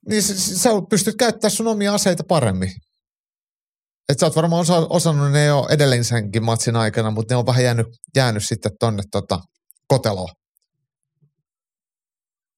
[0.09, 2.71] Niin sä, sä pystyt käyttämään sun omia aseita paremmin.
[4.09, 7.63] Et sä oot varmaan osa, osannut ne jo edellisenkin matsin aikana, mutta ne on vähän
[7.63, 9.39] jäänyt, jäänyt sitten tonne tota,
[9.87, 10.29] koteloon.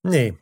[0.08, 0.38] Niin.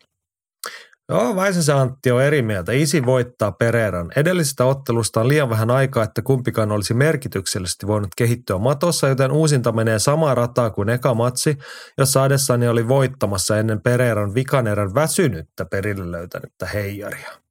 [1.09, 2.73] Joo, Väisäsen Antti on eri mieltä.
[2.73, 4.11] Isi voittaa Pereiran.
[4.17, 9.73] Edellisestä ottelusta on liian vähän aikaa, että kumpikaan olisi merkityksellisesti voinut kehittyä matossa, joten uusinta
[9.73, 11.59] menee samaa rataa kuin eka matsi,
[11.99, 17.48] jossa Adessani oli voittamassa ennen Pereiran vikanerän väsynyttä perille löytänyttä heijaria.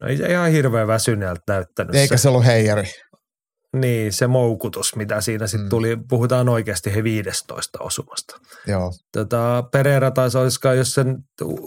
[0.00, 1.94] No ei se ihan hirveän väsyneeltä näyttänyt.
[1.94, 2.84] Eikä se, se ollut heijari.
[3.76, 5.70] niin, se moukutus, mitä siinä sitten Mm.
[5.70, 5.96] tuli.
[6.08, 8.40] Puhutaan oikeasti he 15 osumasta.
[8.66, 8.92] Joo.
[9.12, 11.16] Tota, Pereira taisi olisikaan, jos sen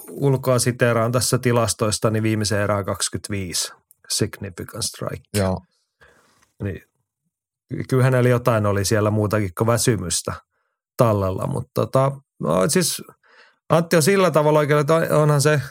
[0.10, 3.72] ulkoa siteeraan tässä tilastoista, niin viimeisen erään 25
[4.10, 5.24] significant strike.
[5.34, 5.62] Joo.
[6.64, 6.82] Niin,
[7.90, 10.34] kyllä hänellä jotain oli siellä muutakin kuin väsymystä
[10.98, 13.02] tallella, mutta tota, no, siis
[13.70, 15.62] Antti on sillä tavalla oikein, että on- onhan se,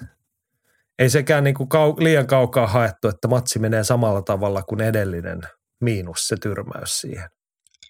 [0.98, 5.40] ei sekään niinku kau, liian kaukaa haettu, että matsi menee samalla tavalla kuin edellinen
[5.80, 7.28] miinus se tyrmäys siihen.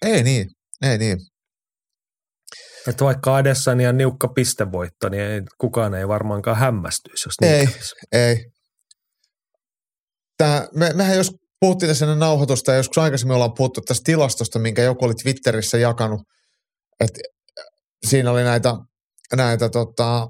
[0.05, 0.47] Ei niin,
[0.81, 1.17] ei niin.
[2.87, 7.67] Että vaikka Adessani ja niukka pistevoitto, niin ei, kukaan ei varmaankaan hämmästyisi, jos niin Ei.
[7.67, 7.95] kävisi.
[8.11, 8.45] Ei.
[10.37, 14.81] Tää, me, mehän jos puhuttiin tässä nauhoitusta ja joskus aikaisemmin ollaan puhuttu tästä tilastosta, minkä
[14.81, 16.21] joku oli Twitterissä jakanut,
[16.99, 17.19] että
[18.07, 18.73] siinä oli näitä,
[19.35, 20.27] näitä tota,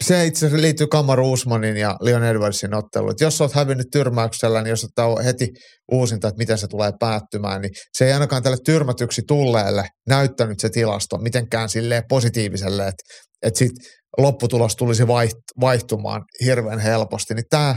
[0.00, 3.14] se itse asiassa liittyy Kamaru Usmanin ja Leon Edwardsin otteluun.
[3.20, 5.48] Jos olet hävinnyt tyrmäyksellä, niin jos et heti
[5.92, 10.68] uusinta, että miten se tulee päättymään, niin se ei ainakaan tälle tyrmätyksi tulleelle näyttänyt se
[10.68, 13.04] tilasto mitenkään silleen positiiviselle, että,
[13.42, 13.72] että sit
[14.18, 17.34] lopputulos tulisi vaiht- vaihtumaan hirveän helposti.
[17.34, 17.76] Niin tämä,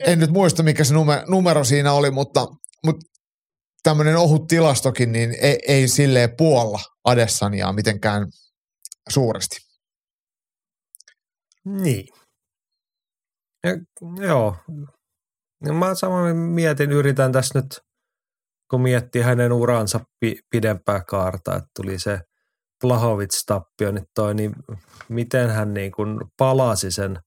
[0.00, 2.46] en nyt muista mikä se numero, numero siinä oli, mutta,
[2.84, 3.06] mutta
[3.82, 8.26] tämmöinen ohut tilastokin, niin ei, ei silleen puolla Adessaniaa mitenkään
[9.08, 9.67] suuresti.
[11.68, 12.08] Niin.
[13.64, 13.70] Ja,
[14.26, 14.56] joo.
[15.64, 17.80] Ja mä samoin mietin, yritän tässä nyt,
[18.70, 22.20] kun miettii hänen uransa pi- pidempää kaarta, että tuli se
[22.84, 24.52] Plahovic-tappio nyt toi, niin
[25.08, 27.18] miten hän niin kuin palasi sen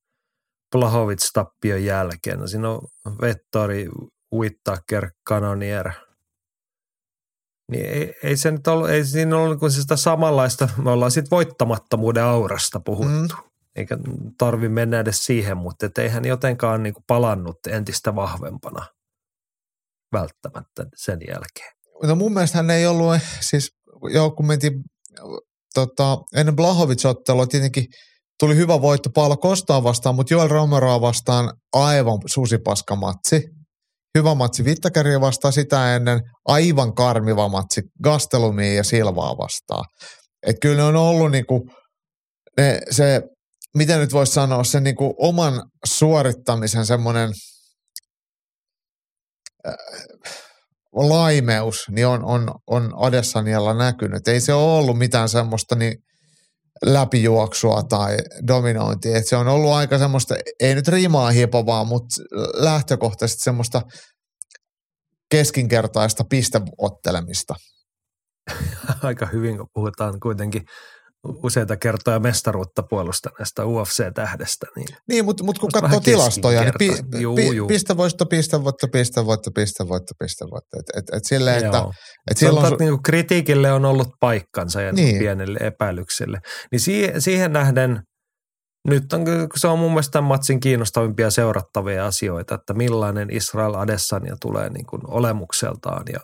[0.76, 2.40] Plahovic-tappion jälkeen.
[2.40, 2.82] No siinä on
[3.22, 3.90] Vettori,
[4.36, 5.92] Whittaker, Kanonier.
[7.72, 11.32] Niin ei, ei, se nyt ollut, ei siinä ollut kuin sitä samanlaista, me ollaan sitten
[11.32, 13.36] voittamattomuuden aurasta puhuttu.
[13.36, 13.51] Mm.
[13.76, 13.98] Eikä
[14.38, 18.88] tarvi mennä edes siihen, mutta et eihän jotenkaan niin kuin palannut entistä vahvempana
[20.14, 21.72] välttämättä sen jälkeen.
[22.04, 23.70] No mun mielestä hän ei ollut, siis
[24.14, 24.74] joo kun mentiin
[25.74, 27.86] tota, ennen Blahovic-ottelua tietenkin
[28.40, 33.44] tuli hyvä voitto Paolo Kostaa vastaan, mutta Joel Romeroa vastaan aivan susipaska matsi.
[34.18, 39.86] Hyvä matsi Vittakäriä vastaan sitä ennen, aivan karmiva matsi Gastelumia ja Silvaa vastaan.
[40.48, 41.70] Et kyllä ne on ollut niinku,
[42.58, 43.22] ne, se,
[43.78, 47.32] miten nyt voisi sanoa, se niinku oman suorittamisen semmoinen
[49.68, 49.76] äh,
[50.94, 54.28] laimeus niin on, on, on Adesanialla näkynyt.
[54.28, 55.98] Ei se ole ollut mitään semmoista niin
[56.86, 58.18] läpijuoksua tai
[58.48, 59.18] dominointia.
[59.18, 62.16] Et se on ollut aika semmoista, ei nyt rimaa hipovaa, mutta
[62.54, 63.82] lähtökohtaisesti semmoista
[65.32, 67.56] keskinkertaista pisteottelemista.
[69.04, 70.62] Aika hyvin, kun puhutaan kuitenkin
[71.24, 74.68] useita kertoja mestaruutta puolustaneesta UFC-tähdestä.
[74.76, 77.68] Niin, niin mutta, mutta kun katsoo tilastoja, niin pi, juu, pi, juu.
[77.68, 80.80] pistevoitto, pistevoitto, pistevoitto, pistevoitto, pistevoitto.
[80.80, 81.86] Et, et, et silleen, että,
[82.32, 85.20] et silloin su- niin kritiikille on ollut paikkansa ja niin.
[85.20, 86.40] pienelle epäilykselle.
[86.72, 88.04] Niin siihen, siihen nähden
[88.88, 94.36] nyt on, se on mun mielestä tämän matsin kiinnostavimpia seurattavia asioita, että millainen Israel Adesanya
[94.42, 96.20] tulee niin kuin olemukseltaan ja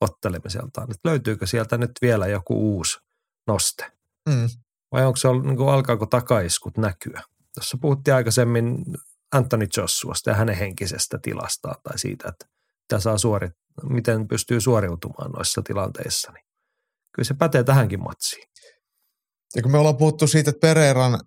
[0.00, 0.90] ottelemiseltaan.
[0.90, 2.98] Että löytyykö sieltä nyt vielä joku uusi
[3.46, 3.99] noste?
[4.30, 4.48] Mm.
[4.92, 7.22] Vai onko se niin alkaako takaiskut näkyä?
[7.54, 8.84] Tässä puhuttiin aikaisemmin
[9.32, 12.46] Anthony Joshuasta ja hänen henkisestä tilastaan tai siitä, että
[12.80, 13.52] mitä saa suorit,
[13.82, 16.32] miten pystyy suoriutumaan noissa tilanteissa.
[16.32, 16.44] Niin
[17.14, 18.44] kyllä se pätee tähänkin matsiin.
[19.56, 21.20] Ja kun me ollaan puhuttu siitä, että Pereiran,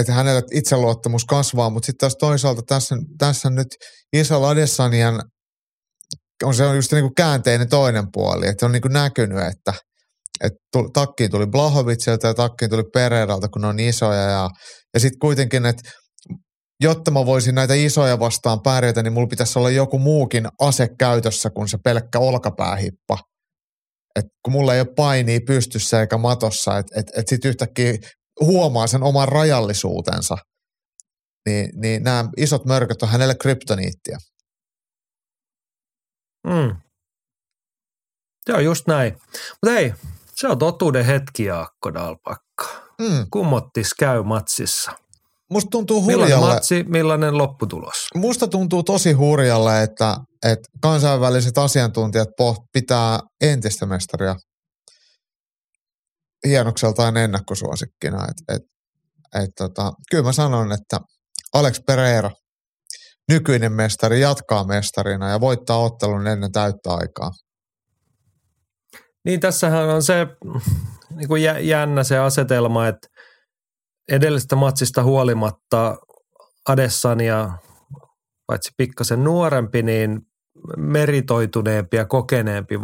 [0.00, 3.68] että hänellä itseluottamus kasvaa, mutta sitten taas toisaalta tässä, tässä nyt
[4.12, 5.22] Isla Adesanian
[6.44, 9.74] on se on just niin kuin käänteinen toinen puoli, että on niin kuin näkynyt, että–
[10.44, 10.58] että
[10.92, 14.48] takkiin tuli Blahovitsilta ja takkiin tuli Pereiralta, kun ne on isoja ja,
[14.94, 15.90] ja sitten kuitenkin, että
[16.82, 21.50] jotta mä voisin näitä isoja vastaan pärjätä, niin mulla pitäisi olla joku muukin ase käytössä
[21.50, 23.18] kuin se pelkkä olkapäähippa.
[24.16, 27.94] Et kun mulla ei ole painia pystyssä eikä matossa, että et, et sitten yhtäkkiä
[28.40, 30.36] huomaa sen oman rajallisuutensa,
[31.48, 34.18] niin, niin nämä isot mörköt on hänelle kryptoniittia.
[36.46, 36.76] Mm.
[38.48, 39.12] Joo, just näin.
[39.32, 39.94] Mutta hei,
[40.40, 42.64] se on totuuden hetki, Jaakko Dalpakka.
[43.00, 43.26] Mm.
[43.30, 44.92] Kummottis käy matsissa.
[45.50, 46.24] Musta tuntuu hurjalle.
[46.26, 48.06] Millainen matsi, millainen lopputulos?
[48.14, 54.36] Musta tuntuu tosi hurjalle, että, että kansainväliset asiantuntijat poht, pitää entistä mestaria
[56.46, 58.24] hienokseltaan ennakkosuosikkina.
[58.30, 58.62] Et, et,
[59.42, 61.00] et, tota, kyllä mä sanon, että
[61.54, 62.30] Alex Pereira,
[63.28, 67.30] nykyinen mestari, jatkaa mestarina ja voittaa ottelun ennen täyttä aikaa.
[69.24, 70.26] Niin tässähän on se
[71.16, 73.08] niin kuin jännä se asetelma, että
[74.12, 75.96] edellisestä matsista huolimatta
[76.68, 77.50] Adesania,
[78.46, 80.20] paitsi pikkasen nuorempi, niin
[80.76, 82.74] meritoituneempi ja kokeneempi,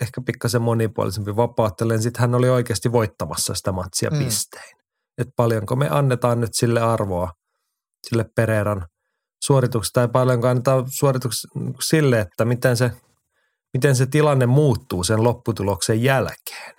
[0.00, 2.02] ehkä pikkasen monipuolisempi vapaattelen.
[2.02, 4.18] Sitten hän oli oikeasti voittamassa sitä matsia mm.
[4.18, 4.76] pistein.
[5.18, 7.32] Että paljonko me annetaan nyt sille arvoa,
[8.08, 8.86] sille Pereiran
[9.44, 11.48] suorituksesta, tai paljonko annetaan suorituksesta
[11.80, 12.90] sille, että miten se
[13.76, 16.74] miten se tilanne muuttuu sen lopputuloksen jälkeen.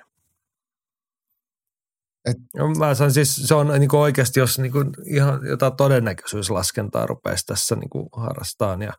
[2.26, 2.38] Et,
[2.78, 7.46] mä sanon siis, se on niin kuin oikeasti, jos niin kuin ihan jotain todennäköisyyslaskentaa rupeaisi
[7.46, 8.94] tässä niin kuin harrastaan ja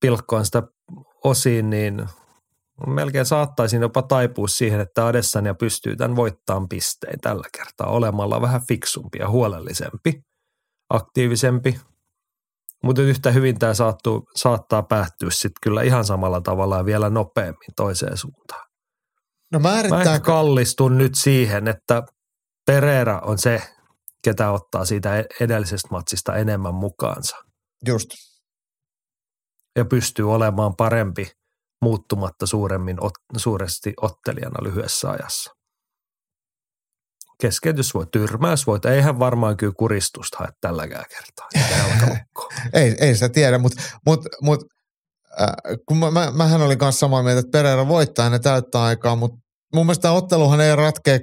[0.00, 0.62] pilkkoon sitä
[1.24, 2.06] osiin, niin
[2.86, 8.66] melkein saattaisin jopa taipua siihen, että Adesanya pystyy tämän voittamaan pisteen tällä kertaa olemalla vähän
[8.68, 10.22] fiksumpi ja huolellisempi,
[10.90, 11.80] aktiivisempi,
[12.84, 17.74] mutta yhtä hyvin tämä saattuu, saattaa päättyä sitten kyllä ihan samalla tavalla ja vielä nopeammin
[17.76, 18.68] toiseen suuntaan.
[19.52, 20.04] No määrittää...
[20.04, 22.02] Mä kallistun nyt siihen, että
[22.66, 23.62] Pereira on se,
[24.24, 27.36] ketä ottaa siitä e- edellisestä matsista enemmän mukaansa.
[27.86, 28.08] Just.
[29.76, 31.30] Ja pystyy olemaan parempi
[31.82, 32.96] muuttumatta suuremmin,
[33.36, 35.53] suuresti ottelijana lyhyessä ajassa
[37.40, 41.48] keskeytys voi, tyrmäys voi, eihän varmaan kyllä kuristusta hae tälläkään kertaa.
[42.72, 44.64] ei, ei sitä tiedä, mutta mut, mut,
[45.40, 45.48] äh,
[45.86, 49.36] kun mä, mä, mähän olin kanssa samaa mieltä, että Pereira voittaa ne täyttää aikaa, mutta
[49.74, 51.18] mun mielestä otteluhan ei ratkea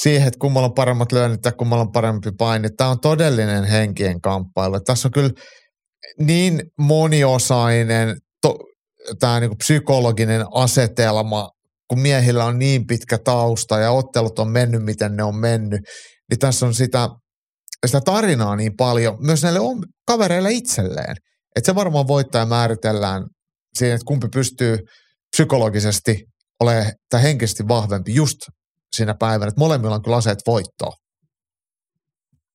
[0.00, 2.68] siihen, että kummalla on paremmat lyönnit ja kummalla on parempi paini.
[2.70, 4.80] Tämä on todellinen henkien kamppailu.
[4.80, 5.30] Tässä on kyllä
[6.18, 8.58] niin moniosainen to,
[9.20, 11.50] tämä niin psykologinen asetelma
[11.88, 15.80] kun miehillä on niin pitkä tausta ja ottelut on mennyt, miten ne on mennyt,
[16.30, 17.08] niin tässä on sitä,
[17.86, 19.60] sitä tarinaa niin paljon myös näille
[20.06, 21.16] kavereille itselleen.
[21.56, 23.26] Että se varmaan voittaja määritellään
[23.78, 24.78] siinä, että kumpi pystyy
[25.36, 26.24] psykologisesti
[26.60, 28.38] ole tai henkisesti vahvempi just
[28.96, 30.92] siinä päivänä, että molemmilla on kyllä aseet voittoa.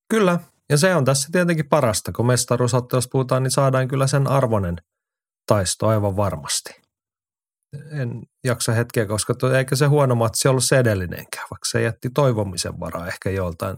[0.09, 0.39] Kyllä,
[0.69, 4.75] ja se on tässä tietenkin parasta, kun mestaruusottelusta puhutaan, niin saadaan kyllä sen arvoinen
[5.47, 6.80] taisto aivan varmasti.
[7.91, 12.10] En jaksa hetkeä, koska tuo, eikä se huono matsi ollut se edellinenkään, vaikka se jätti
[12.14, 13.77] toivomisen varaa ehkä joltain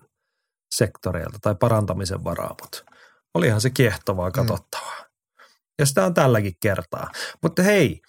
[0.75, 2.93] sektoreilta tai parantamisen varaa, mutta
[3.33, 4.99] olihan se kiehtovaa katsottavaa.
[4.99, 5.03] Mm.
[5.79, 7.11] Ja sitä on tälläkin kertaa.
[7.41, 8.01] Mutta hei,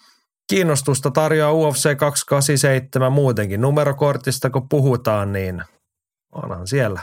[0.49, 3.61] kiinnostusta tarjoaa UFC 287 muutenkin.
[3.61, 5.63] Numerokortista kun puhutaan, niin
[6.31, 7.01] onhan siellä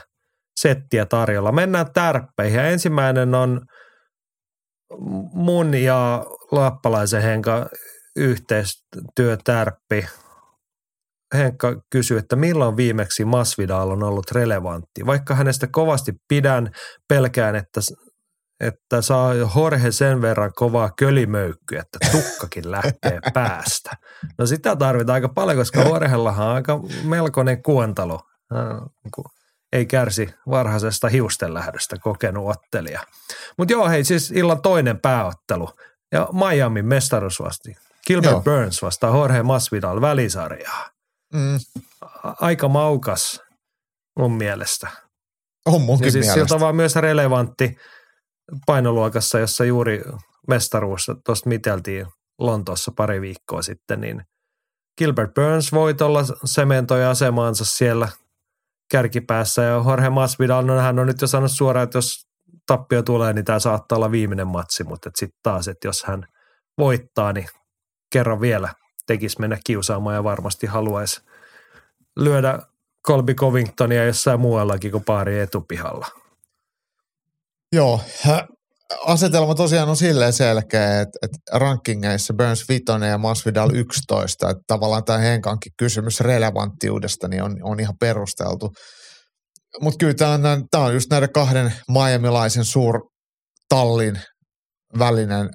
[0.60, 1.52] settiä tarjolla.
[1.52, 2.58] Mennään tärppeihin.
[2.58, 3.60] Ja ensimmäinen on
[5.32, 7.66] mun ja Lappalaisen Henka
[8.16, 10.06] yhteistyötärppi.
[11.34, 15.06] Henkka kysyy, että milloin viimeksi Masvidal on ollut relevantti.
[15.06, 16.70] Vaikka hänestä kovasti pidän,
[17.08, 17.80] pelkään, että
[18.62, 23.90] että saa Jorge sen verran kovaa kölimöykkyä, että tukkakin lähtee päästä.
[24.38, 28.20] No sitä tarvitaan aika paljon, koska Jorgellahan on aika melkoinen kuontalo.
[29.04, 29.24] Niin
[29.72, 33.00] ei kärsi varhaisesta hiustenlähdöstä kokenut ottelija.
[33.58, 35.70] Mutta joo, hei siis illan toinen pääottelu.
[36.12, 37.76] Ja Miami mestaruus vasti.
[38.12, 38.42] Gilbert joo.
[38.42, 40.90] Burns vastaa Jorge Masvidal välisarjaa.
[41.32, 41.58] Mm.
[42.22, 43.40] Aika maukas
[44.18, 44.88] mun mielestä.
[45.66, 46.48] On munkin ja siis mielestä.
[46.48, 47.76] siltä vaan myös relevantti–
[48.66, 50.02] painoluokassa, jossa juuri
[50.48, 52.06] mestaruus tuosta miteltiin
[52.38, 54.22] Lontoossa pari viikkoa sitten, niin
[54.98, 58.08] Gilbert Burns voitolla sementoi asemaansa siellä
[58.90, 62.26] kärkipäässä ja Jorge Masvidal, no hän on nyt jo sanonut suoraan, että jos
[62.66, 66.26] tappio tulee, niin tämä saattaa olla viimeinen matsi, mutta sitten taas, että jos hän
[66.78, 67.48] voittaa, niin
[68.12, 68.74] kerran vielä
[69.06, 71.20] tekisi mennä kiusaamaan ja varmasti haluaisi
[72.16, 72.58] lyödä
[73.06, 76.06] Colby Covingtonia jossain muuallakin kuin pari etupihalla.
[77.72, 78.00] Joo,
[79.06, 85.04] asetelma tosiaan on silleen selkeä, että, että rankingeissa Burns 5 ja Masvidal 11, että tavallaan
[85.04, 88.72] tämä Henkankin kysymys relevanttiudesta niin on, on ihan perusteltu.
[89.80, 94.20] Mutta kyllä tämä on, tämä on just näiden kahden Miamilaisen suurtallin
[94.98, 95.50] välinen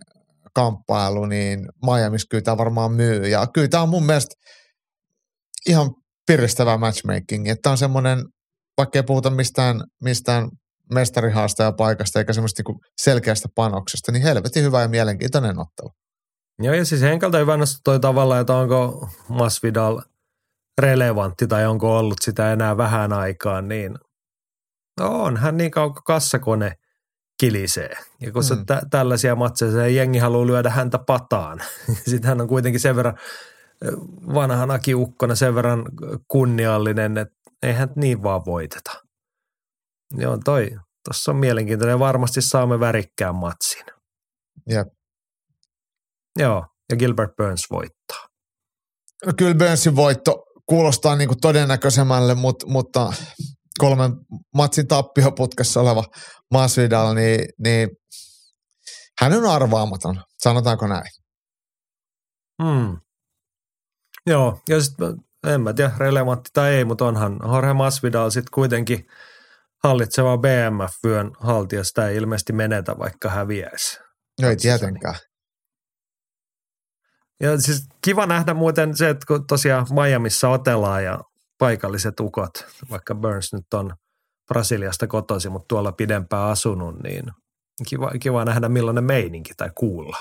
[0.57, 3.27] kamppailu, niin Miamiissa kyllä tämä varmaan myy.
[3.27, 4.35] Ja kyllä tämä on mun mielestä
[5.69, 5.89] ihan
[6.27, 8.19] piristävä matchmaking, että on semmoinen,
[8.77, 10.49] vaikka ei puhuta mistään, mistään
[10.93, 15.89] mestarihaastajapaikasta eikä semmoista niinku selkeästä panoksesta, niin helvetin hyvä ja mielenkiintoinen ottelu.
[16.59, 20.01] Joo, ja siis Henkalta hyvä toi tavalla, että onko Masvidal
[20.81, 23.95] relevantti tai onko ollut sitä enää vähän aikaa, niin
[25.01, 26.73] on hän niin kauan kassakone
[27.39, 27.97] kilisee.
[28.21, 28.47] Ja kun mm.
[28.47, 31.61] se tä- tällaisia matseja, se jengi haluaa lyödä häntä pataan.
[32.09, 33.17] Sitten hän on kuitenkin sen verran
[34.33, 35.85] vanhan Aki Ukkona sen verran
[36.27, 38.91] kunniallinen, että eihän niin vaan voiteta.
[40.17, 40.69] Joo, toi,
[41.03, 41.99] tuossa on mielenkiintoinen.
[41.99, 43.85] Varmasti saamme värikkään matsin.
[44.69, 44.87] Jep.
[46.39, 48.27] Joo, ja Gilbert Burns voittaa.
[49.25, 53.13] No kyllä Burnsin voitto kuulostaa niin kuin todennäköisemmälle, mutta, mutta
[53.77, 54.11] kolmen
[54.55, 56.03] matsin tappioputkessa oleva
[56.53, 57.89] Masvidal, niin, niin
[59.21, 61.11] hän on arvaamaton, sanotaanko näin.
[62.63, 62.97] Hmm.
[64.25, 65.15] Joo, ja sitten
[65.47, 69.05] en mä tiedä relevantti tai ei, mutta onhan Jorge Masvidal sitten kuitenkin–
[69.83, 73.99] hallitseva BMF-vyön haltija sitä ei ilmeisesti menetä, vaikka häviäisi.
[74.41, 75.15] No ei tietenkään.
[77.39, 81.19] Ja siis kiva nähdä muuten se, että kun tosiaan Miamiissa otellaan ja
[81.57, 82.51] paikalliset ukot,
[82.89, 83.95] vaikka Burns nyt on
[84.47, 87.25] Brasiliasta kotoisin, mutta tuolla pidempään asunut, niin
[87.89, 90.17] kiva, kiva nähdä millainen meininki tai kuulla.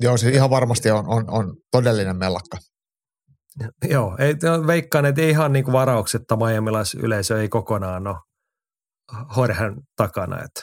[0.00, 2.58] Joo, se ihan varmasti on, on, on todellinen mellakka.
[3.88, 4.34] Joo, ei,
[4.66, 8.16] veikkaan, että ihan niin kuin varauksetta Miamilaisyleisö ei kokonaan ole
[9.36, 10.60] Horhen takana, että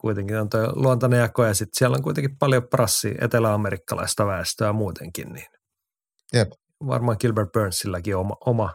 [0.00, 5.32] kuitenkin on tuo luontainen jako ja sitten siellä on kuitenkin paljon prassi eteläamerikkalaista väestöä muutenkin,
[5.32, 5.46] niin
[6.32, 6.48] Jep.
[6.86, 8.74] Varmaan Gilbert Burnsilläkin oma, oma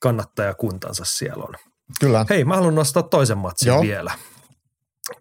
[0.00, 1.54] kannattajakuntansa siellä on.
[2.00, 2.26] Kyllä.
[2.30, 3.82] Hei, mä haluan nostaa toisen matsin Joo.
[3.82, 4.10] vielä.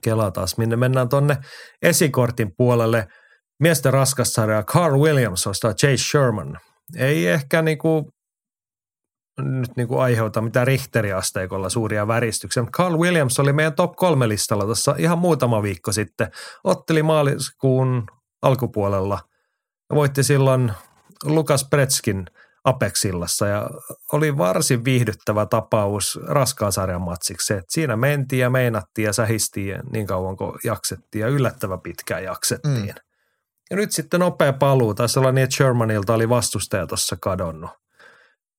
[0.02, 1.38] Kelaa taas, minne mennään tonne
[1.82, 3.08] esikortin puolelle.
[3.60, 6.60] Miesten raskassarja Carl Williams ostaa Chase Sherman
[6.98, 8.12] ei ehkä niinku,
[9.42, 14.66] nyt niinku aiheuta mitään Richteriasteikolla suuria väristyksiä, mutta Carl Williams oli meidän top kolme listalla
[14.66, 16.32] tuossa ihan muutama viikko sitten.
[16.64, 18.06] Otteli maaliskuun
[18.42, 19.20] alkupuolella
[19.90, 20.74] ja voitti silloin
[21.26, 22.26] Lukas Pretskin
[22.64, 23.70] Apexillassa ja
[24.12, 27.54] oli varsin viihdyttävä tapaus raskaan sarjan matsiksi.
[27.54, 32.82] Et siinä mentiin ja meinattiin ja sähistiin niin kauan kuin jaksettiin ja yllättävän pitkään jaksettiin.
[32.82, 32.94] Mm.
[33.70, 34.94] Ja nyt sitten nopea paluu.
[34.94, 37.72] Taisi olla niin, että Shermanilta oli vastustaja tuossa kadonnut.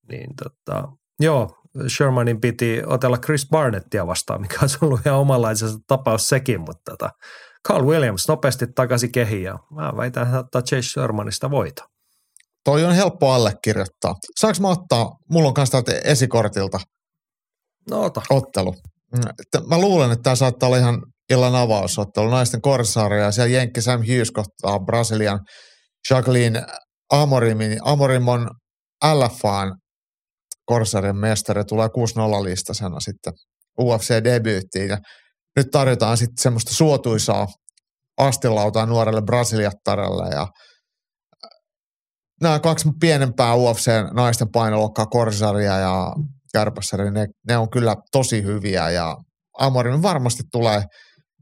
[0.09, 0.89] Niin tota,
[1.21, 6.91] joo, Shermanin piti otella Chris Barnettia vastaan, mikä on ollut ihan omanlaisensa tapaus sekin, mutta
[6.91, 7.11] tota,
[7.69, 11.96] Carl Williams nopeasti takaisin kehiin ja mä väitän, että ottaa Chase Shermanista voito.
[12.67, 14.15] Toi on helppo allekirjoittaa.
[14.41, 16.81] Saanko mä ottaa, mulla on kanssa esikortilta
[17.91, 18.23] No ota.
[18.31, 18.75] ottelu.
[19.17, 22.31] Mm, Mä luulen, että tämä saattaa olla ihan illan avausottelu.
[22.31, 25.41] Naisten korsaaria ja siellä Jenkki Sam Hughes kohtaa Brasilian
[26.11, 26.63] Jacqueline
[27.13, 27.79] Amorimin.
[27.83, 28.51] Amorim on
[29.15, 29.75] LFAn
[30.65, 31.91] korsarien mestari, tulee 6-0
[32.45, 33.33] listasena sitten
[33.81, 34.89] UFC-debyyttiin.
[34.89, 34.99] Ja
[35.57, 37.47] nyt tarjotaan sitten semmoista suotuisaa
[38.19, 40.47] astilautaa nuorelle brasiliattarelle ja
[42.43, 46.13] nämä kaksi pienempää UFC-naisten painoluokkaa, Korsaria ja
[46.53, 49.17] Kärpässäri, ne, ne on kyllä tosi hyviä ja
[49.59, 50.83] Amorin varmasti tulee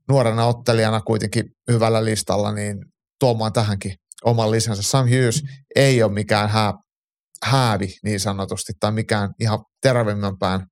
[0.09, 2.77] nuorena ottelijana kuitenkin hyvällä listalla, niin
[3.21, 3.95] tuomaan tähänkin
[4.25, 4.83] oman lisänsä.
[4.83, 5.43] Sam Hughes
[5.77, 6.73] ei ole mikään hää,
[7.45, 10.67] häävi niin sanotusti tai mikään ihan terävimmän pään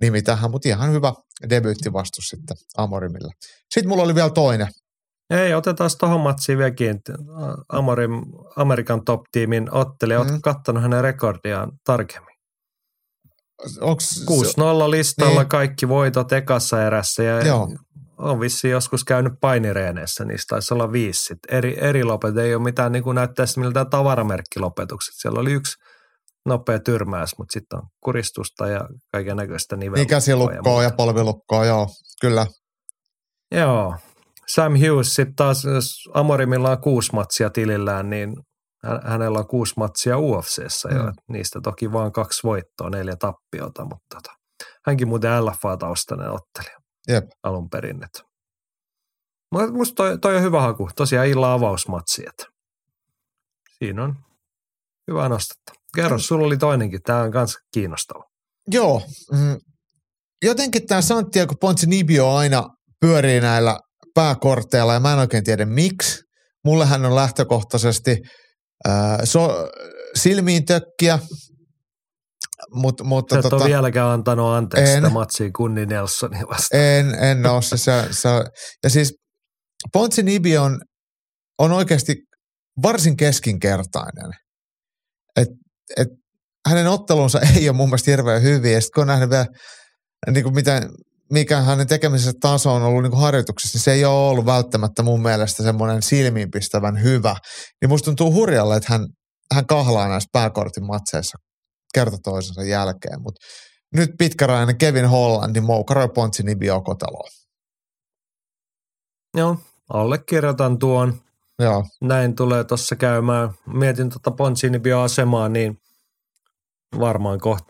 [0.00, 1.12] nimi tähän, mutta ihan hyvä
[1.50, 3.32] debyyttivastus sitten Amorimille.
[3.74, 4.68] Sitten mulla oli vielä toinen.
[5.30, 7.00] Ei, otetaan tuohon matsiin vielä kiinni.
[7.68, 8.12] Amorim,
[8.56, 10.30] Amerikan top-tiimin ottelija, Mm.
[10.30, 10.40] mm.
[10.42, 12.34] katsonut hänen rekordiaan tarkemmin.
[13.80, 15.48] Onks 6-0 listalla Niin.
[15.48, 17.68] kaikki voitot ekassa erässä ja Joo.
[18.18, 21.22] on vissiin joskus käynyt painireeneissä, niistä taisi olla viisi.
[21.24, 25.14] Sit eri, eri lopet ei ole mitään niin kuin näyttäisi miltään tavaramerkkilopetukset.
[25.18, 25.76] Siellä oli yksi
[26.46, 30.16] nopea tyrmäys, mutta sitten on kuristusta ja kaiken näköistä Niin nivelukkoa.
[30.16, 30.96] käsilukkoa ja muuta.
[30.96, 31.86] polvilukkoa, joo,
[32.20, 32.46] kyllä.
[33.54, 33.96] Joo.
[34.54, 35.64] Sam Hughes sitten taas,
[36.14, 38.36] Amorimilla on kuusi matsia tilillään, niin
[38.84, 40.88] hä- hänellä on kuusi matsia UFCssä.
[40.88, 41.12] Mm.
[41.28, 44.32] Niistä toki vain kaksi voittoa, neljä tappiota, mutta tota,
[44.86, 47.24] hänkin muuten LFA-taustainen ottelija Jep.
[47.42, 48.00] alun perin.
[49.72, 50.88] musta toi, toi, on hyvä haku.
[50.96, 52.24] Tosiaan illan avausmatsi.
[52.28, 52.46] Et.
[53.78, 54.16] Siinä on
[55.10, 55.72] hyvä nostetta.
[55.94, 57.02] Kerro, sulla oli toinenkin.
[57.02, 58.24] Tämä on myös kiinnostava.
[58.70, 59.02] Joo.
[59.32, 59.56] Mm,
[60.44, 62.68] jotenkin tämä Santiago Ponzinibbio aina
[63.00, 63.80] pyörii näillä
[64.14, 66.22] pääkorteilla ja mä en oikein tiedä miksi.
[66.64, 68.16] Mulle hän on lähtökohtaisesti
[68.88, 69.68] äh, so,
[70.14, 71.18] silmiin tökkiä,
[72.74, 74.98] Mut, mutta Sä et tota, ole vieläkään antanut anteeksi en.
[74.98, 76.82] sitä matsia Kunni Nelsonia vastaan.
[76.82, 78.28] en, en ole se, se, se,
[78.82, 79.14] ja siis
[79.92, 80.80] Ponzinibbio on,
[81.58, 82.16] on oikeasti
[82.82, 84.30] varsin keskinkertainen.
[85.36, 85.48] Et,
[85.96, 86.08] et
[86.68, 88.72] hänen ottelunsa ei ole mun mielestä hirveän hyviä.
[88.72, 89.46] Ja sitten kun on nähnyt vielä,
[90.30, 90.82] niin kuin miten,
[91.32, 95.02] mikä hänen tekemisensä taso on ollut niin kuin harjoituksessa, niin se ei ole ollut välttämättä
[95.02, 97.36] mun mielestä semmoinen silmiinpistävän hyvä.
[97.80, 99.06] Niin musta tuntuu hurjalle, että hän,
[99.54, 101.38] hän kahlaa näissä pääkortin matseissa
[101.94, 103.22] kerta toisensa jälkeen.
[103.22, 103.46] Mutta
[103.94, 107.30] nyt pitkärainen Kevin Hollandi moukaroi Ponzinibbio kotaloon.
[109.36, 109.56] Joo,
[109.92, 111.20] allekirjoitan tuon.
[111.58, 113.50] Joo, Näin tulee tuossa käymään.
[113.66, 115.78] Mietin tuota Ponzinibio-asemaa, niin
[116.98, 117.64] varmaan koht,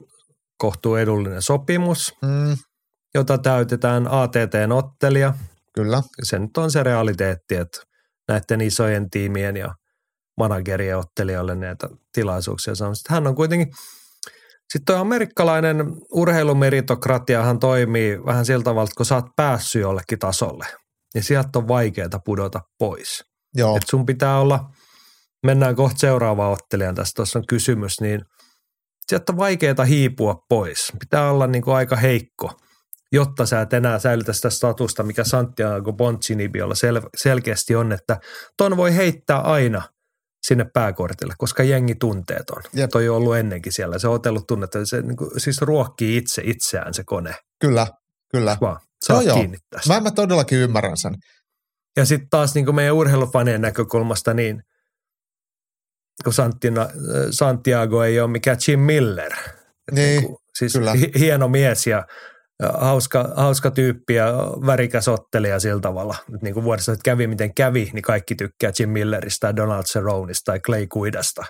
[0.59, 2.57] kohtuu edullinen sopimus, mm,
[3.15, 5.35] jota täytetään ATT-ottelija.
[5.75, 6.03] kyllä.
[6.23, 7.81] Se nyt on se realiteetti, että
[8.29, 9.75] näiden isojen tiimien ja
[10.39, 12.95] managerien ottelijoille näitä tilaisuuksia saa.
[12.95, 13.69] Sitten hän on kuitenkin,
[14.73, 20.67] sitten tuo amerikkalainen urheilumeritokratiahan toimii vähän sillä tavalla, että kun sä oot päässyt jollekin tasolle,
[21.15, 23.25] niin sieltä on vaikeaa pudota pois.
[23.55, 24.71] Joo, Et sun pitää olla,
[25.47, 28.21] mennään kohta seuraavaan ottelijaan, tässä tuossa on kysymys, niin
[29.07, 30.93] sieltä on vaikeaa hiipua pois.
[31.01, 32.51] Pitää olla niin kuin aika heikko,
[33.13, 38.21] jotta sä et enää säilytä sitä statusta, mikä Santiago Ponzinibiolla sel- selkeästi on, että
[38.57, 39.83] ton voi heittää aina
[40.47, 42.63] sinne pääkortille, koska jengi tuntee ton.
[42.73, 42.91] Jep.
[42.91, 43.99] Toi on ollut ennenkin siellä.
[43.99, 44.87] Se on otellut tunnetta.
[44.87, 47.35] Se niin kuin, siis ruokkii itse itseään se kone.
[47.61, 47.87] kyllä,
[48.31, 48.57] kyllä.
[48.61, 49.37] Vaan saa Joo, joo.
[49.37, 49.95] kiinni tästä.
[49.95, 51.15] Mä, mä todellakin ymmärrän sen.
[51.97, 54.63] Ja sitten taas niin kuin meidän urheilufanien näkökulmasta, niin
[56.25, 56.89] kun Santina,
[57.31, 59.33] Santiago ei ole mikään Jim Miller.
[59.33, 60.93] Et Niin, kuin, siis kyllä.
[60.93, 62.07] hi- hieno mies ja
[62.63, 64.33] hauska, hauska tyyppi ja
[64.67, 66.17] värikäs ottelija sillä tavalla.
[66.29, 70.53] Nyt niin kuin vuodessa, että kävi miten kävi, niin kaikki tykkää Jim Milleristä Donald Cerroneista
[70.53, 71.45] tai Clay Kuidasta.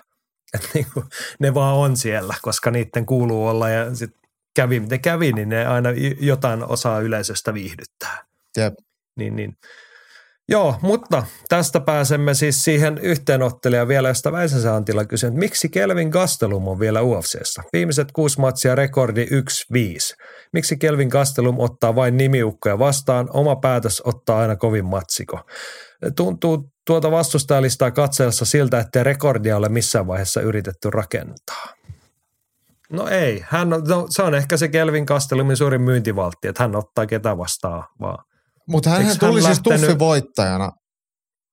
[0.53, 1.05] Et niin kuin,
[1.39, 4.11] ne vaan on siellä, koska niiden kuuluu olla ja sit
[4.55, 8.25] kävi miten kävi, niin ne aina jotain osaa yleisöstä viihdyttää.
[8.57, 8.73] Jep.
[9.15, 9.57] Niin, niin.
[10.51, 16.09] Joo, mutta tästä pääsemme siis siihen yhteenottelijaan vielä, josta Väisäsä Antila kysyi, että miksi Kelvin
[16.09, 17.63] Gastelum on vielä UFCssä?
[17.73, 19.29] Viimeiset kuusi matsia rekordi 1-5.
[20.53, 23.29] Miksi Kelvin Gastelum ottaa vain nimiukkoja vastaan?
[23.33, 25.39] Oma päätös ottaa aina kovin matsiko.
[26.15, 31.65] Tuntuu tuota vastustajalistaa katseessa siltä, ettei rekordia ole missään vaiheessa yritetty rakentaa.
[32.91, 36.75] No ei, hän on, no, se on ehkä se Kelvin Gastelumin suurin myyntivaltti, että hän
[36.75, 38.28] ottaa ketä vastaan vaan.
[38.69, 40.71] Mutta hän Eikö tuli hän siis lähtenyt- tuffi voittajana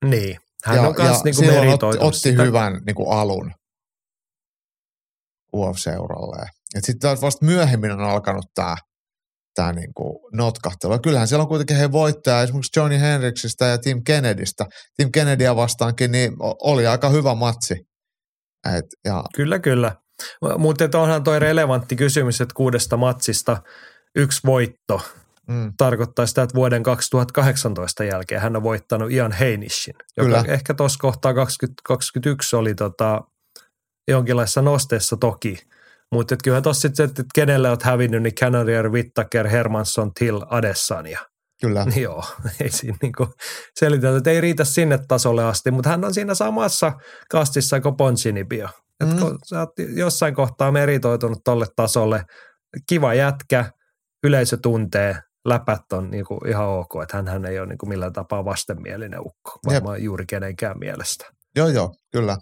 [0.05, 2.43] Niin, hän ja, on myös niinku meritoitunut otti sitä.
[2.43, 3.53] hyvän niinku alun
[5.57, 6.49] UFC-uralleen.
[6.79, 8.77] Sitten vasta myöhemmin on alkanut tämä
[9.55, 10.93] tää niinku notkahtelu.
[10.93, 14.65] Ja kyllähän siellä on kuitenkin he voittaja esimerkiksi Johnny Henriksistä ja Tim Kennedystä.
[14.97, 17.75] Tim Kennedyä vastaankin niin oli aika hyvä matsi.
[18.77, 19.93] Et, ja, Kyllä, kyllä.
[20.59, 23.63] Mutta onhan toi relevantti kysymys, että kuudesta matsista
[24.17, 25.01] yksi voitto
[25.49, 30.45] mm, tarkoittaa sitä, että vuoden 2018 jälkeen hän on voittanut Ian Heinishin, joka Kyllä.
[30.55, 33.21] ehkä tuossa kohtaa 2021 oli tota,
[34.09, 35.59] jonkinlaisessa nosteessa toki.
[36.13, 41.19] Mutta kyllähän tuossa sitten, että kenelle olet hävinnyt, niin Cannonier, Whittaker, Hermansson, Till, Adesanya.
[41.61, 41.85] kyllä.
[41.85, 42.25] Niin joo,
[42.61, 43.27] ei siinä niinku
[43.79, 46.93] selitetä, että ei riitä sinne tasolle asti, mutta hän on siinä samassa
[47.31, 48.69] kastissa kuin Ponsinibio.
[49.01, 49.19] Et Mm.
[49.19, 52.25] kun sä oot jossain kohtaa meritoitunut tolle tasolle,
[52.89, 53.71] kiva jätkä,
[54.25, 55.17] yleisö tuntee,
[55.49, 59.59] läpät on niinku ihan ok, että hän, hän ei ole niinku millään tapaa vastenmielinen ukko,
[59.67, 61.25] varmaan juuri kenenkään mielestä.
[61.57, 62.37] Joo, joo, kyllä.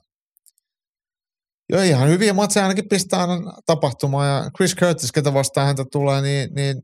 [1.73, 4.29] Joo, ihan hyviä matseja ainakin pistää aina tapahtumaan.
[4.29, 6.83] Ja Chris Curtis, ketä vastaan häntä tulee, niin, niin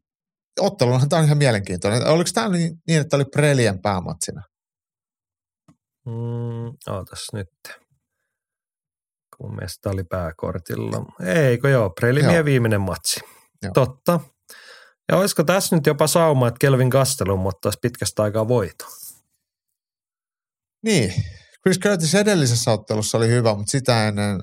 [0.60, 2.06] ottelunahan tämä on ihan mielenkiintoinen.
[2.06, 4.42] Oliko tämä niin, niin, että oli Prelien päämatsina?
[6.06, 7.48] Mm, ootas nyt.
[9.36, 11.04] Kun mun mielestä oli pääkortilla.
[11.24, 12.44] Eikö joo, prelimien Joo.
[12.44, 13.20] viimeinen matsi.
[13.62, 13.72] Joo.
[13.74, 14.20] Totta.
[15.10, 18.84] Ja olisiko tässä nyt jopa sauma, että Kelvin Gastelum ottaisi pitkästä aikaa voito?
[20.84, 21.12] Niin,
[21.62, 24.42] Chris Curtis edellisessä ottelussa oli hyvä, mutta sitä ennen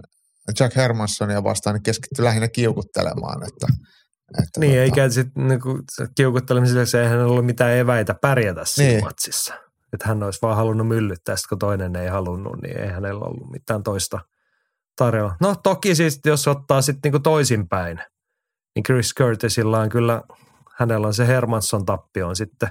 [0.59, 3.43] Jack Hermanssonia vastaan niin keskittyi lähinnä kiukuttelemaan.
[3.43, 3.67] Että,
[4.43, 5.79] että Niin, tota, eikä sitten niinku,
[6.15, 9.03] kiukuttelemisen lisäksi eihän hänellä ollut mitään eväitä pärjätä siinä Niin.
[9.03, 9.53] matsissa.
[9.93, 13.51] Että hän olisi vaan halunnut myllyttää, sit kun toinen ei halunnut, niin ei hänellä ollut
[13.51, 14.19] mitään toista
[14.95, 15.35] tarjolla.
[15.41, 17.99] No toki siis, jos ottaa sitten niinku toisinpäin,
[18.75, 20.21] niin Chris Curtisilla on kyllä,
[20.77, 22.69] hänellä on se Hermansson tappio on sitten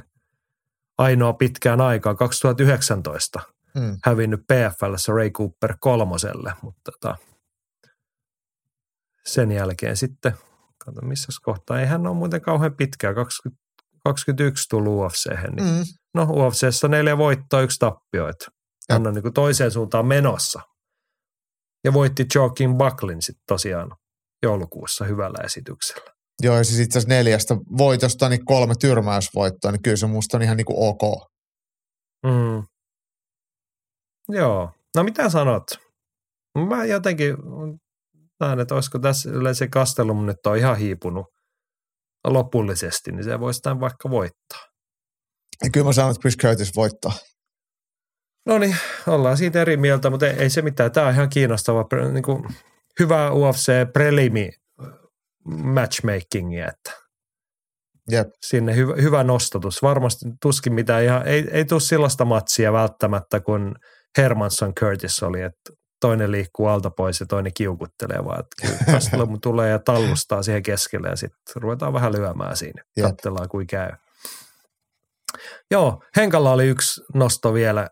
[0.99, 3.41] ainoa pitkään aikaa, 2019
[3.77, 7.17] Mm, hävinnyt PFLssä Ray Cooper kolmoselle, mutta tota,
[9.25, 10.35] sen jälkeen sitten,
[10.79, 13.63] kato missä kohtaa, ei hän ole muuten kauhean pitkää, 20,
[14.05, 15.85] 21 tullut UFC, niin mm,
[16.15, 18.47] no UFCssä neljä voittoa, yksi tappio, että
[18.91, 20.61] hän on niin toiseen suuntaan menossa.
[21.85, 23.97] Ja voitti Joaquin Bucklin sitten tosiaan
[24.43, 26.16] joulukuussa hyvällä esityksellä.
[26.43, 30.57] Joo, siis itse asiassa neljästä voitosta niin kolme tyrmäysvoittoa, niin kyllä se musta on ihan
[30.57, 31.31] niin kuin ok.
[32.27, 32.63] Mm.
[34.29, 34.71] Joo.
[34.97, 35.63] No mitä sanot?
[36.69, 37.37] Mä jotenkin
[38.41, 41.27] näen, että olisiko tässä yleensä Castellum nyt on ihan hiipunut
[42.27, 44.61] lopullisesti, niin se voisi tämän vaikka voittaa.
[45.65, 47.13] Ja kyllä mä sanon, että Chris Curtis voittaa.
[48.47, 48.77] No niin,
[49.07, 50.93] ollaan siitä eri mieltä, mutta ei, ei se mitään.
[50.93, 52.45] Tämä on ihan kiinnostava, niin kuin,
[53.01, 54.66] hyvä UFC-prelimi
[55.47, 57.07] matchmakingia, että
[58.11, 59.83] Jep, sinne hyvä, hyvä nostatus.
[59.83, 63.75] Varmasti tuskin mitään ihan, ei, ei tule sellaista matsia välttämättä, kun
[64.19, 69.79] Hermansson Curtis oli, että toinen liikkuu alta pois ja toinen kiukuttelee, vaan että tulee ja
[69.79, 72.83] tallustaa siihen keskelle ja sitten ruvetaan vähän lyömään siinä.
[72.97, 73.07] Jep.
[73.07, 73.91] Katsellaan, kuin käy.
[75.71, 77.89] Joo, Henkalla oli yksi nosto vielä.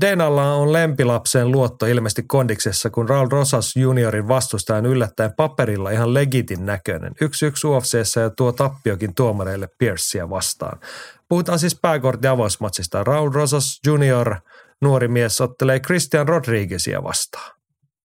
[0.00, 6.66] Denalla on lempilapseen luotto ilmeisesti kondiksessa, kun Raul Rosas juniorin vastustajan yllättäen paperilla ihan legitin
[6.66, 7.12] näköinen.
[7.20, 10.80] Yksi yksi UFCssä ja tuo tappiokin tuomareille Pierceä vastaan.
[11.28, 13.04] Puhutaan siis pääkortin avausmatsista.
[13.04, 14.36] Raul Rosas junior,
[14.82, 17.52] nuori mies, ottelee Christian Rodriguezia vastaan.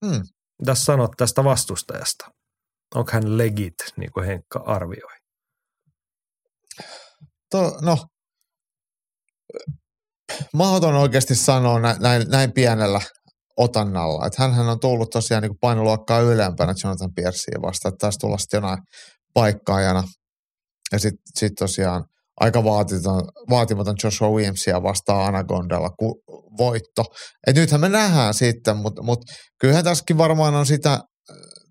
[0.05, 0.21] mm.
[0.59, 2.31] Mitä sanot tästä vastustajasta?
[2.95, 5.17] Onko hän legit, niin kuin Henkka arvioi?
[7.51, 7.97] To, no,
[10.53, 13.02] mahdoton oikeasti sanoa näin, näin, pienellä
[13.57, 14.26] otannalla.
[14.26, 18.57] Että hänhän on tullut tosiaan niin painoluokkaa ylempänä Jonathan Piercea vastaan, että taisi tulla sitten
[18.57, 18.80] jonain
[19.34, 20.03] paikkaajana.
[20.91, 22.06] Ja sitten sit tosiaan
[22.40, 26.22] aika vaatimaton, vaatimaton Joshua Williamsia vastaan Anagondalla ku,
[26.57, 27.03] voitto.
[27.48, 29.19] Et nythän me nähdään sitten, mutta mut
[29.60, 30.99] kyllähän tässäkin varmaan on sitä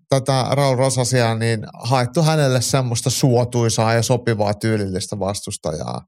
[0.09, 6.01] tätä Raul Rosasia niin haettu hänelle semmoista suotuisaa ja sopivaa tyylillistä vastustajaa,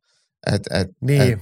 [0.53, 1.39] että et, Niin, et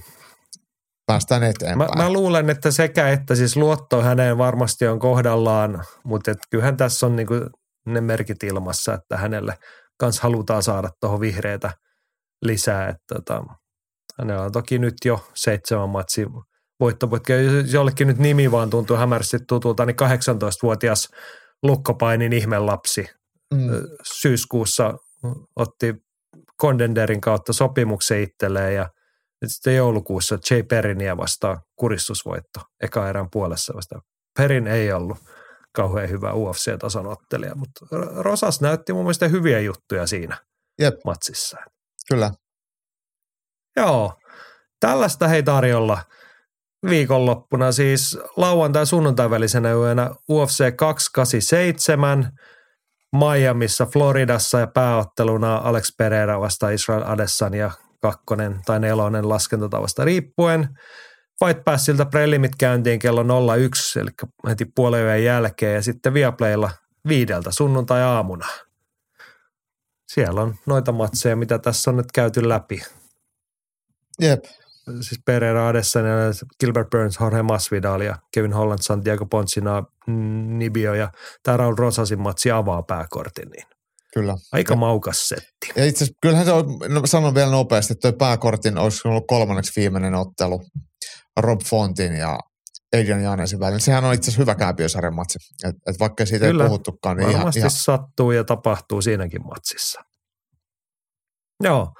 [1.12, 1.98] päästään Mä, eteenpäin.
[1.98, 7.06] mä luulen, että sekä että siis luotto häneen varmasti on kohdallaan, mutta et kyllähän tässä
[7.06, 7.34] on niinku
[7.86, 9.54] ne merkit ilmassa, että hänelle
[9.98, 11.70] kans halutaan saada tuohon vihreitä
[12.42, 12.88] lisää.
[12.88, 13.44] Että tota,
[14.20, 16.26] hänellä on toki nyt jo seitsemän matsi
[16.80, 17.40] voittoputkea.
[17.40, 21.08] Jos Jollekin nyt nimi vaan tuntuu hämärästi tutulta, niin 18-vuotias
[21.62, 23.06] lukkopainin ihmelapsi
[23.54, 23.70] mm,
[24.12, 24.94] syyskuussa
[25.56, 25.94] otti
[26.60, 28.88] Condenderin kautta sopimuksen itselleen ja
[29.42, 34.02] nyt sitten joulukuussa Jay Perinia vastaan kuristusvoitto eka erän puolessa vastaan.
[34.38, 35.18] Perin ei ollut
[35.72, 37.86] kauhean hyvä UFC-tason ottelija, mutta
[38.16, 40.36] Rosas näytti mun mielestä hyviä juttuja siinä
[40.80, 40.94] Jep.
[41.04, 41.58] matsissa.
[42.08, 42.30] kyllä.
[43.76, 44.14] Joo,
[44.80, 46.02] tällaista hei tarjolla
[46.88, 52.32] viikonloppuna siis lauantai sunnuntai välisenä yönä UFC 287
[53.16, 57.70] Miamiissa, Floridassa ja pääotteluna Alex Pereira vastaan Israel Adesanya
[58.02, 60.68] kakkonen tai nelonen laskentatavasta riippuen.
[61.44, 64.10] Fight Passilta prelimit käyntiin kello 01, eli
[64.48, 66.70] heti puolen jälkeen ja sitten Viaplaylla
[67.08, 68.46] viideltä sunnuntai-aamuna.
[70.08, 72.82] Siellä on noita matseja, mitä tässä on nyt käyty läpi.
[74.20, 74.44] Jep.
[75.00, 76.10] Siis Pereira Adesanya,
[76.60, 79.84] Gilbert Burns, Jorge Masvidal ja Kevin Holland, Santiago Poncina,
[80.46, 81.12] Nibio ja
[81.42, 83.48] tämä Raul Rosasin matsi avaa pääkortin.
[83.50, 83.66] Niin
[84.14, 84.36] Kyllä.
[84.52, 85.72] Aika maukas setti.
[85.76, 89.24] Ja itse asiassa, kyllähän se on, no sanon vielä nopeasti, että tuo pääkortin olisi ollut
[89.26, 90.62] kolmanneksi viimeinen ottelu
[91.40, 92.38] Rob Fontin ja
[92.96, 93.78] Adrian Janesin välillä.
[93.78, 95.38] Sehän on itse asiassa hyvä kääpiösarjan matsi.
[95.64, 96.64] Et, et vaikka siitä Kyllä.
[96.64, 100.00] ei puhuttukaan, niin ihan, Varmasti ihan, sattuu ja tapahtuu siinäkin matsissa.
[101.62, 101.92] Joo.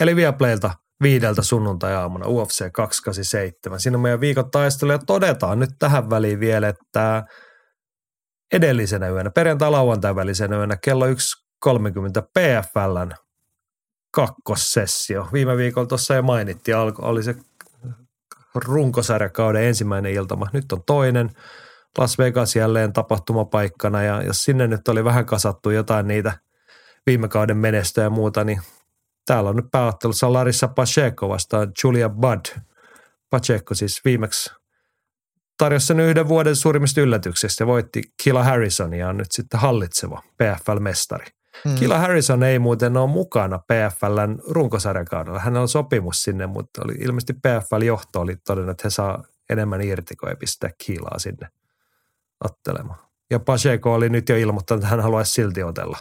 [0.00, 0.70] Eli Viaplaylta
[1.02, 3.80] viideltä sunnuntai-aamuna UFC 287.
[3.80, 7.24] Siinä on meidän viikon taistelu ja todetaan nyt tähän väliin vielä, että
[8.52, 11.12] edellisenä yönä, perjantai-lauantai välisenä yönä kello 1.30
[12.22, 13.10] PFLn
[14.10, 15.28] kakkossessio.
[15.32, 17.34] Viime viikolla tuossa jo mainittiin, alko, oli se
[18.54, 20.46] runkosarjakauden ensimmäinen iltama.
[20.52, 21.30] Nyt on toinen.
[21.98, 26.32] Las Vegas jälleen tapahtumapaikkana ja jos sinne nyt oli vähän kasattu jotain niitä
[27.06, 28.60] viime kauden menestyjä ja muuta, niin
[29.26, 32.46] täällä on nyt pääottelussa Larissa Pacheco vastaan Julia Budd.
[33.30, 34.59] Pacheco siis viimeksi
[35.60, 40.22] tarjosi sen yhden vuoden suurimmista yllätyksistä ja voitti Killa Harrison ja on nyt sitten hallitseva
[40.42, 41.26] PFL-mestari.
[41.64, 45.38] mm, Killa Harrison ei muuten ole mukana PFLn runkosarjakaudella.
[45.38, 50.16] Hänellä on sopimus sinne, mutta oli, ilmeisesti PFL-johto oli todennut, että he saa enemmän irti,
[50.16, 51.48] kun ei pistää Killaa sinne
[52.44, 52.98] ottelemaan.
[53.30, 55.98] Ja Pacheco oli nyt jo ilmoittanut, että hän haluaisi silti otella.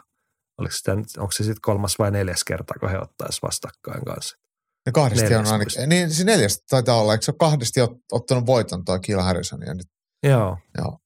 [0.57, 4.37] Oliko sitä, onko se sitten kolmas vai neljäs kerta, kun he ottaisi vastakkain kanssa?
[4.85, 5.89] Ne kahdesti on ainakin.
[5.89, 7.13] Niin se neljäs taitaa olla.
[7.13, 9.61] Eikö se ole kahdesti ot, ottanut voiton toi Kiila Harrison?
[9.65, 9.87] Ja nyt,
[10.23, 10.57] Joo.
[10.77, 10.97] Joo.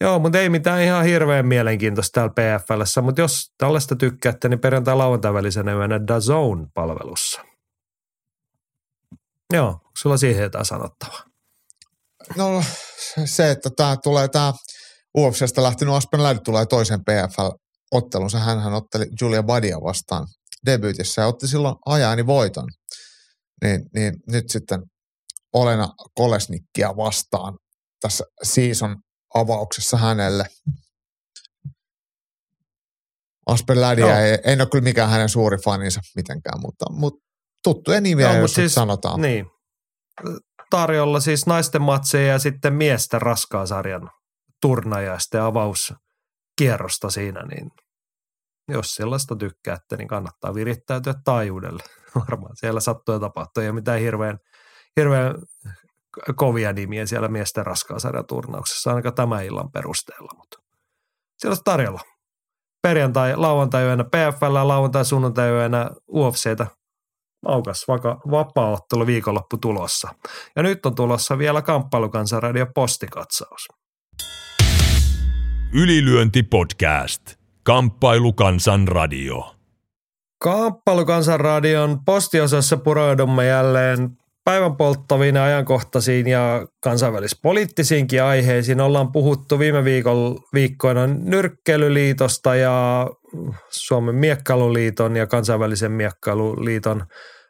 [0.00, 4.96] Joo, mutta ei mitään ihan hirveän mielenkiintoista täällä PFLssä, mutta jos tällaista tykkäätte, niin perjantai
[4.96, 7.44] lauantai välisenä yönä DAZN-palvelussa.
[9.52, 11.22] Joo, onko sulla siihen jotain sanottavaa?
[12.36, 12.62] no
[13.24, 14.52] se, että tämä tulee tämä
[15.18, 18.38] UFCstä lähtenyt Aspen Ladd tulee toisen PFL-ottelunsa.
[18.38, 20.26] Hänhän otteli Julia Badia vastaan
[20.66, 22.68] debyytissä ja otti silloin ajani voiton.
[23.64, 24.82] Niin, niin nyt sitten
[25.52, 27.58] Olena Kolesnikkia vastaan
[28.00, 28.96] tässä season
[29.34, 30.44] avauksessa hänelle.
[33.46, 34.16] Aspen Laddia Joo.
[34.16, 37.20] ei, en ole kyllä mikään hänen suuri faninsa mitenkään, mutta, mutta
[37.64, 39.20] tuttuja nimiä, Joo, jos siis, sanotaan.
[39.20, 39.46] Niin.
[40.70, 44.10] Tarjolla siis naisten matseja ja sitten miesten raskaasarjan
[44.62, 47.70] turnaja ja sitten avauskierrosta siinä, niin
[48.72, 51.82] jos sellaista tykkäätte, niin kannattaa virittäytyä taajuudelle.
[52.28, 53.62] Varmaan siellä sattuu ja tapahtuu.
[53.62, 54.38] Ei mitään hirveän,
[54.96, 55.34] hirveän
[56.36, 60.58] kovia nimiä siellä miesten raskaasarjan turnauksessa, ainakaan tämän illan perusteella, mutta
[61.38, 62.00] siellä on tarjolla.
[62.82, 66.66] Perjantai, lauantai yönä PFL, lauantai, sunnuntai yönä UFCtä
[67.42, 70.08] Maukas vaka, vapaa-ottelu viikonloppu tulossa.
[70.56, 73.68] Ja nyt on tulossa vielä kamppailukansanradio postikatsaus.
[75.72, 77.39] Ylilyönti podcast.
[77.62, 79.54] Kamppailu kansan radio.
[80.42, 84.10] Kamppailukansanradion postiosassa pureudumme jälleen
[84.44, 88.80] päivän polttaviin ja ajankohtaisiin ja kansainvälispoliittisiinkin aiheisiin.
[88.80, 93.06] Ollaan puhuttu viime viikon, viikkoina Nyrkkeilyliitosta ja
[93.68, 97.06] Suomen Miekkailuliiton ja kansainvälisen Miekkailuliiton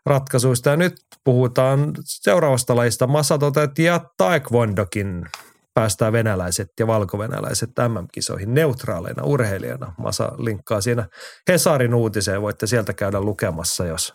[0.06, 0.70] ratkaisuista.
[0.70, 3.06] Ja nyt puhutaan seuraavasta lajista.
[3.06, 5.26] Masatotet ja Taekwondokin
[5.74, 9.94] päästään venäläiset ja valkovenäläiset MM-kisoihin neutraaleina urheilijana.
[9.98, 11.08] Masa linkkaa siinä
[11.48, 14.14] Hesarin uutiseen, voitte sieltä käydä lukemassa, jos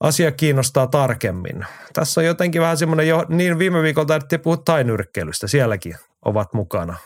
[0.00, 1.66] asia kiinnostaa tarkemmin.
[1.92, 6.96] Tässä on jotenkin vähän semmoinen, jo, niin viime viikolla taidettiin puhua tainyrkkeilystä, sielläkin ovat mukana.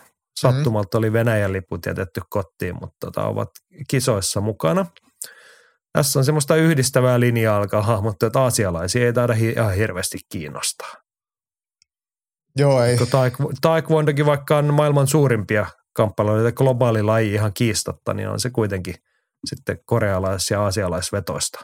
[0.41, 3.51] Sattumalta oli Venäjän liput jätetty kotiin, mutta tota, ovat
[3.89, 4.87] kisoissa mukana.
[5.93, 11.08] Tässä on semmoista yhdistävää linjaa alkaa hahmottaa, että aasialaisia ei taida ihan hirveästi kiinnostaa.
[12.59, 12.99] Joo, ei.
[13.61, 18.95] Taekwondokin vaikka on maailman suurimpia kamppailuita, globaali laji ihan kiistatta, niin on se kuitenkin
[19.45, 21.59] sitten korealais- ja aasialaisvetoista.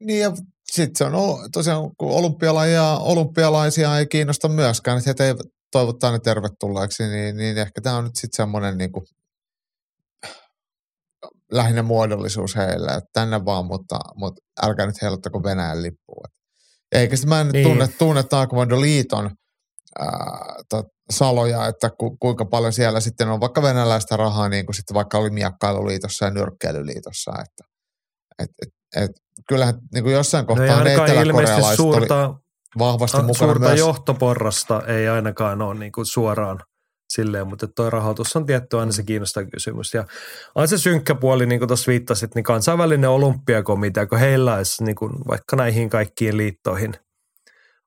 [0.00, 0.32] Niin ja
[0.72, 5.34] sitten se on tosiaan, kun olympialaisia, olympialaisia ei kiinnosta myöskään, että ei
[5.72, 9.04] toivottaa ne tervetulleeksi, niin, niin ehkä tämä on nyt sitten semmoinen niin kuin,
[11.52, 16.24] lähinnä muodollisuus heille, että tänne vaan, mutta, mutta älkää nyt heiluttako Venäjän lippua.
[16.92, 17.68] Eikä sitten mä en Niin.
[17.68, 19.30] tunne, tunne Taekwondo liiton
[19.98, 24.74] ää, tot, saloja, että ku, kuinka paljon siellä sitten on vaikka venäläistä rahaa, niin kuin
[24.74, 27.64] sitten vaikka oli Miekkailuliitossa ja Nyrkkeilyliitossa, että
[28.42, 29.10] et, et, et,
[29.48, 32.34] kyllähän niin kuin jossain No kohtaa ilmeisesti eteläkorealaiset oli suurta,
[32.78, 33.78] vahvasti mukana suurta myös.
[33.78, 36.60] johtoporrasta ei ainakaan ole niin kuin suoraan
[37.08, 39.94] silleen, mutta tuo rahoitus on tietty aina se kiinnostava kysymys.
[39.94, 40.04] Ja
[40.54, 44.96] on se synkkä puoli, niin kuin tuossa viittasit, niin kansainvälinen olympiakomitea, kun heillä olisi niin
[44.96, 46.94] kuin vaikka näihin kaikkiin liittoihin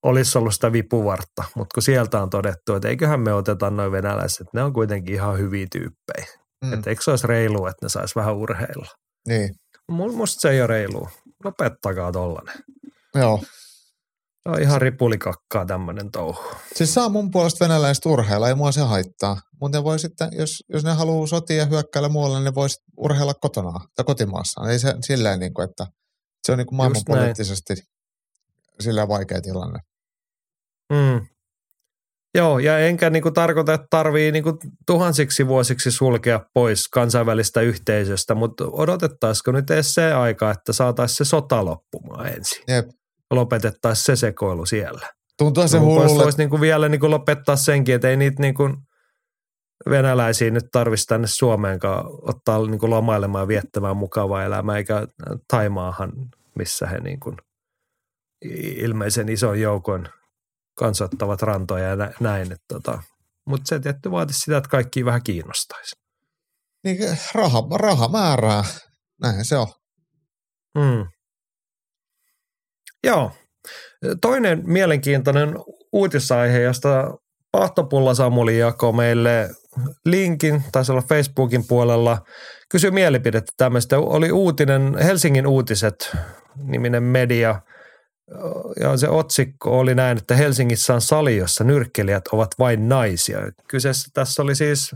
[0.08, 4.48] olisi ollut sitä vipuvartta, mutta kun sieltä on todettu, että eiköhän me oteta noin venäläiset,
[4.54, 6.28] ne on kuitenkin ihan hyviä tyyppejä.
[6.66, 6.74] Mm.
[6.74, 8.88] Että eikö se olisi reilu, että ne saisi vähän urheilla.
[9.28, 9.56] Niin.
[9.92, 11.10] Musta se ei ole reilu.
[11.44, 12.56] Lopettakaa tollanen.
[13.16, 13.42] Joo.
[14.44, 16.40] Se on ihan ripulikakkaa tämmöinen touhu.
[16.76, 19.38] Siis saa mun puolesta venäläiset urheilla, ei mua se haittaa.
[19.62, 22.68] Mutta ne voi sitten, jos, jos ne haluaa sotia ja hyökkäillä muualle, niin ne voi
[22.98, 24.72] urheilla kotona tai kotimaassaan.
[24.72, 25.86] Ei se silleen, niin kuin, että
[26.46, 27.74] se on niin kuin maailmanpoliittisesti
[28.80, 29.80] sillä vaikea tilanne.
[30.94, 31.28] Mm.
[32.36, 38.64] Joo, ja enkä niinku tarkoita, että tarvii niinku tuhansiksi vuosiksi sulkea pois kansainvälistä yhteisöstä, mutta
[38.72, 42.64] odotettaisiko nyt edes se aika, että saataisiin se sota loppumaan ensin?
[42.68, 42.86] Jep.
[43.32, 45.08] Lopetettaisiin se sekoilu siellä.
[45.38, 46.24] Tuntuu se hullulle.
[46.24, 48.70] Voisi niinku vielä niinku lopettaa senkin, että ei niitä niinku
[49.90, 55.08] venäläisiä nyt tarvitsisi tänne Suomeenkaan ottaa niinku lomailemaan ja viettämään mukavaa elämää, eikä
[55.48, 56.12] Taimaahan,
[56.56, 57.36] missä he niinku
[58.76, 60.10] ilmeisen ison joukon
[60.78, 62.56] kansottavat rantoja ja näin.
[62.68, 63.04] Tota.
[63.46, 65.96] Mutta se tietty vaatisi sitä, että kaikki vähän kiinnostaisi.
[66.84, 68.64] Niin raha, raha määrää,
[69.22, 69.68] näin se on.
[70.78, 71.06] Mm.
[73.04, 73.32] Joo.
[74.22, 75.56] Toinen mielenkiintoinen
[75.94, 77.14] uutisaihe, josta
[77.52, 79.50] Pahtopulla Samuli jakoi meille
[80.06, 82.18] linkin, taisi olla Facebookin puolella,
[82.70, 84.00] kysyi mielipidettä tämmöistä.
[84.00, 86.18] Oli uutinen, Helsingin uutiset
[86.56, 87.62] niminen media–
[88.80, 93.40] ja se otsikko oli näin, että Helsingissä on sali, jossa nyrkkelijät ovat vain naisia.
[93.68, 94.96] Kyseessä tässä oli siis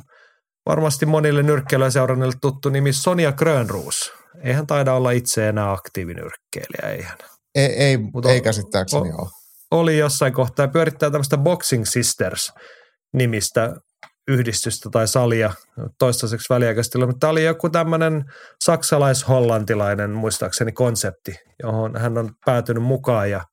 [0.65, 4.13] varmasti monille nyrkkeilyseurannille tuttu nimi Sonja Grönruus.
[4.43, 7.17] Eihän taida olla itse enää aktiivinyrkkeilijä, eihän.
[7.55, 9.29] Ei, ei, Mutta ei käsittääkseni ole.
[9.71, 12.51] Oli jossain kohtaa pyörittää tämmöistä Boxing Sisters
[13.13, 13.75] nimistä
[14.27, 15.53] yhdistystä tai salia
[15.99, 18.26] toistaiseksi väliaikaisesti, mutta tämä oli joku tämmöinen
[18.64, 23.45] saksalais-hollantilainen muistaakseni konsepti, johon hän on päätynyt mukaan ja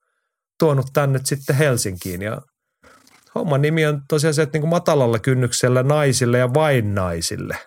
[0.58, 2.42] tuonut tämän nyt sitten Helsinkiin ja
[3.34, 7.58] homman nimi on tosiaan se, että niin kuin matalalla kynnyksellä naisille ja vain naisille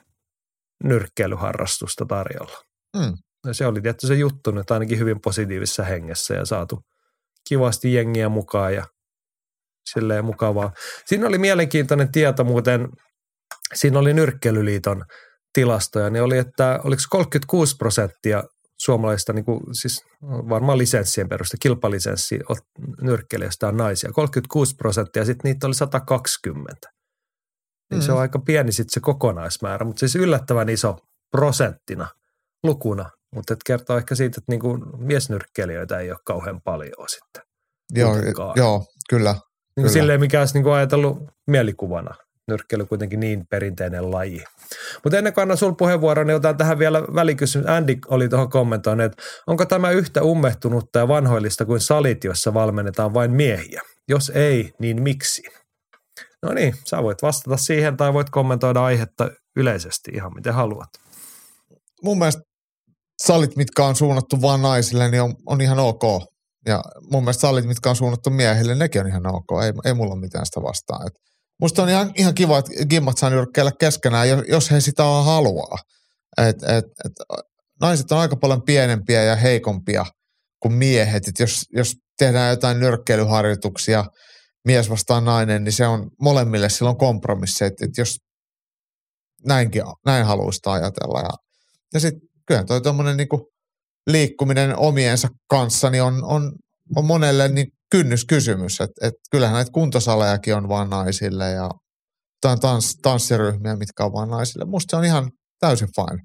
[0.84, 2.61] nyrkkeilyharrastusta tarjolla.
[2.98, 3.14] Mm.
[3.45, 6.80] Ja se oli tietysti se juttu nyt ainakin hyvin positiivisessa hengessä ja saatu
[7.49, 8.86] kivasti jengiä mukaan ja
[9.93, 10.71] silleen mukavaa.
[11.05, 12.87] Siinä oli mielenkiintoinen tieto muuten,
[13.73, 15.03] siinä oli Nyrkkelyliiton
[15.53, 18.43] tilastoja, niin oli, että oliko 36 prosenttia
[18.83, 22.39] suomalaisista, niin kuin, siis varmaan lisenssien peruste, kilpalisenssi
[23.01, 26.87] nyrkkelijöistä on naisia, 36 prosenttia, sitten niitä oli 120.
[27.91, 28.05] Niin mm.
[28.05, 30.97] se on aika pieni sitten se kokonaismäärä, mutta siis yllättävän iso
[31.31, 32.07] prosenttina,
[32.63, 37.43] lukuna, mutta et kertoo ehkä siitä, että niin kuin miesnyrkkelijöitä ei ole kauhean paljon sitten.
[37.93, 38.15] Joo,
[38.55, 39.35] joo, kyllä.
[39.76, 41.18] Niin kuin silleen, mikä olisi niin kuin ajatellut
[41.48, 42.15] mielikuvana.
[42.48, 44.43] Nyrkkeily kuitenkin niin perinteinen laji.
[45.03, 47.68] Mutta ennen kuin annan sinulle puheenvuoron, niin otan tähän vielä välikysymys.
[47.68, 53.14] Andy oli tuohon kommentoinut, että onko tämä yhtä ummehtunutta ja vanhoillista kuin salit, jossa valmennetaan
[53.14, 53.81] vain miehiä?
[54.07, 55.43] Jos ei, niin miksi?
[56.43, 60.89] No niin, sä voit vastata siihen tai voit kommentoida aihetta yleisesti ihan miten haluat.
[62.03, 62.41] Mun mielestä
[63.23, 66.03] salit, mitkä on suunnattu vain naisille, niin on, on ihan ok.
[66.65, 66.81] Ja
[67.11, 69.63] mun mielestä sallit, mitkä on suunnattu miehille, nekin on ihan ok.
[69.63, 71.07] Ei, ei mulla ole mitään sitä vastaan.
[71.07, 71.13] Et
[71.61, 75.77] musta on ihan, ihan kiva, että gimmat saa nyrkkeillä keskenään, jos he sitä haluaa.
[76.38, 77.11] Et, et, et,
[77.81, 80.05] naiset on aika paljon pienempiä ja heikompia
[80.59, 81.27] kuin miehet.
[81.27, 84.05] Et jos, jos tehdään jotain nyrkkeilyharjoituksia,
[84.65, 88.17] mies vastaan nainen, niin se on molemmille silloin kompromissi, että, et jos
[89.47, 91.19] näinkin, näin haluaisi ajatella.
[91.19, 91.29] Ja,
[91.93, 93.51] ja sitten kyllä toi tuommoinen niinku
[94.07, 96.52] liikkuminen omiensa kanssa niin on, on,
[96.95, 98.82] on monelle niin kynnyskysymys.
[98.82, 101.69] Että et kyllähän näitä kuntosalejakin on vain naisille ja
[102.61, 104.65] tans, tanssiryhmiä, mitkä on vain naisille.
[104.65, 106.23] Musta se on ihan täysin fine.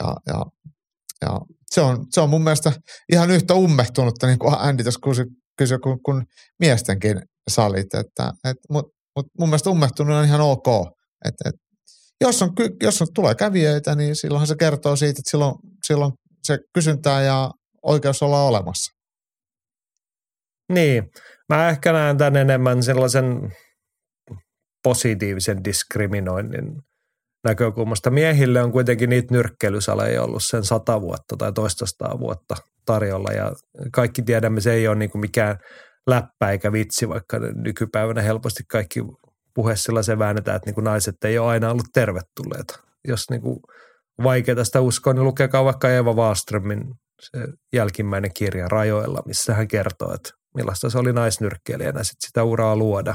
[0.00, 0.44] Ja, ja,
[1.22, 1.40] ja
[1.70, 2.72] se, on, se on mun mielestä
[3.12, 5.24] ihan yhtä ummehtunutta, niin kuin Andy tuossa kysyi,
[5.58, 6.22] kysy, kuin, kuin
[6.58, 7.94] miestenkin salit.
[7.94, 10.66] Että, et, Mutta mut mun mielestä ummehtunut on ihan ok.
[11.24, 11.54] Et, et,
[12.20, 12.52] jos, on,
[12.82, 15.54] jos on, tulee kävijöitä, niin silloinhan se kertoo siitä, että silloin,
[15.86, 17.50] silloin se kysyntää ja
[17.82, 18.92] oikeus olla olemassa.
[20.72, 21.10] Niin,
[21.48, 23.56] mä ehkä näen tämän enemmän sellaisen
[24.82, 26.82] positiivisen diskriminoinnin
[27.44, 28.10] näkökulmasta.
[28.10, 32.54] Miehille on kuitenkin niitä nyrkkeilysaleja ollut sen sata vuotta tai toistaista vuotta
[32.86, 33.52] tarjolla ja
[33.92, 35.56] kaikki tiedämme, se ei ole niin kuin mikään
[36.06, 39.00] läppä eikä vitsi, vaikka nykypäivänä helposti kaikki
[39.54, 42.80] puhe sellaisen väännetään, että niin kuin naiset ei ole aina ollut tervetulleita.
[43.08, 43.60] Jos niin kuin
[44.22, 50.14] vaikeaa sitä uskoa, niin lukekaa vaikka Eva Wallströmin se jälkimmäinen kirja Rajoilla, missä hän kertoo,
[50.14, 53.14] että millaista se oli naisnyrkkeilijänä sit sitä uraa luoda.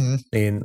[0.00, 0.18] Mm.
[0.32, 0.64] Niin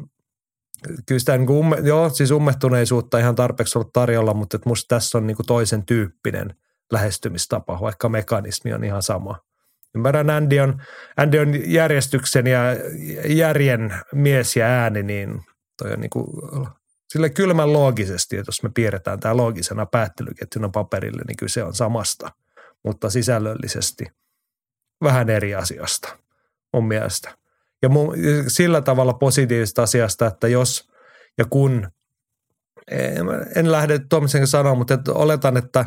[1.05, 4.95] kyllä sitä niin kuin umme, joo, siis ummehtuneisuutta ihan tarpeeksi ollut tarjolla, mutta että musta
[4.95, 6.55] tässä on niin kuin toisen tyyppinen
[6.91, 9.39] lähestymistapa, vaikka mekanismi on ihan sama.
[9.95, 10.81] Ymmärrän, Andy on,
[11.17, 12.59] Andy on järjestyksen ja
[13.27, 15.41] järjen mies ja ääni, niin
[15.77, 16.25] toi on niin kuin,
[17.11, 21.73] sille kylmän loogisesti, että jos me piirretään tämä loogisena päättelyketjuna paperille, niin kyllä se on
[21.73, 22.31] samasta,
[22.83, 24.05] mutta sisällöllisesti
[25.03, 26.17] vähän eri asiasta
[26.73, 27.37] mun mielestä.
[27.81, 28.15] Ja mun,
[28.47, 30.89] sillä tavalla positiivisesta asiasta, että jos
[31.37, 31.87] ja kun,
[33.55, 35.85] en lähde tuomisen sanoa, mutta että oletan, että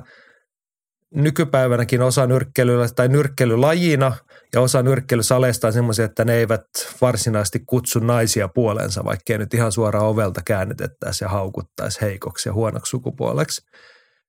[1.14, 4.16] nykypäivänäkin osa nyrkkeilyllä tai nyrkkeilylajina
[4.55, 6.64] ja osa nyrkkeilysaleista on semmoisia, että ne eivät
[7.01, 12.90] varsinaisesti kutsu naisia puoleensa, vaikkei nyt ihan suoraan ovelta käännetettäisi ja haukuttaisi heikoksi ja huonoksi
[12.90, 13.62] sukupuoleksi.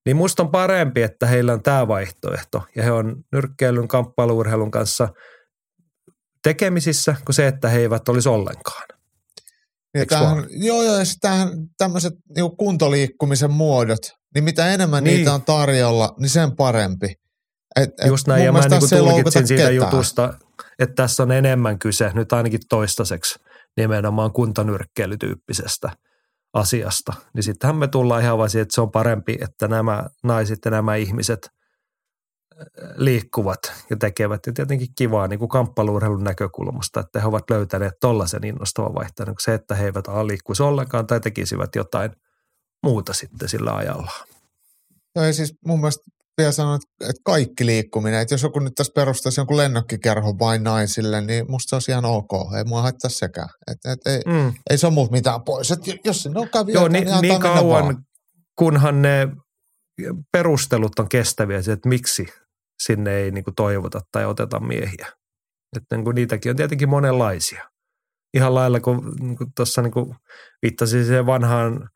[0.06, 5.10] Niin musta on parempi, että heillä on tämä vaihtoehto ja he on nyrkkeilyn kamppailuurheilun kanssa
[6.44, 8.84] tekemisissä kuin se, että he eivät olisi ollenkaan.
[9.94, 14.02] Ja tämähän, joo, joo, ja tämähän tämmöiset niin kuntoliikkumisen muodot,
[14.34, 15.18] niin mitä enemmän niin.
[15.18, 17.16] niitä on tarjolla, niin sen parempi.
[17.76, 19.76] Et, et Just näin, ja mä niin tulkitsin siitä ketään.
[19.76, 20.34] jutusta,
[20.80, 23.40] että tässä on enemmän kyse nyt ainakin toistaiseksi
[23.78, 25.90] nimenomaan kuntanyrkkeilytyyppisestä
[26.54, 27.14] asiasta.
[27.34, 30.72] Niin sittenhän me tullaan ihan vaan siihen, että se on parempi, että nämä naiset ja
[30.72, 31.50] nämä ihmiset–
[32.96, 34.46] liikkuvat ja tekevät.
[34.46, 39.54] Ja tietenkin kivaa niin kuin kamppailuurheilun näkökulmasta, että he ovat löytäneet tollaisen innostavan vaihtoehdon, se,
[39.54, 42.12] että he eivät liikkuisi ollenkaan tai tekisivät jotain
[42.84, 44.12] muuta sitten sillä ajalla.
[45.16, 46.04] Joo, ja siis mun mielestä
[46.38, 51.22] vielä sanon, että kaikki liikkuminen, että jos joku nyt tässä perustaisi jonkun lennokkikerho vain naisille,
[51.22, 52.32] niin musta se olisi ihan ok.
[52.58, 53.50] Ei mua haittaa sekään.
[53.72, 54.54] Et, et, ei, mm.
[54.70, 55.72] ei se ole mitään pois.
[55.72, 58.06] Et jos sinne on kävijöitä, Joo, niin, niin, niin kauan,
[58.56, 59.28] kunhan ne
[60.32, 62.26] perustelut on kestäviä, että miksi
[62.84, 65.08] sinne ei niin kuin toivota tai oteta miehiä.
[65.76, 67.70] Että niin kuin niitäkin on tietenkin monenlaisia.
[68.34, 70.16] Ihan lailla, kun, niin kuin tuossa niin kuin
[70.62, 71.90] viittasin siihen vanhaan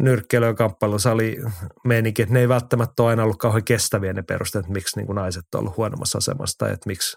[0.00, 1.36] nyrkkeily- ja kamppailusali
[1.84, 5.06] meininki, että ne ei välttämättä ole aina ollut kauhean kestäviä ne perusteet, että miksi niin
[5.06, 7.16] kuin naiset on ollut huonommassa asemassa tai että miksi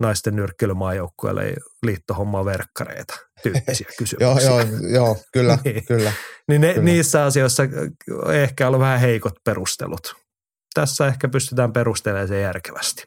[0.00, 4.46] naisten nyrkkeilymaajoukkueelle ei liittohommaa verkkareita tyyppisiä kysymyksiä.
[4.48, 5.86] joo, joo, joo, kyllä, niin.
[5.86, 6.12] kyllä.
[6.48, 6.84] niin ne, kyllä.
[6.84, 7.62] niissä asioissa
[8.32, 10.26] ehkä ollut vähän heikot perustelut
[10.76, 13.04] tässä ehkä pystytään perustelemaan se järkevästi.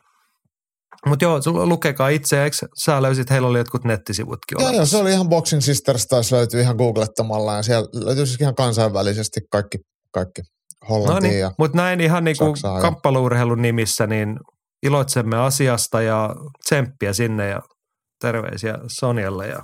[1.06, 5.12] Mutta joo, lukekaa itse, eikö sä löysit, heillä oli jotkut nettisivutkin Joo, joo, se oli
[5.12, 9.78] ihan Boxing Sisters, taas löytyy ihan googlettamalla ja siellä löytyy siis ihan kansainvälisesti kaikki,
[10.12, 10.42] kaikki
[10.90, 14.40] Hollantia no niin, Mutta näin ihan niin kuin kamppailuurheilun nimissä, niin
[14.84, 16.36] iloitsemme asiasta ja
[16.66, 17.62] tsemppiä sinne ja
[18.22, 19.64] terveisiä Sonjalle ja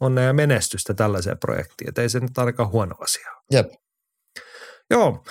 [0.00, 1.88] onnea ja menestystä tällaiseen projektiin.
[1.88, 3.30] Että ei se nyt ainakaan huono asia.
[3.52, 3.66] Jep.
[4.90, 5.24] Joo,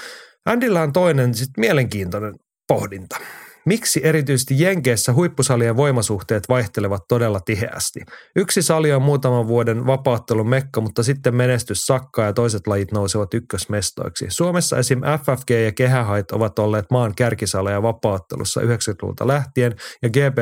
[0.45, 2.33] Andilla on toinen sit mielenkiintoinen
[2.67, 3.17] pohdinta.
[3.65, 7.99] Miksi erityisesti Jenkeissä huippusalien voimasuhteet vaihtelevat todella tiheästi?
[8.35, 13.33] Yksi sali on muutaman vuoden vapauttelun mekka, mutta sitten menestys sakkaa ja toiset lajit nousevat
[13.33, 14.25] ykkösmestoiksi.
[14.29, 15.01] Suomessa esim.
[15.01, 20.37] FFG ja kehähait ovat olleet maan kärkisaleja vapauttelussa 90-luvulta lähtien ja GP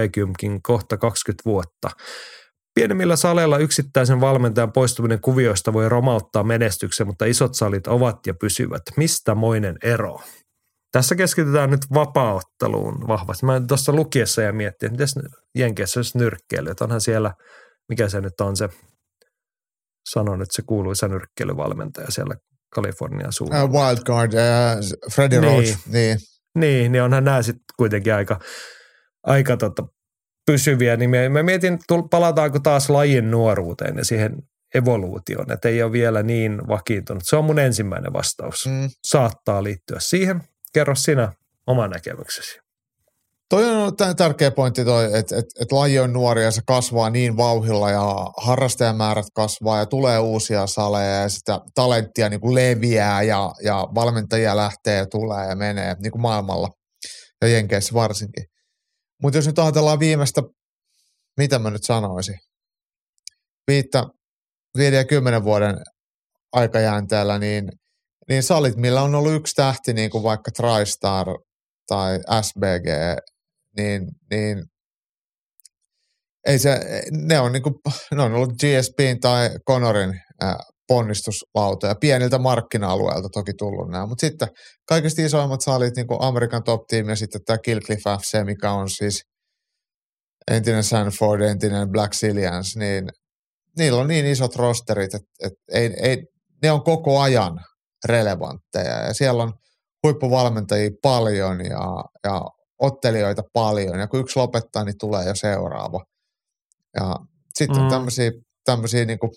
[0.64, 1.90] kohta 20 vuotta.
[2.76, 8.82] Pienemmillä saleilla yksittäisen valmentajan poistuminen kuvioista voi romauttaa menestyksen, mutta isot salit ovat ja pysyvät.
[8.98, 10.20] Mistä moinen ero?
[10.92, 13.46] Tässä keskitytään nyt vapautteluun vahvasti.
[13.46, 16.70] Mä tuossa lukiessa ja miettiä, että miten Jenkeissä olisi nyrkkeily.
[16.70, 17.34] Että onhan siellä,
[17.90, 18.70] mikä se nyt on se,
[20.10, 22.36] sanon nyt se kuuluisa nyrkkeilyvalmentaja siellä
[22.76, 23.64] Kalifornian suunnalla.
[23.64, 25.52] Uh, wildcard, uh, Freddie niin.
[25.52, 26.18] Roach, niin.
[26.56, 28.40] Niin, niin onhan nämä sitten kuitenkin aika,
[29.24, 29.84] aika tota,
[30.46, 34.38] pysyviä, niin mä, mä mietin, palataanko taas lajin nuoruuteen ja siihen
[34.76, 37.24] evoluutioon, että ei ole vielä niin vakiintunut.
[37.26, 38.66] Se on mun ensimmäinen vastaus.
[38.66, 38.90] Mm.
[39.08, 40.42] Saattaa liittyä siihen.
[40.78, 41.32] Kerro sinä
[41.68, 42.60] oma näkemyksesi.
[43.50, 47.38] Toi on tärkeä pointti toi, että et, et laji on nuori ja se kasvaa niin
[47.38, 48.04] vauhilla ja
[48.38, 54.58] harrastajamäärät kasvaa ja tulee uusia saleja ja sitä talenttia niin kuin leviää ja, ja valmentajia
[54.58, 56.70] lähtee ja tulee ja menee niin kuin maailmalla
[57.42, 58.46] ja Jenkeissä varsinkin.
[59.22, 60.42] Mutta jos nyt ajatellaan viimeistä,
[61.38, 62.38] mitä mä nyt sanoisin,
[63.68, 64.04] viittä,
[64.78, 65.76] viiden ja kymmenen vuoden
[66.54, 67.70] aikajänteellä, niin,
[68.30, 71.28] niin salit, millä on ollut yksi tähti, niin kuin vaikka TriStar
[71.88, 72.88] tai SBG,
[73.78, 74.02] niin,
[74.32, 74.64] niin
[76.48, 76.80] ei se,
[77.12, 77.76] ne on, niin kuin,
[78.16, 80.14] ne on ollut GSP tai Conorin
[80.88, 81.96] ponnistuslautoja.
[81.96, 84.48] Pieniltä markkina-alueilta toki tullut nämä, mutta sitten
[84.88, 88.90] kaikista isoimmat salit, niin kuin Amerikan Top Team ja sitten tämä Killcliff FC, mikä on
[88.90, 89.22] siis
[90.52, 93.10] entinen Sanford, entinen Black Sillians, niin
[93.78, 96.24] niillä on niin isot rosterit, että, että ei, ei,
[96.64, 97.60] ne on koko ajan
[98.06, 99.54] relevantteja ja siellä on
[100.04, 102.42] huippuvalmentajia paljon ja, ja
[102.82, 106.00] ottelijoita paljon ja kun yksi lopettaa, niin tulee jo seuraava.
[106.96, 107.16] Ja
[107.54, 107.84] sitten mm.
[107.84, 108.32] on tämmöisiä,
[108.66, 109.32] tämmöisiä niin kuin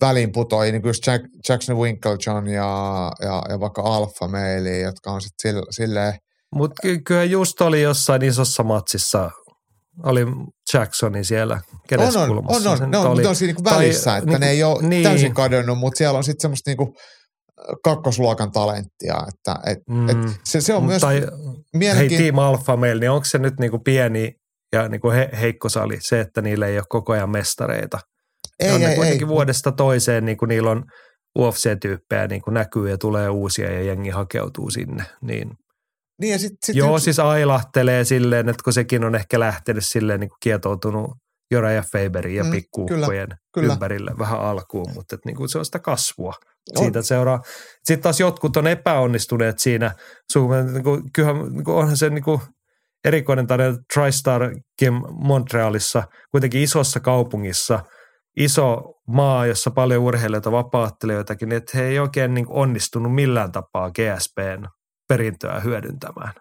[0.00, 5.50] väliinputoajia, niin kuin Jack, Jackson Winklejohn ja, ja, ja vaikka Alpha Meili, jotka on sitten
[5.50, 6.14] sille, silleen...
[6.54, 9.30] Mutta kyllä just oli jossain isossa matsissa
[10.02, 10.20] oli
[10.74, 12.90] Jacksoni siellä, kenes On, on, on, on.
[12.90, 13.20] Ne on, oli.
[13.20, 14.90] oli, on siinä niinku Tai välissä, että niinku- ne ei ole niin.
[14.90, 15.02] niin.
[15.02, 16.94] täysin kadonnut, mutta siellä on sitten semmoista niinku
[17.84, 19.14] kakkosluokan talenttia.
[19.28, 20.08] Että, et, Mm.
[20.08, 21.22] et se, se on Mut myös tai,
[21.96, 22.08] hei.
[22.08, 24.34] Team Alpha Male, niin onko se nyt niinku pieni
[24.72, 27.98] ja niinku he, heikko sali, se, että niillä ei ole koko ajan mestareita?
[28.60, 29.28] Ei, on ne ei, kuitenkin ei.
[29.28, 30.84] vuodesta toiseen, niin kuin niillä on
[31.38, 35.04] UFC-tyyppejä niin kuin näkyy ja tulee uusia ja jengi hakeutuu sinne.
[35.22, 35.50] Niin.
[36.20, 39.84] Niin ja sit, sit Joo, yksi- siis ailahtelee silleen, että kun sekin on ehkä lähtenyt
[39.86, 41.10] silleen niin kuin kietoutunut
[41.50, 43.72] Jora ja Faberin ja Mm, pikkuukkojen kyllä.
[43.72, 46.34] ympärille vähän alkuun, mutta että niin kuin se on sitä kasvua.
[46.76, 46.84] On.
[46.84, 47.40] Siitä seuraa.
[47.84, 49.94] Sitten taas jotkut on epäonnistuneet siinä.
[50.72, 52.40] Niin kuin, kyllähän niin kuin onhan se niin kuin
[53.04, 54.40] erikoinen tarina TriStar
[54.84, 57.80] Game Montrealissa, kuitenkin isossa kaupungissa,
[58.36, 64.66] iso maa, jossa paljon urheilijoita, vapaattelijoitakin, että he ei oikein niin onnistunut millään tapaa GSPn
[65.08, 66.32] perintöä hyödyntämään.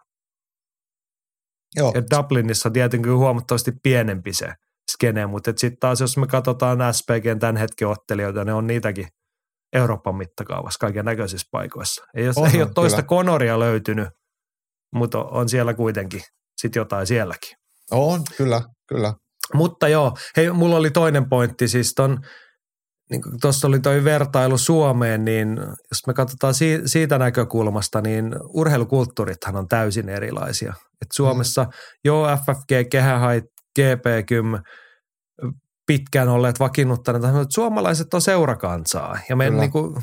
[1.75, 4.47] joo, Ja Dublinissa on tietenkin huomattavasti pienempi se
[4.91, 9.07] skene, mutta sitten taas jos me katsotaan SPGn tämän hetken ottelijoita, ne on niitäkin
[9.73, 12.05] Euroopan mittakaavassa kaiken näköisissä paikoissa.
[12.15, 13.07] Ei, ole, On, ei ole toista kyllä.
[13.07, 14.07] konoria löytynyt,
[14.95, 16.21] mutta on siellä kuitenkin
[16.61, 17.57] sitten jotain sielläkin.
[17.91, 19.13] on, kyllä, kyllä.
[19.53, 22.19] Mutta joo, hei, mulla oli toinen pointti, siis ton,
[23.09, 29.55] niin tuossa oli toi vertailu Suomeen, niin jos me katsotaan si- siitä näkökulmasta, niin urheilukulttuurithan
[29.55, 30.73] on täysin erilaisia.
[31.01, 31.65] Et Suomessa
[32.05, 33.43] joo, FFG, Kehähait,
[33.79, 34.47] GP-kym,
[35.87, 39.95] pitkään olleet vakiinnuttaneet, mutta suomalaiset on seurakansaa ja me niin kuin,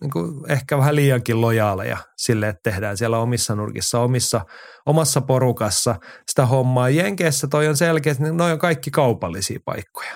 [0.00, 4.40] niin kuin ehkä vähän liiankin lojaaleja sille, että tehdään siellä omissa nurkissa, omissa,
[4.86, 5.96] omassa porukassa
[6.30, 6.88] sitä hommaa.
[6.88, 10.12] Jenkeissä toi on selkeä, että noi on kaikki kaupallisia paikkoja.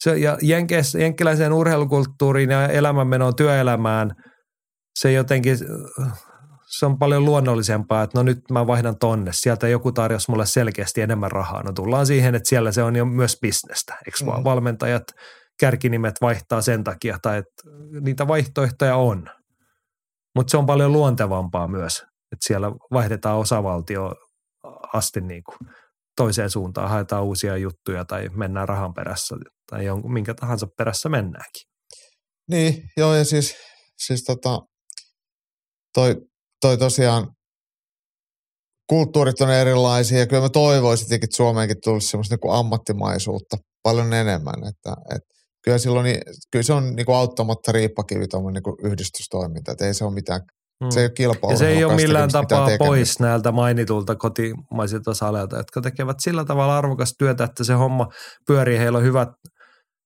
[0.00, 4.10] Se, ja Jenkeissä, jenkkiläiseen urheilukulttuuriin ja elämänmenoon työelämään
[4.98, 5.58] se jotenkin,
[6.70, 9.30] se on paljon luonnollisempaa, että no nyt mä vaihdan tonne.
[9.34, 11.62] Sieltä joku tarjosi mulle selkeästi enemmän rahaa.
[11.62, 13.94] No tullaan siihen, että siellä se on jo myös bisnestä.
[14.06, 14.44] Eikö vaan Mm.
[14.44, 15.02] valmentajat,
[15.60, 17.62] kärkinimet vaihtaa sen takia, tai että
[18.00, 19.30] niitä vaihtoehtoja on.
[20.34, 21.98] Mutta se on paljon luontevampaa myös,
[22.32, 24.14] että siellä vaihdetaan osavaltio
[24.94, 25.58] asti niin kuin
[26.16, 29.36] toiseen suuntaan, haetaan uusia juttuja tai mennään rahan perässä
[29.70, 31.62] tai jonkun, minkä tahansa perässä mennäänkin.
[32.50, 33.56] Niin, joo ja siis,
[33.96, 34.60] siis tota,
[35.94, 36.16] toi,
[36.60, 37.26] toi tosiaan
[38.88, 44.12] kulttuurit on erilaisia ja kyllä mä toivoisin tietenkin, että Suomeenkin tulisi semmoista niin ammattimaisuutta paljon
[44.12, 45.22] enemmän, että, et
[45.64, 46.06] kyllä, silloin,
[46.52, 50.40] kyllä se on niin kuin auttamatta riippakivi tuommoinen niin yhdistystoiminta, että ei se ole mitään,
[50.84, 50.90] Mm.
[50.90, 51.52] se ei ole kilpailu.
[51.52, 56.78] Ja se ei ole millään tapaa pois näiltä mainitulta kotimaisilta saleilta, jotka tekevät sillä tavalla
[56.78, 58.08] arvokasta työtä, että se homma
[58.46, 58.78] pyörii.
[58.78, 59.28] Heillä on hyvät,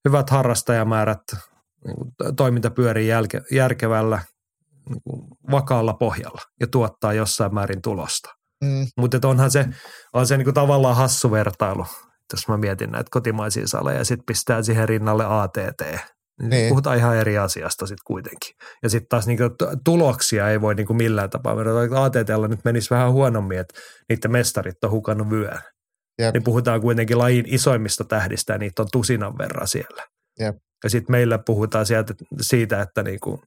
[0.09, 1.23] hyvät harrastajamäärät,
[1.87, 4.21] niin kuin to- toiminta pyörii jälke, järkevällä,
[4.89, 8.29] niin vakaalla pohjalla ja tuottaa jossain määrin tulosta.
[8.65, 9.67] Mm, Mutta onhan se,
[10.13, 11.87] on se niin kuin tavallaan hassu vertailu,
[12.33, 15.81] jos mä mietin näitä kotimaisia saleja ja sitten pistää siihen rinnalle ATT.
[15.81, 16.51] Niin.
[16.51, 16.69] Niin.
[16.69, 18.55] Puhutaan ihan eri asiasta sitten kuitenkin.
[18.83, 19.45] Ja sitten taas niinku
[19.85, 22.05] tuloksia ei voi niinku millään tapaa verrata.
[22.05, 25.59] ATTlla nyt menisi vähän huonommin, että niiden mestarit on hukannut vyön.
[26.19, 26.35] Jep.
[26.35, 30.07] Niin puhutaan kuitenkin lajin isoimmista tähdistä ja niitä on tusinan verran siellä.
[30.41, 30.57] Jep.
[30.85, 33.45] Ja sitten meillä puhutaan sieltä, siitä, että niinku, ku-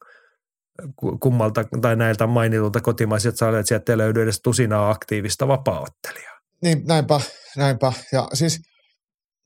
[1.19, 6.39] kummalta tai näiltä mainitulta kotimaisilta saleilta sieltä ei löydy edes tusinaa aktiivista vapaa-ottelijaa.
[6.61, 7.21] Niin, näinpä,
[7.57, 7.93] näinpä.
[8.11, 8.59] Ja siis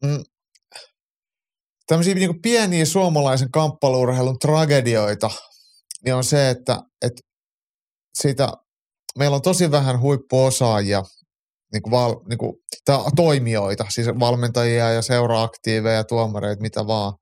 [0.04, 0.24] mm,
[1.88, 5.30] tämmöisiä niin pieniä suomalaisen kamppailurheilun tragedioita,
[6.06, 7.22] niin on se, että, että
[8.14, 8.54] siitä,
[9.18, 11.04] meillä on tosi vähän huippuosaajia,
[11.74, 12.54] niin kuin val, niin kuin,
[12.86, 17.14] tai toimijoita, siis valmentajia ja seuraaktiiveja ja tuomareita, mitä vaan.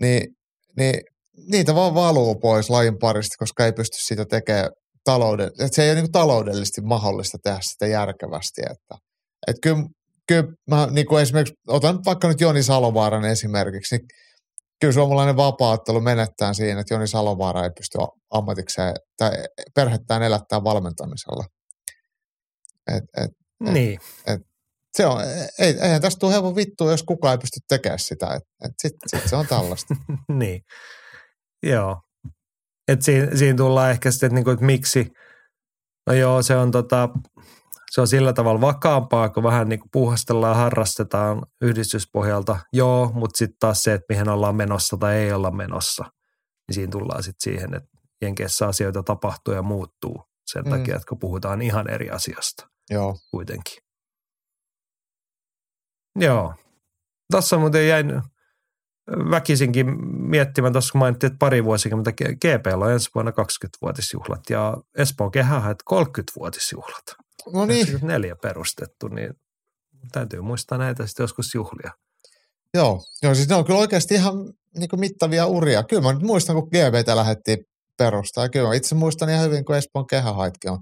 [0.00, 0.36] Niin,
[0.76, 1.00] niin
[1.46, 4.70] niitä vaan valuu pois lajin parista, koska ei pysty sitä tekemään
[5.04, 8.60] talouden, että se ei ole niin taloudellisesti mahdollista tehdä sitä järkevästi.
[8.60, 8.94] Että,
[9.46, 9.84] että kyllä,
[10.28, 14.06] kyllä mä niin kuin esimerkiksi, otan vaikka nyt Joni Salovaaran esimerkiksi, niin
[14.80, 17.98] kyllä suomalainen vapaaottelu menettää siinä, että Joni Salovaara ei pysty
[18.30, 19.30] ammatikseen tai
[19.74, 21.44] perhettään elättää valmentamisella.
[22.96, 23.30] Et, et,
[23.66, 23.98] Et- Niin.
[24.96, 25.20] se on,
[25.58, 28.26] ei, eihän tästä tule hevon vittua, jos kukaan ei pysty tekemään sitä.
[28.26, 29.94] Et, et Sitten sit se on tällaista.
[30.38, 30.62] niin.
[31.62, 32.00] Joo.
[32.88, 35.12] Et siinä, siinä tullaan ehkä sitten, että, niinku, että miksi,
[36.06, 37.08] no joo, se on, tota,
[37.90, 43.58] se on sillä tavalla vakaampaa, kun vähän niin kuin puuhastellaan, harrastetaan yhdistyspohjalta, joo, mutta sitten
[43.60, 46.04] taas se, että mihin ollaan menossa tai ei olla menossa,
[46.68, 47.88] niin siinä tullaan sitten siihen, että
[48.22, 50.70] Jenkeissä asioita tapahtuu ja muuttuu sen Mm.
[50.70, 53.16] takia, että kun puhutaan ihan eri asiasta Joo.
[53.30, 53.78] kuitenkin.
[56.16, 56.54] Joo.
[57.30, 58.22] Tuossa muuten jäin
[59.30, 65.30] väkisinkin miettimään, tuossa kun mainittiin, että pari vuosikymmentä GPllä on ensi vuonna 20-vuotisjuhlat ja Espoon
[65.30, 67.04] kehähän, että 30-vuotisjuhlat.
[67.52, 69.34] No niin, 94 perustettu, niin
[70.12, 71.90] täytyy muistaa näitä sitten joskus juhlia.
[72.74, 74.34] Joo, joo siis ne on kyllä oikeasti ihan
[74.76, 75.82] niin kuin mittavia uria.
[75.82, 77.58] Kyllä mä nyt muistan, kun GBtä lähdettiin
[77.98, 78.48] perustaa.
[78.48, 80.78] Kyllä mä itse muistan ihan hyvin, kun Espoon kehähaitkin on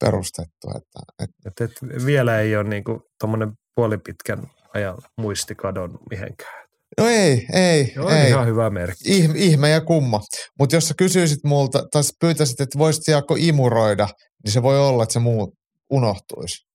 [0.00, 0.68] perustettu.
[0.76, 6.69] Että, et, Et, et vielä ei ole niinku tuommoinen puolipitkän ajan muisti kadonnut mihinkään.
[6.98, 8.28] No ei, ei, Se on ei.
[8.28, 9.16] ihan hyvä merkki.
[9.16, 10.20] Ihme, ihme ja kumma.
[10.58, 14.08] Mutta jos sä kysyisit multa, tai sä pyytäisit, että voisit Jaakko imuroida,
[14.44, 15.54] niin se voi olla, että se muu
[15.90, 16.66] unohtuisi.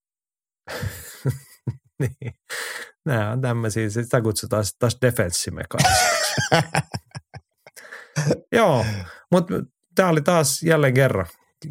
[2.00, 2.32] niin.
[3.06, 6.34] Nämä on tämmöisiä, sitä kutsutaan taas defenssimekanismiksi.
[8.52, 8.84] Joo,
[9.32, 9.54] mutta
[9.94, 11.26] tämä oli taas jälleen kerran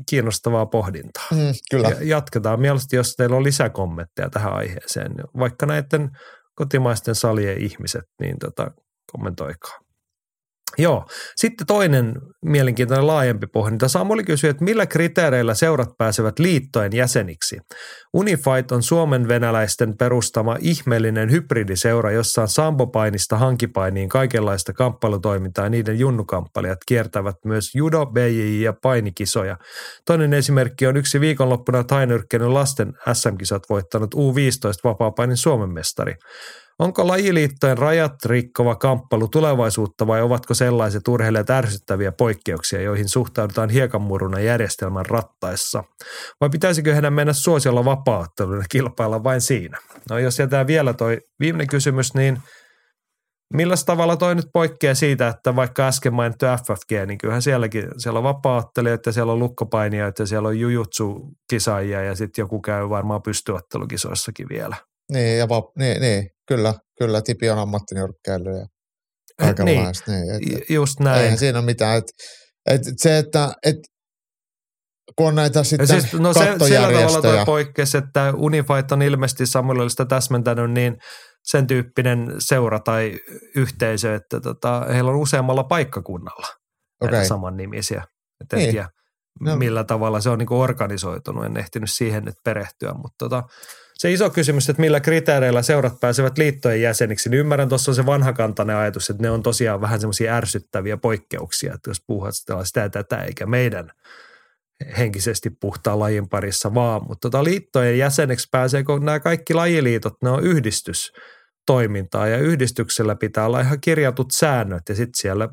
[0.09, 1.27] kiinnostavaa pohdintaa.
[1.31, 1.89] Mm, kyllä.
[1.89, 5.11] Ja jatketaan mieluusti, jos teillä on lisäkommentteja tähän aiheeseen.
[5.39, 6.09] Vaikka näiden
[6.55, 8.71] kotimaisten salien ihmiset, niin tota,
[9.11, 9.84] kommentoikaa.
[10.77, 11.05] Joo.
[11.35, 12.13] Sitten toinen
[12.45, 13.87] mielenkiintoinen laajempi pohdinta.
[13.87, 17.59] Samuli kysyi, että millä kriteereillä seurat pääsevät liittojen jäseniksi?
[18.13, 25.99] Unified on Suomen venäläisten perustama ihmeellinen hybridiseura, jossa on sambopainista hankipainiin kaikenlaista kamppailutoimintaa ja niiden
[25.99, 29.57] junnukamppailijat kiertävät myös judo, BJJ ja painikisoja.
[30.05, 34.17] Toinen esimerkki on yksi viikonloppuna tainyrkkeinen lasten SM-kisat voittanut U15
[34.83, 36.15] vapaapainin Suomen mestari.
[36.79, 44.39] Onko lajiliittojen rajat rikkova kamppailu tulevaisuutta vai ovatko sellaiset urheilijat ärsyttäviä poikkeuksia, joihin suhtaudutaan hiekanmuruna
[44.39, 45.83] järjestelmän rattaissa?
[46.41, 49.77] Vai pitäisikö heidän mennä suosiolla vapaaotteluun ja kilpailla vain siinä?
[50.09, 52.37] No jos jätää vielä toi viimeinen kysymys, niin
[53.53, 58.17] millä tavalla toi nyt poikkeaa siitä, että vaikka äsken mainittu FFG, niin kyllähän sielläkin, siellä
[58.17, 64.75] on vapaaottelijoita, siellä on lukkopainijoita siellä on jujutsu-kisaajia ja sitten joku käy varmaan pystyottelukisoissakin vielä.
[65.11, 68.65] Niin, ja vap- niin, niin, kyllä, kyllä, Tipi on ammattinyrkkeily ja
[69.39, 70.11] kaikenlaista.
[70.11, 70.27] Niin.
[70.27, 71.21] Niin, Ju- Just näin.
[71.23, 71.97] eihän siinä ole mitään.
[71.97, 72.05] Et,
[72.69, 73.75] et se, että et,
[75.17, 79.45] kun on näitä sitten siis, no se, sillä tavalla toi poikkesi, että Unified on ilmeisesti
[79.45, 80.97] Samuelille sitä täsmentänyt, niin
[81.43, 83.19] sen tyyppinen seura tai
[83.55, 86.47] yhteisö, että tota, heillä on useammalla paikkakunnalla
[87.01, 87.27] näitä Okei.
[87.27, 88.03] samannimisiä.
[88.41, 88.71] Et en Niin.
[88.71, 88.89] tiedä,
[89.41, 89.55] No.
[89.55, 93.43] millä tavalla se on niinku organisoitunut, en ehtinyt siihen nyt perehtyä, mutta tota,
[93.97, 98.05] se iso kysymys, että millä kriteereillä seurat pääsevät liittojen jäseniksi, niin ymmärrän, tuossa on se
[98.05, 102.89] vanhakantainen ajatus, että ne on tosiaan vähän semmoisia ärsyttäviä poikkeuksia, että jos puhutaan sitä ja
[102.89, 103.91] tätä, eikä meidän
[104.97, 110.29] henkisesti puhtaan lajin parissa vaan, mutta tota liittojen jäseneksi pääsee, kun nämä kaikki lajiliitot, ne
[110.29, 114.83] on yhdistystoimintaa ja yhdistyksellä pitää olla ihan kirjatut säännöt.
[114.89, 115.49] Ja sitten siellä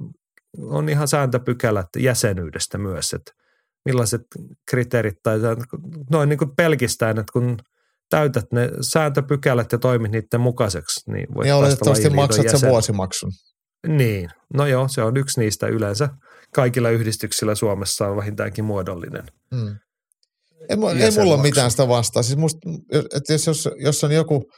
[0.62, 3.32] on ihan sääntöpykälät jäsenyydestä myös, että
[3.85, 4.23] millaiset
[4.70, 5.39] kriteerit tai
[6.10, 7.56] noin niin kuin pelkistäen, että kun
[8.12, 12.70] täytät ne sääntöpykälät ja toimit niiden mukaiseksi, niin voit niin päästä oletettavasti maksat sen jäsen.
[12.70, 13.32] vuosimaksun.
[13.86, 16.09] Niin, no joo, se on yksi niistä yleensä.
[16.55, 19.26] Kaikilla yhdistyksillä Suomessa on vähintäänkin muodollinen.
[19.55, 19.76] Hmm.
[20.68, 22.22] Ei, ei mulla ole mitään sitä vastaa.
[22.22, 22.59] Siis musta,
[22.93, 24.51] että jos, jos, jos on joku,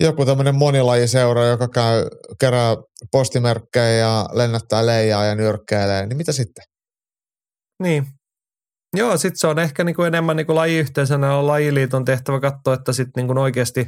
[0.00, 2.04] joku tämmöinen monilajiseura, joka käy,
[2.40, 2.76] kerää
[3.12, 6.64] postimerkkejä ja lennättää leijaa ja nyrkkeilee, niin mitä sitten?
[7.82, 8.06] Niin.
[8.94, 13.26] Joo, sitten se on ehkä niinku enemmän niinku lajiyhteisönä on lajiliiton tehtävä katsoa, että sitten
[13.26, 13.86] niinku oikeasti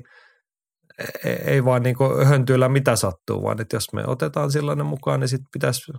[1.24, 5.28] e- ei vaan niinku höntyillä mitä sattuu, vaan että jos me otetaan sellainen mukaan, niin
[5.28, 5.92] sitten pitäisi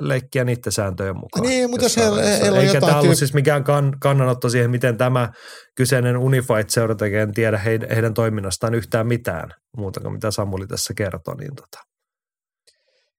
[0.00, 1.46] leikkiä niiden sääntöjen mukaan.
[1.46, 4.96] Niin, mutta jos heillä- heillä on Eikä tämä ollut siis mikään kann, kannanotto siihen, miten
[4.96, 5.28] tämä
[5.76, 10.94] kyseinen Unified-seura tekee, en tiedä heidän, heidän toiminnastaan yhtään mitään muuta kuin mitä Samuli tässä
[10.96, 11.36] kertoi.
[11.36, 11.78] Niin tota.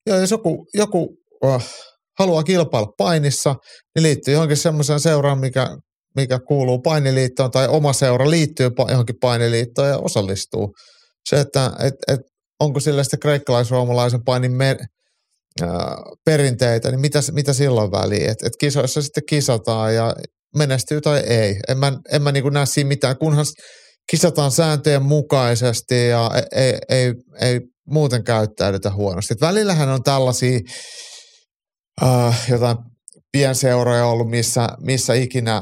[0.06, 1.64] Joo, jos joku, joku uh,
[2.19, 3.55] haluaa kilpailla painissa,
[3.95, 5.77] niin liittyy johonkin semmoiseen seuraan, mikä,
[6.15, 10.73] mikä kuuluu painiliittoon, tai oma seura liittyy johonkin painiliittoon ja osallistuu.
[11.29, 12.19] Se, että et, et,
[12.59, 14.77] onko sillä sitten kreikkalais-roomalaisen painin me,
[15.61, 15.69] äh,
[16.25, 18.31] perinteitä, niin mitä, mitä silloin väliä?
[18.31, 20.15] Et, et kisoissa sitten kisataan ja
[20.55, 21.59] menestyy tai ei.
[21.67, 23.45] En mä, en mä niin näe siinä mitään, kunhan
[24.09, 29.33] kisataan sääntöjen mukaisesti ja ei, ei, ei, ei muuten käyttäydytä huonosti.
[29.33, 30.59] Et välillähän on tällaisia
[32.03, 32.77] äh, jotain
[33.31, 35.61] pienseuroja ollut, missä, missä ikinä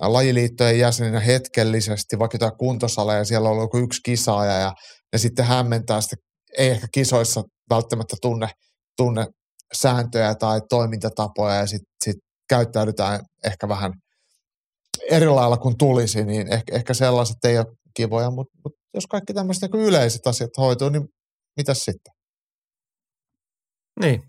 [0.00, 4.72] lajiliittojen jäseninä hetkellisesti, vaikka jotain kuntosaleja, siellä on ollut yksi kisaaja ja
[5.12, 6.18] ne sitten hämmentää sitten,
[6.58, 8.48] ei ehkä kisoissa välttämättä tunne,
[8.96, 9.26] tunne
[9.74, 12.16] sääntöjä tai toimintatapoja ja sitten sit
[12.48, 13.92] käyttäydytään ehkä vähän
[15.10, 19.34] eri lailla kuin tulisi, niin ehkä, ehkä sellaiset ei ole kivoja, mutta, mutta jos kaikki
[19.34, 21.08] tämmöiset niin yleiset asiat hoituu, niin
[21.56, 22.12] mitäs sitten?
[24.00, 24.22] Niin,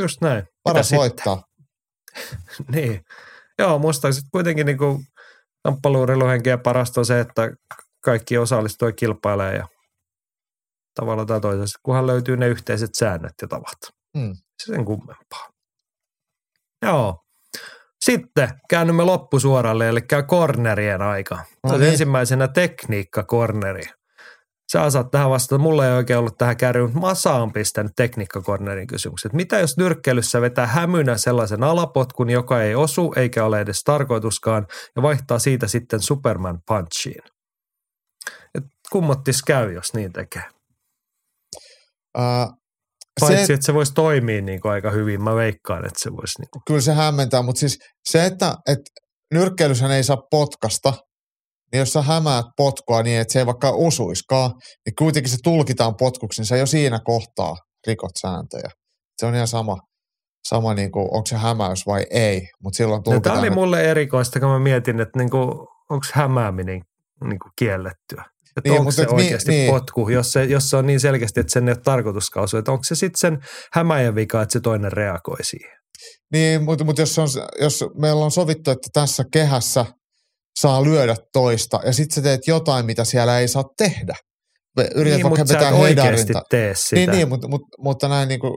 [0.00, 0.44] just näin.
[0.62, 1.42] Paras Mitä voittaa.
[2.72, 3.04] Niin.
[3.58, 5.04] Joo, musta sitten kuitenkin niin kuin
[5.64, 7.50] kamppailuuriluhenkeä parasta on se, että
[8.04, 9.68] kaikki osallistuu ja kilpailee ja
[10.94, 13.78] tavalla tai toisella, kunhan löytyy ne yhteiset säännöt ja tavat.
[14.62, 15.48] Se sen kummempaa.
[16.82, 17.18] Joo.
[18.04, 21.44] Sitten käännymme loppusuoralle, eli cornerien aika.
[21.66, 21.90] No niin.
[21.90, 23.82] Ensimmäisenä tekniikka-corneri.
[24.72, 25.58] Sä osaat tähän vastata.
[25.58, 29.32] Mulla ei oikein ollut tähän kärry, mutta mä saan pistänyt tekniikka-cornerin kysymykset.
[29.32, 34.66] Mitä jos nyrkkeilyssä vetää hämynä sellaisen alapotkun, joka ei osu eikä ole edes tarkoituskaan,
[34.96, 37.22] ja vaihtaa siitä sitten Superman punchiin?
[38.54, 40.44] Et kummottis käy, jos niin tekee.
[42.16, 42.48] Ää,
[43.20, 45.22] Paitsi, se, että se voisi toimia niin kuin aika hyvin.
[45.22, 46.62] Mä veikkaan, että se voisi niin kuin.
[46.66, 47.78] kyllä se hämmentää, mutta siis
[48.10, 48.90] se, että, että
[49.34, 50.94] nyrkkeilyshän ei saa potkasta,
[51.72, 54.50] niin jos sä hämäät potkua niin, että se ei vaikka osuiskaan,
[54.86, 58.70] niin kuitenkin se tulkitaan potkuksi, niin sä jo siinä kohtaa rikot sääntöjä.
[59.18, 59.76] Se on ihan sama,
[60.48, 63.22] sama niin kuin, onko se hämäys vai ei, mutta silloin No, tulkitaan.
[63.32, 65.48] tämä oli että- mulle erikoista, kun mä mietin, että niin kuin,
[65.90, 66.80] onko hämääminen
[67.24, 68.24] niin kuin kiellettyä.
[68.56, 69.60] Että Niin, niin, onko mutta se oikeasti niin.
[69.60, 69.72] niin.
[69.74, 72.58] potku, jos se, jos se on niin selkeästi, että sen ei ole tarkoituskaan osua.
[72.58, 73.38] Että onko se sitten sen
[73.72, 75.76] hämäjän vika, että se toinen reagoi siihen.
[76.32, 77.28] Niin, mutta, mutta jos, on,
[77.60, 79.86] jos meillä on sovittu, että tässä kehässä
[80.60, 84.14] saa lyödä toista ja sitten sä teet jotain, mitä siellä ei saa tehdä.
[84.94, 86.96] Yrität niin, vaikka vetää et oikeasti tee sitä.
[86.96, 88.54] Niin, niin mutta, mutta, mutta näin niin kuin,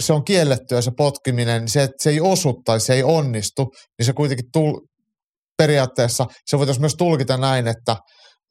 [0.00, 3.70] se on kiellettyä se potkiminen, niin se, että se ei osu tai se ei onnistu,
[3.98, 4.80] niin se kuitenkin tul,
[5.58, 7.96] periaatteessa, se voitaisiin myös tulkita näin, että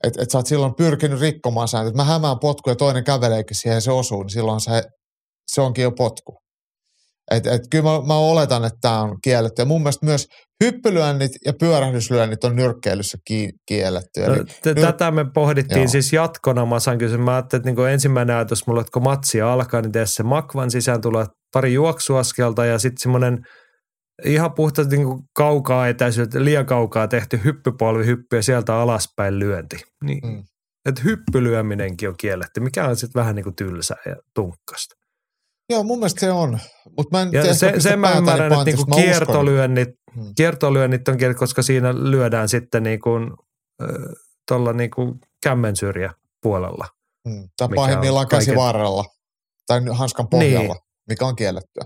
[0.04, 1.90] et, et sä oot silloin pyrkinyt rikkomaan sääntöjä.
[1.90, 4.84] Että mä hämään potku ja toinen käveleekin siihen ja se osuu, niin silloin se,
[5.48, 6.38] se onkin jo potku.
[7.32, 9.62] Et, et kyllä mä, mä oletan, että tämä on kielletty.
[9.62, 10.28] Ja mun mielestä myös
[10.64, 14.24] hyppylyönnit ja pyörähdyslyönnit on nyrkkeilyssä ki, kielletty.
[14.24, 15.88] Eli, No, t- tätä me pohdittiin Joo.
[15.88, 16.66] Siis jatkona.
[16.66, 19.92] Mä saan kysyä, mä ajattelin, että niin ensimmäinen ajatus mulla, että kun matsi alkaa, niin
[19.92, 23.38] tee se makvan sisään tulee pari juoksuaskelta ja sitten semmoinen
[24.26, 29.78] ihan puhtaasti niin kaukaa etäisyyttä, liian kaukaa tehty hyppypolvihyppy ja sieltä alaspäin lyönti.
[30.04, 30.44] Niin, mm.
[30.90, 34.96] Että hyppylyöminenkin on kielletty, mikä on sitten vähän niin kuin tylsää ja tunkkasta.
[35.70, 36.60] Joo, mun mielestä se on.
[36.98, 40.34] Mutta mä en Ja se, sen mä ymmärrän, että niinku kiertolyönnit, Hmm.
[40.36, 43.32] kiertolyönnit on koska siinä lyödään sitten niin kuin,
[44.48, 45.14] tuolla niin kuin
[45.44, 46.12] kämmen syrjä
[46.42, 46.88] puolella.
[47.28, 47.50] Mm.
[47.58, 49.06] Tai pahimmillaan kaiken- käsivarrella
[49.68, 50.84] tai hanskan pohjalla, niin.
[51.10, 51.84] Mikä on kiellettyä.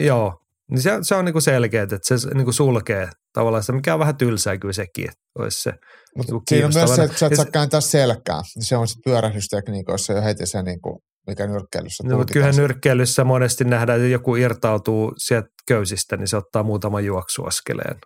[0.00, 0.32] Joo,
[0.70, 3.94] niin se, se on niin kuin selkeä, että se niin kuin sulkee tavallaan sitä, mikä
[3.94, 5.72] on vähän tylsää kyllä sekin, että olisi se.
[6.16, 8.42] Mutta Niinku siinä on myös se, että sä et saa se- kääntää selkää.
[8.56, 10.98] Niin se on sitten pyörähdystekniikoissa jo heti se, niin kuin,
[11.28, 16.62] mikä nyrkkeilyssä No, kyllähän nyrkkeilyssä monesti nähdään, että joku irtautuu sieltä köysistä, niin se ottaa
[16.62, 17.96] muutaman juoksuaskeleen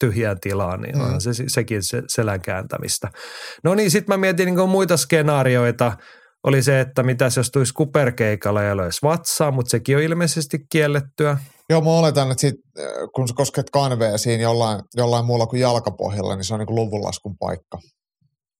[0.00, 1.04] tyhjään tilaan, niin Mm.
[1.04, 3.08] onhan se, sekin se selän kääntämistä.
[3.64, 5.92] No niin, sitten mä mietin niin muita skenaarioita.
[6.46, 11.38] Oli se, että mitäs jos tulisi kuperkeikalla ja löisi vatsaa, mutta sekin on ilmeisesti kiellettyä.
[11.70, 15.60] Joo, mä oletan, että sit, äh, kun sä kosket kanvea siinä jollain, jollain muulla kuin
[15.60, 17.78] jalkapohjalla, niin se on niin kuin luvunlaskun paikka.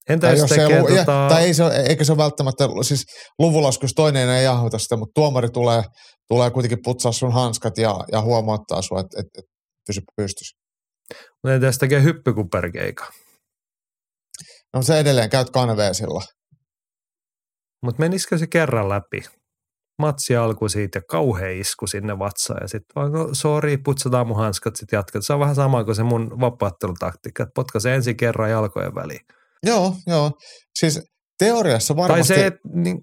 [0.08, 1.26] Entä Tai, jos jos ei, tekee lu- tota...
[1.28, 3.04] tai ei se, eikä se ole välttämättä, siis
[3.38, 5.82] luvunlaskus toinen ei jahvuta sitä, mutta tuomari tulee,
[6.28, 9.44] tulee kuitenkin putsaa sun hanskat ja, ja huomauttaa sua, että et, et,
[9.86, 10.56] pysy pystyssä.
[11.12, 13.06] Mutta entä jos tekee hyppykuperkeika?
[14.74, 16.20] No se edelleen käyt kanvea sillä.
[17.84, 19.22] Mutta menisikö se kerran läpi?
[19.98, 24.36] Matsi alkoi siitä ja kauhea isku sinne vatsaan ja sitten vaan, no, sorry, putsataan mun
[24.36, 25.22] hanskat, sitten jatkat.
[25.24, 29.26] Se on vähän sama kuin se mun vapaattelutaktiikka, että potkaise ensin kerran jalkojen väliin.
[29.64, 30.30] Joo, joo.
[30.78, 31.00] Siis
[31.38, 32.34] teoriassa varmasti...
[32.34, 32.98] Tai se, et, niin,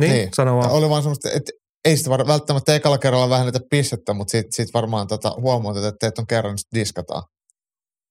[0.00, 0.28] niin, Niin.
[0.36, 0.70] sano vaan.
[0.70, 1.52] Oli vaan semmoista, että
[1.84, 5.96] ei sitä var- välttämättä ekalla kerralla vähennetä pistettä, mutta siitä, siitä varmaan tota, huomautat, että
[6.00, 7.22] teet on kerran, niin sit diskataan.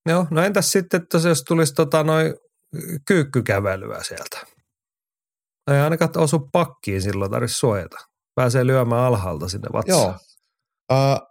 [0.10, 2.34] Joo, no entäs sitten, että jos tulisi tota noin
[3.08, 4.40] kyykkykävelyä sieltä?
[5.72, 7.98] Ei ainakaan osu pakkiin silloin, tarvitsisi suojata.
[8.36, 10.02] Pääsee lyömään alhaalta sinne vatsaan.
[10.02, 10.16] Joo.
[10.92, 11.28] Öö,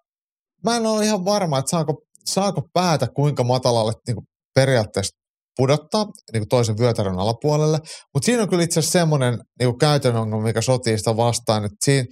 [0.65, 5.17] mä en ole ihan varma, että saako, saako päätä kuinka matalalle niin kuin periaatteessa
[5.57, 7.79] pudottaa niin kuin toisen vyötärön alapuolelle,
[8.15, 11.77] mutta siinä on kyllä itse asiassa semmoinen niin käytännön ongelma, mikä sotii sitä vastaan, että
[11.85, 12.05] siinä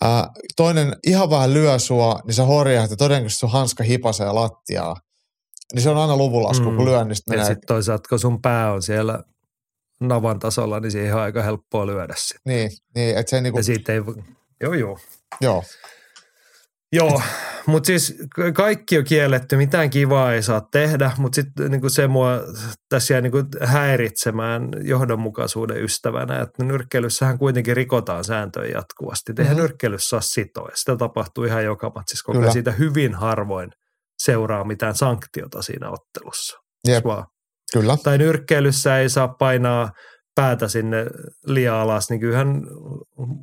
[0.00, 4.94] ää, toinen ihan vähän lyö sua, niin sä horjaa, että todennäköisesti sun hanska hipasee lattiaa.
[5.74, 6.76] Niin se on aina luvulasku, mm.
[6.76, 6.90] kun Mm.
[6.90, 7.44] lyönnistä Ja menee.
[7.46, 9.22] sitten toisaalta, kun sun pää on siellä
[10.00, 12.40] navan tasolla, niin siihen on aika helppoa lyödä sitten.
[12.54, 14.00] Niin, niin että se niin Ja kuin, siitä ei,
[14.62, 14.98] joo joo.
[15.40, 15.62] joo.
[16.94, 17.22] Joo,
[17.66, 22.08] mutta siis ka- kaikki on kielletty, mitään kivaa ei saa tehdä, mutta sitten niinku se
[22.08, 22.40] mua
[22.88, 29.32] tässä jää niinku häiritsemään johdonmukaisuuden ystävänä, että nyrkkeilyssähän kuitenkin rikotaan sääntöjä jatkuvasti.
[29.32, 29.50] Eihän Mhm.
[29.56, 29.62] mm-hmm.
[29.62, 32.52] nyrkkeilyssä saa sitoa, sitä tapahtuu ihan joka matsissa, koko Kyllä.
[32.52, 33.70] siitä hyvin harvoin
[34.22, 36.58] seuraa mitään sanktiota siinä ottelussa.
[36.88, 37.04] Jep,
[37.72, 37.96] kyllä.
[38.02, 39.90] Tai nyrkkeilyssä ei saa painaa
[40.34, 41.06] päätä sinne
[41.46, 42.62] liian alas, niin kyllähän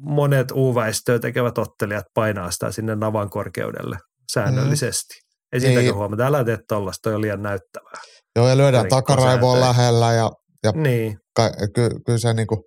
[0.02, 3.98] monet U-väistöä tekevät ottelijat painaa sitä sinne navan korkeudelle
[4.34, 5.14] säännöllisesti.
[5.54, 5.68] Ei Niin.
[5.68, 8.02] siitäkään huomata, älä tee tollasta, toi on liian näyttävää.
[8.36, 10.32] Joo, ja lyödään takaraivoa lähellä ja
[10.64, 12.64] ja Niin, ka- ky, kyllä se niinku,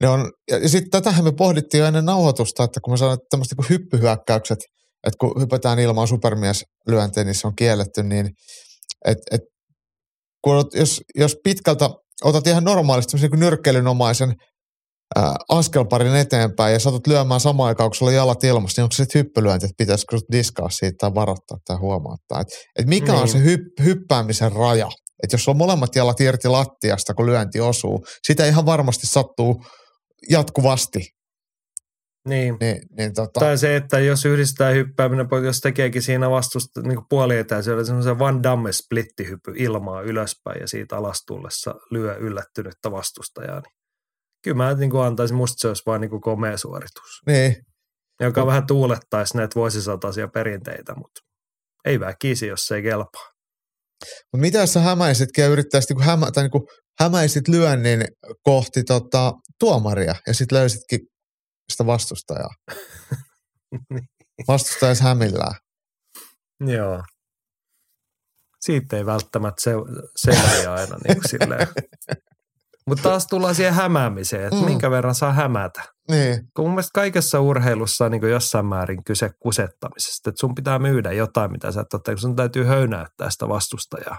[0.00, 3.26] ne on, ja sitten tätähän me pohdittiin jo ennen nauhoitusta, että kun me sanoin, että
[3.30, 4.58] tämmöiset niinku hyppyhyökkäykset,
[5.06, 8.30] että kun hypätään ilmaan supermies lyönteen, niin se on kielletty, niin
[9.04, 9.40] et, et,
[10.44, 11.90] kun jos, jos pitkältä
[12.24, 14.34] otat ihan normaalisti niin nyrkkeilynomaisen
[15.16, 19.04] ää, askelparin eteenpäin ja satut lyömään samaan aikaan, kun sulla jalat ilmassa, niin onko se
[19.04, 22.40] sitten hyppylyönti, että pitäisikö diskaa siitä tai varoittaa tai huomauttaa.
[22.40, 22.48] Et,
[22.78, 23.22] et mikä niin.
[23.22, 24.88] on se hypp, hyppäämisen raja?
[25.22, 29.64] Että jos on molemmat jalat irti lattiasta, kun lyönti osuu, sitä ihan varmasti sattuu
[30.30, 31.00] jatkuvasti.
[32.28, 32.56] Niin.
[32.60, 33.40] niin, niin tota.
[33.40, 38.42] Tai se, että jos yhdistää hyppääminen, jos tekeekin siinä vastusta niin puoli etäisyyden, semmoisen Van
[38.42, 43.72] Damme splittihyppy ilmaa ylöspäin ja siitä alastullessa lyö yllättynyttä vastustajaa, niin
[44.44, 47.20] kyllä mä niin kuin antaisin, musta se olisi vain niin kuin komea suoritus.
[47.26, 47.56] Niin.
[48.20, 48.46] Joka no.
[48.46, 51.20] vähän tuulettaisi näitä vuosisataisia perinteitä, mutta
[51.84, 53.30] ei väkisi, jos se ei kelpaa.
[54.32, 56.62] Mutta mitä jos sä hämäisitkin ja yrittäisit niin hämä, tai niin
[57.00, 58.04] hämäisit lyönnin
[58.42, 61.00] kohti tota, tuomaria ja sitten löysitkin
[61.70, 62.50] sitä vastustajaa?
[64.48, 65.54] Vastustaja hämillään.
[66.60, 67.02] Joo.
[68.60, 69.72] Siitä ei välttämättä se,
[70.16, 71.68] selviä aina niin silleen.
[72.86, 74.64] Mutta taas tullaan siihen hämäämiseen, että mm.
[74.64, 75.82] minkä verran saa hämätä.
[76.10, 76.48] Niin.
[76.56, 80.30] Kun mun mielestä kaikessa urheilussa on niin jossain määrin kyse kusettamisesta.
[80.30, 84.18] Että sun pitää myydä jotain, mitä sä et ole, kun sun täytyy höynäyttää sitä vastustajaa.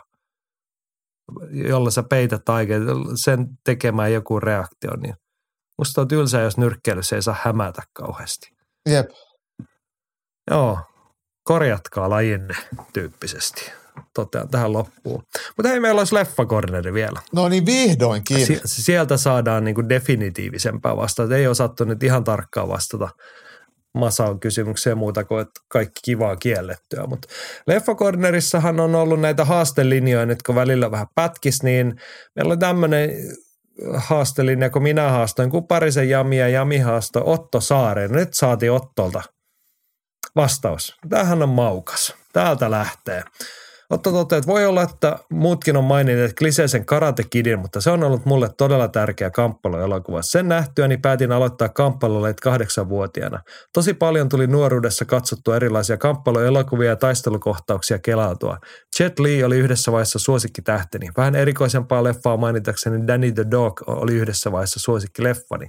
[1.52, 2.84] Jolla sä peität aikeen,
[3.24, 5.16] sen tekemään joku reaktio, niin
[5.82, 8.50] musta on tylsää, jos nyrkkeilyssä ei saa hämätä kauheasti.
[8.90, 9.10] Jep.
[10.52, 10.80] Joo,
[11.44, 12.56] korjatkaa lajinne
[12.94, 13.72] tyyppisesti
[14.14, 15.24] totean tähän loppuun.
[15.58, 17.22] Mutta hei, meillä olisi leffakorneri vielä.
[17.34, 18.46] No niin, vihdoinkin.
[18.46, 21.36] Si- sieltä saadaan niin kuin definitiivisempää vastata.
[21.36, 23.10] Ei osattu nyt ihan tarkkaan vastata
[23.94, 27.08] Masan kysymykseen muuta kuin, että kaikki kivaa kiellettyä.
[27.08, 27.28] Mutta
[27.68, 31.96] leffakornerissahan on ollut näitä haastelinjoja, nyt kun välillä vähän pätkis, niin
[32.36, 33.10] meillä on tämmöinen
[33.94, 38.12] haastelinja, kun minä haastoin, kun Parisen Jami ja Jami haastoi Otto Saaren.
[38.12, 39.24] Nyt saatiin Ottolta
[40.36, 40.98] vastaus.
[41.10, 42.16] Tämähän on maukas.
[42.34, 43.24] Täältä lähtee.
[43.92, 48.04] Otto toteaa, että voi olla, että muutkin on maininneet kliseisen Karate Kidin, mutta se on
[48.04, 50.22] ollut mulle todella tärkeä kamppailuelokuva.
[50.22, 53.40] Sen nähtyäni päätin aloittaa kamppailuleit kahdeksanvuotiaana.
[53.74, 58.58] Tosi paljon tuli nuoruudessa katsottua erilaisia kamppailuelokuvia ja taistelukohtauksia kelautua.
[59.00, 61.10] Jet Li oli yhdessä vaiheessa suosikkitähteni.
[61.18, 65.68] Vähän erikoisempaa leffaa mainitakseni Danny the Dog oli yhdessä vaiheessa suosikkileffani.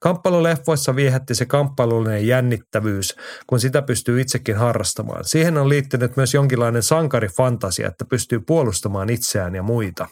[0.00, 3.16] Kamppailuleffoissa viehätti se kamppailullinen jännittävyys,
[3.46, 5.24] kun sitä pystyy itsekin harrastamaan.
[5.24, 6.82] Siihen on liittynyt myös jonkinlainen
[7.60, 10.08] sankarifantasia, että pystyy puolustamaan itseään ja muita.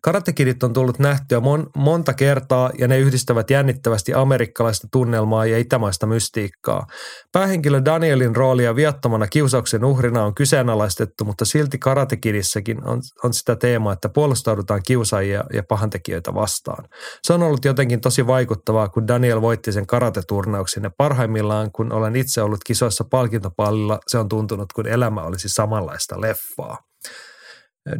[0.00, 6.06] Karatekidit on tullut nähtyä mon, monta kertaa ja ne yhdistävät jännittävästi amerikkalaista tunnelmaa ja itämaista
[6.06, 6.86] mystiikkaa.
[7.32, 13.92] Päähenkilö Danielin roolia viattomana kiusauksen uhrina on kyseenalaistettu, mutta silti Karatekidissäkin on, on sitä teemaa,
[13.92, 16.84] että puolustaudutaan kiusaajia ja pahantekijöitä vastaan.
[17.22, 22.16] Se on ollut jotenkin tosi vaikuttavaa, kun Daniel voitti sen karateturnauksen ja parhaimmillaan, kun olen
[22.16, 26.78] itse ollut kisoissa palkintopallilla, se on tuntunut kuin elämä olisi samanlaista leffaa.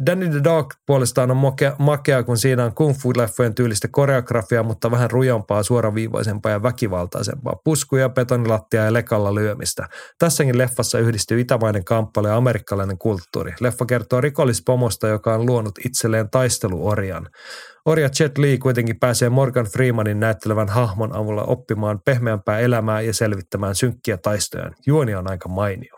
[0.05, 5.11] Danny the Dog puolestaan on makea, kun siinä on kung fu-leffojen tyylistä koreografiaa, mutta vähän
[5.11, 7.55] rujompaa, suoraviivaisempaa ja väkivaltaisempaa.
[7.63, 9.87] Puskuja, betonilattia ja lekalla lyömistä.
[10.19, 13.53] Tässäkin leffassa yhdistyy itämainen kamppailu ja amerikkalainen kulttuuri.
[13.59, 17.29] Leffa kertoo rikollispomosta, joka on luonut itselleen taisteluorjan.
[17.85, 23.75] Orja Jet Li kuitenkin pääsee Morgan Freemanin näyttelevän hahmon avulla oppimaan pehmeämpää elämää ja selvittämään
[23.75, 24.71] synkkiä taistoja.
[24.87, 25.95] Juoni on aika mainio.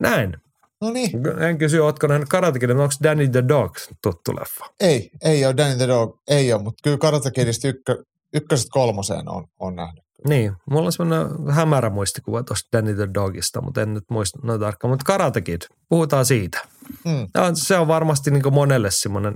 [0.00, 0.43] Näin.
[0.84, 1.10] No niin.
[1.48, 4.64] En kysy, ootko nähnyt Karate onko Danny the Dog tuttu leffa?
[4.80, 8.04] Ei, ei ole Danny the Dog, ei ole, mutta kyllä Karate Kidistä ykkö,
[8.34, 10.04] ykkösestä kolmoseen on, on nähnyt.
[10.28, 14.60] Niin, mulla on semmoinen hämärä muistikuva tuosta Danny the Dogista, mutta en nyt muista noin
[14.60, 14.90] tarkkaan.
[14.90, 16.60] Mutta Karate Kid, puhutaan siitä.
[17.04, 17.26] Mm.
[17.54, 19.34] Se on varmasti niin monelle semmoinen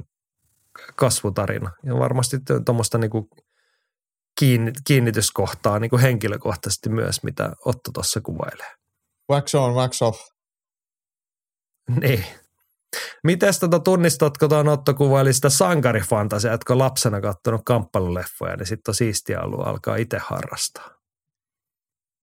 [0.97, 3.11] kasvutarina ja varmasti tuommoista niin
[4.87, 8.75] kiinnityskohtaa niin henkilökohtaisesti myös, mitä Otto tuossa kuvailee.
[9.31, 10.38] Wax on, wax off.
[12.01, 12.24] Niin.
[13.24, 14.66] Mites tota, tunnistatko tuon
[15.32, 20.98] sitä sankarifantasia, että lapsena katsonut kamppailuleffoja, niin sitten on siistiä ollut alkaa itse harrastaa?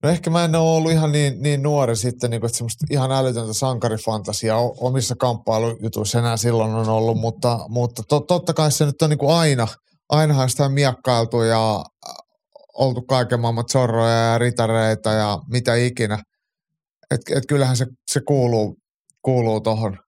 [0.02, 2.86] No ehkä mä en ole ollut ihan niin, niin nuori sitten, niin kuin, että semmoista
[2.90, 8.86] ihan älytöntä sankarifantasia omissa kamppailujutuissa enää silloin on ollut, mutta, mutta to, totta kai se
[8.86, 9.68] nyt on niin kuin aina,
[10.08, 11.84] ainahan sitä miakkailtu ja
[12.74, 16.18] oltu kaiken maailman zorroja ja ritareita ja mitä ikinä.
[17.10, 18.76] Et, et kyllähän se, se kuuluu
[19.26, 19.98] kuuluu tuohon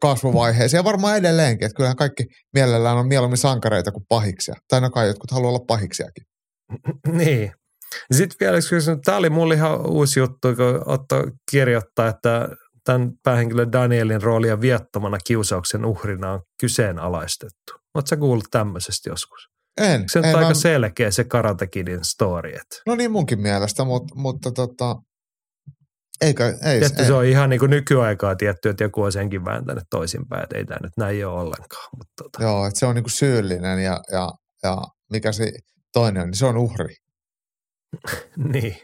[0.00, 2.24] kasvuvaiheeseen ja varmaan edelleenkin, että kyllähän kaikki
[2.54, 4.54] mielellään on mieluummin sankareita kuin pahiksia.
[4.68, 6.24] Tai no kai jotkut haluaa olla pahiksiakin.
[7.18, 7.52] niin.
[8.12, 8.74] Sitten vielä yksi
[9.04, 12.48] tämä oli mulle ihan uusi juttu, kun Otto kirjoittaa, että
[12.84, 17.72] tämän päähenkilön Danielin roolia viattomana kiusauksen uhrina on kyseenalaistettu.
[17.94, 19.48] Oletko sä kuullut tämmöisestä joskus?
[19.80, 20.04] En.
[20.08, 20.54] Se on en, aika mä...
[20.54, 22.48] selkeä se Karate Kidin story.
[22.48, 22.76] Että...
[22.86, 24.96] No niin munkin mielestä, mutta, mutta tota,
[26.24, 27.06] Eikä, ei, Tietysti ei.
[27.06, 30.64] se on ihan niin kuin nykyaikaa tietty, että joku on senkin vääntänyt toisinpäin, että ei
[30.64, 31.88] tämä nyt näin ole ollenkaan.
[31.98, 34.28] Mutta tota, Joo, että se on niinku syyllinen ja, ja,
[34.62, 34.76] ja
[35.10, 35.52] mikä se
[35.92, 36.94] toinen on, niin se on uhri.
[38.52, 38.76] niin,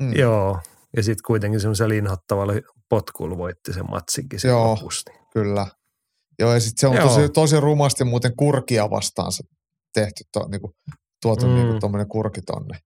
[0.00, 0.12] Mm.
[0.16, 0.60] joo.
[0.96, 2.52] Ja sitten kuitenkin semmoisella inhottavalla
[2.88, 4.70] potkulla voitti sen matsinkin siinä Joo.
[4.70, 5.10] lopussa.
[5.10, 5.26] Niin.
[5.32, 5.66] Kyllä.
[6.38, 7.08] Joo, ja sitten se on Joo.
[7.08, 9.44] tosi, tosi rumasti muuten kurkia vastaan se
[9.94, 10.74] tehty, to, niinku,
[11.22, 11.50] tuotu Mm.
[11.52, 11.56] mm.
[11.56, 12.78] niinku tuommoinen kurki tonne.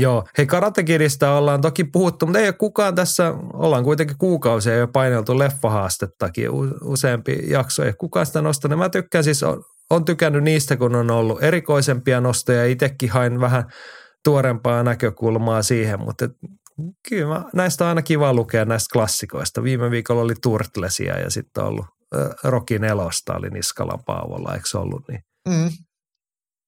[0.00, 4.88] Joo, hei Karatekiristä ollaan toki puhuttu, mutta ei ole kukaan tässä, ollaan kuitenkin kuukausia jo
[4.88, 6.50] paineltu leffahaastettakin
[6.82, 8.78] useampi jakso, ei kukaan sitä nostanut.
[8.78, 13.64] Mä tykkään siis, on, on tykännyt niistä, kun on ollut erikoisempia nostoja, itsekin hain vähän
[14.24, 16.32] tuorempaa näkökulmaa siihen, mutta et,
[17.08, 19.62] kyllä mä, näistä on aina kiva lukea näistä klassikoista.
[19.62, 24.68] Viime viikolla oli Turtlesia ja sitten on ollut äh, Rocky Nelosta oli Niskalan Paavolla, eikö
[24.68, 25.20] se ollut niin?
[25.48, 25.70] Mm.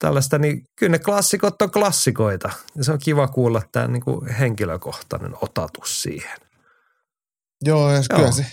[0.00, 2.50] Tällaista, niin kyllä ne klassikot on klassikoita.
[2.76, 6.38] Ja se on kiva kuulla tämä niin kuin henkilökohtainen otatus siihen.
[7.64, 8.18] Joo, ja Joo.
[8.18, 8.46] kyllä se,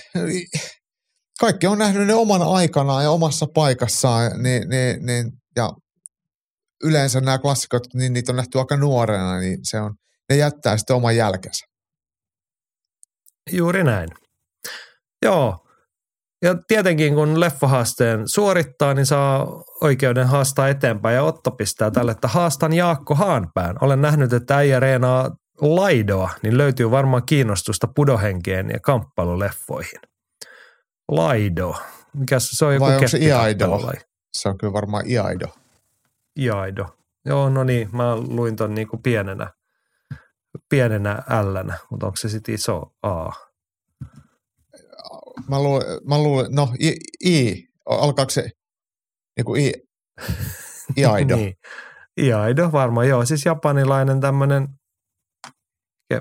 [1.39, 5.71] kaikki on nähnyt ne oman aikanaan ja omassa paikassaan, niin, niin, niin, ja
[6.83, 9.95] yleensä nämä klassikot, niin niitä on nähty aika nuorena, niin se on,
[10.29, 11.65] ne jättää sitten oman jälkensä.
[13.51, 14.09] Juuri näin.
[15.25, 15.66] Joo.
[16.41, 19.47] Ja tietenkin kun leffahaasteen suorittaa, niin saa
[19.81, 21.15] oikeuden haastaa eteenpäin.
[21.15, 23.75] Ja Otto pistää tälle, että haastan Jaakko Haanpään.
[23.81, 25.31] Olen nähnyt, että äijä reenaa
[25.61, 29.99] laidoa, niin löytyy varmaan kiinnostusta pudohenkeen ja kamppailuleffoihin.
[31.11, 31.75] Laido.
[32.13, 33.17] Mikä se, se on joku Vai onko se.
[33.17, 33.81] Iaido?
[34.33, 35.47] Se on kyllä varmaan Iaido.
[36.39, 36.85] Iaido.
[37.25, 39.51] Joo, no niin, mä luin ton niinku pienenä,
[40.69, 43.31] pienenä ällänä, mutta onko se sitten iso A?
[45.49, 46.95] Mä luulen, mä luulen no I,
[47.25, 48.49] I alkaako se
[49.37, 49.73] niinku I,
[50.97, 51.35] Iaido?
[51.35, 51.53] niin.
[52.21, 54.67] Iaido varmaan, joo, siis japanilainen tämmöinen,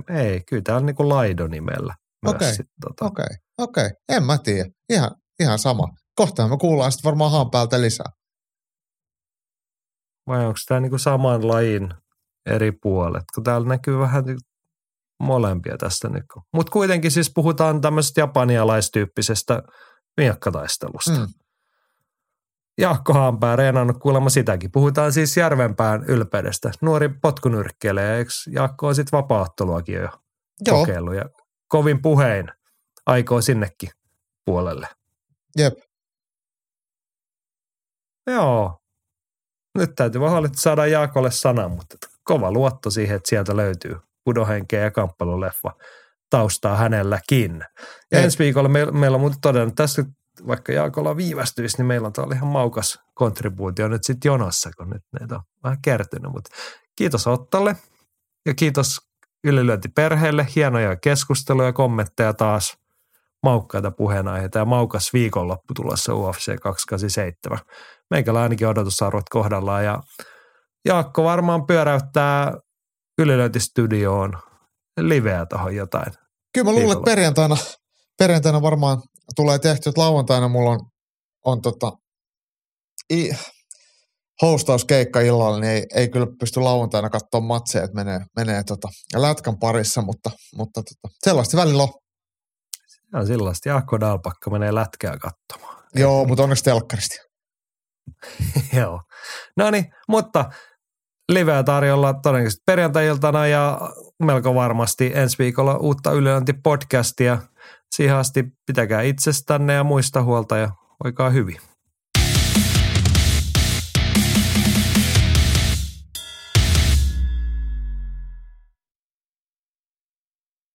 [0.09, 1.94] ei, kyllä täällä niinku Laido nimellä.
[2.26, 3.86] Okei, tota, Okei, okay, okei.
[3.86, 3.97] Okay.
[4.09, 4.70] En mä tiedä.
[4.93, 5.10] Ihan,
[5.40, 5.88] ihan sama.
[6.14, 8.10] Kohtaan me kuullaan sitten varmaan haan päältä lisää.
[10.26, 11.94] Vai onko tämä niinku saman lajin
[12.47, 14.24] eri puolet, kun täällä näkyy vähän
[15.20, 16.24] molempia tästä nyt.
[16.52, 19.62] Mutta kuitenkin siis puhutaan tämmöisestä japanialaistyyppisestä
[20.16, 21.10] miekkataistelusta.
[21.10, 21.26] Mm.
[22.78, 24.72] Jaakko Haanpää reenannut kuulemma sitäkin.
[24.72, 26.70] Puhutaan siis Järvenpään ylpeydestä.
[26.80, 30.09] Nuori potkunyrkkeilijä, eikö Jaakko on sitten vapaatteluakin jo
[30.66, 31.24] Joo, kokeillut ja
[31.68, 32.48] kovin puhein
[33.06, 33.90] aikoo sinnekin
[34.44, 34.88] puolelle.
[35.56, 35.74] jep.
[38.26, 38.78] Joo.
[39.78, 43.97] Nyt täytyy vaan saadaan Jaakolle sana, mutta kova luotto siihen, että sieltä löytyy
[44.27, 45.73] pudohenkeä ja kamppailuleffa
[46.31, 47.65] taustaa hänelläkin.
[48.12, 50.05] Ja ensi viikolla meillä, meillä on muuten todennut, tässä
[50.47, 55.03] vaikka Jaakolla viivästyisi, niin meillä on täällä ihan maukas kontribuutio nyt sitten jonossa, kun nyt
[55.20, 56.32] näitä on vähän kertynyt.
[56.32, 56.51] Mutta
[56.97, 57.77] kiitos Ottalle
[58.47, 58.98] ja kiitos
[59.44, 60.47] ylilyöntiperheelle.
[60.57, 62.77] Hienoja keskusteluja, kommentteja taas,
[63.43, 67.59] maukkaita puheenaiheita ja maukas viikonloppu tulossa UFC 287.
[68.11, 70.01] Meikällä ainakin odotusarvot kohdallaan ja
[70.85, 72.53] Jaakko varmaan pyöräyttää
[73.18, 74.32] ylilöintistudioon
[75.01, 76.12] liveä tuohon jotain.
[76.55, 77.56] Kyllä mä luulen, että perjantaina,
[78.18, 79.02] perjantaina varmaan
[79.36, 80.80] tulee tehty, että lauantaina mulla on,
[81.44, 81.93] on tota,
[83.12, 83.30] i,
[84.43, 89.59] hostauskeikka illalla, niin ei, ei kyllä pysty lauantaina katsoa matseja, että menee, menee tota, lätkän
[89.59, 91.88] parissa, mutta, mutta tota, sellaista välillä on.
[92.86, 93.68] Se on sellaista.
[93.68, 95.84] Jaakko Dalpakka menee lätkää katsomaan.
[95.94, 97.16] Joo, mutta onneksi telkkarista.
[98.78, 99.01] Joo.
[99.56, 100.51] No niin, mutta
[101.28, 103.81] liveä tarjolla todennäköisesti perjantai-iltana ja
[104.23, 107.39] melko varmasti ensi viikolla uutta Ylilöinti-podcastia.
[107.94, 110.70] Siihen asti pitäkää itsestänne ja muista huolta ja
[111.05, 111.57] oikeaa hyvin.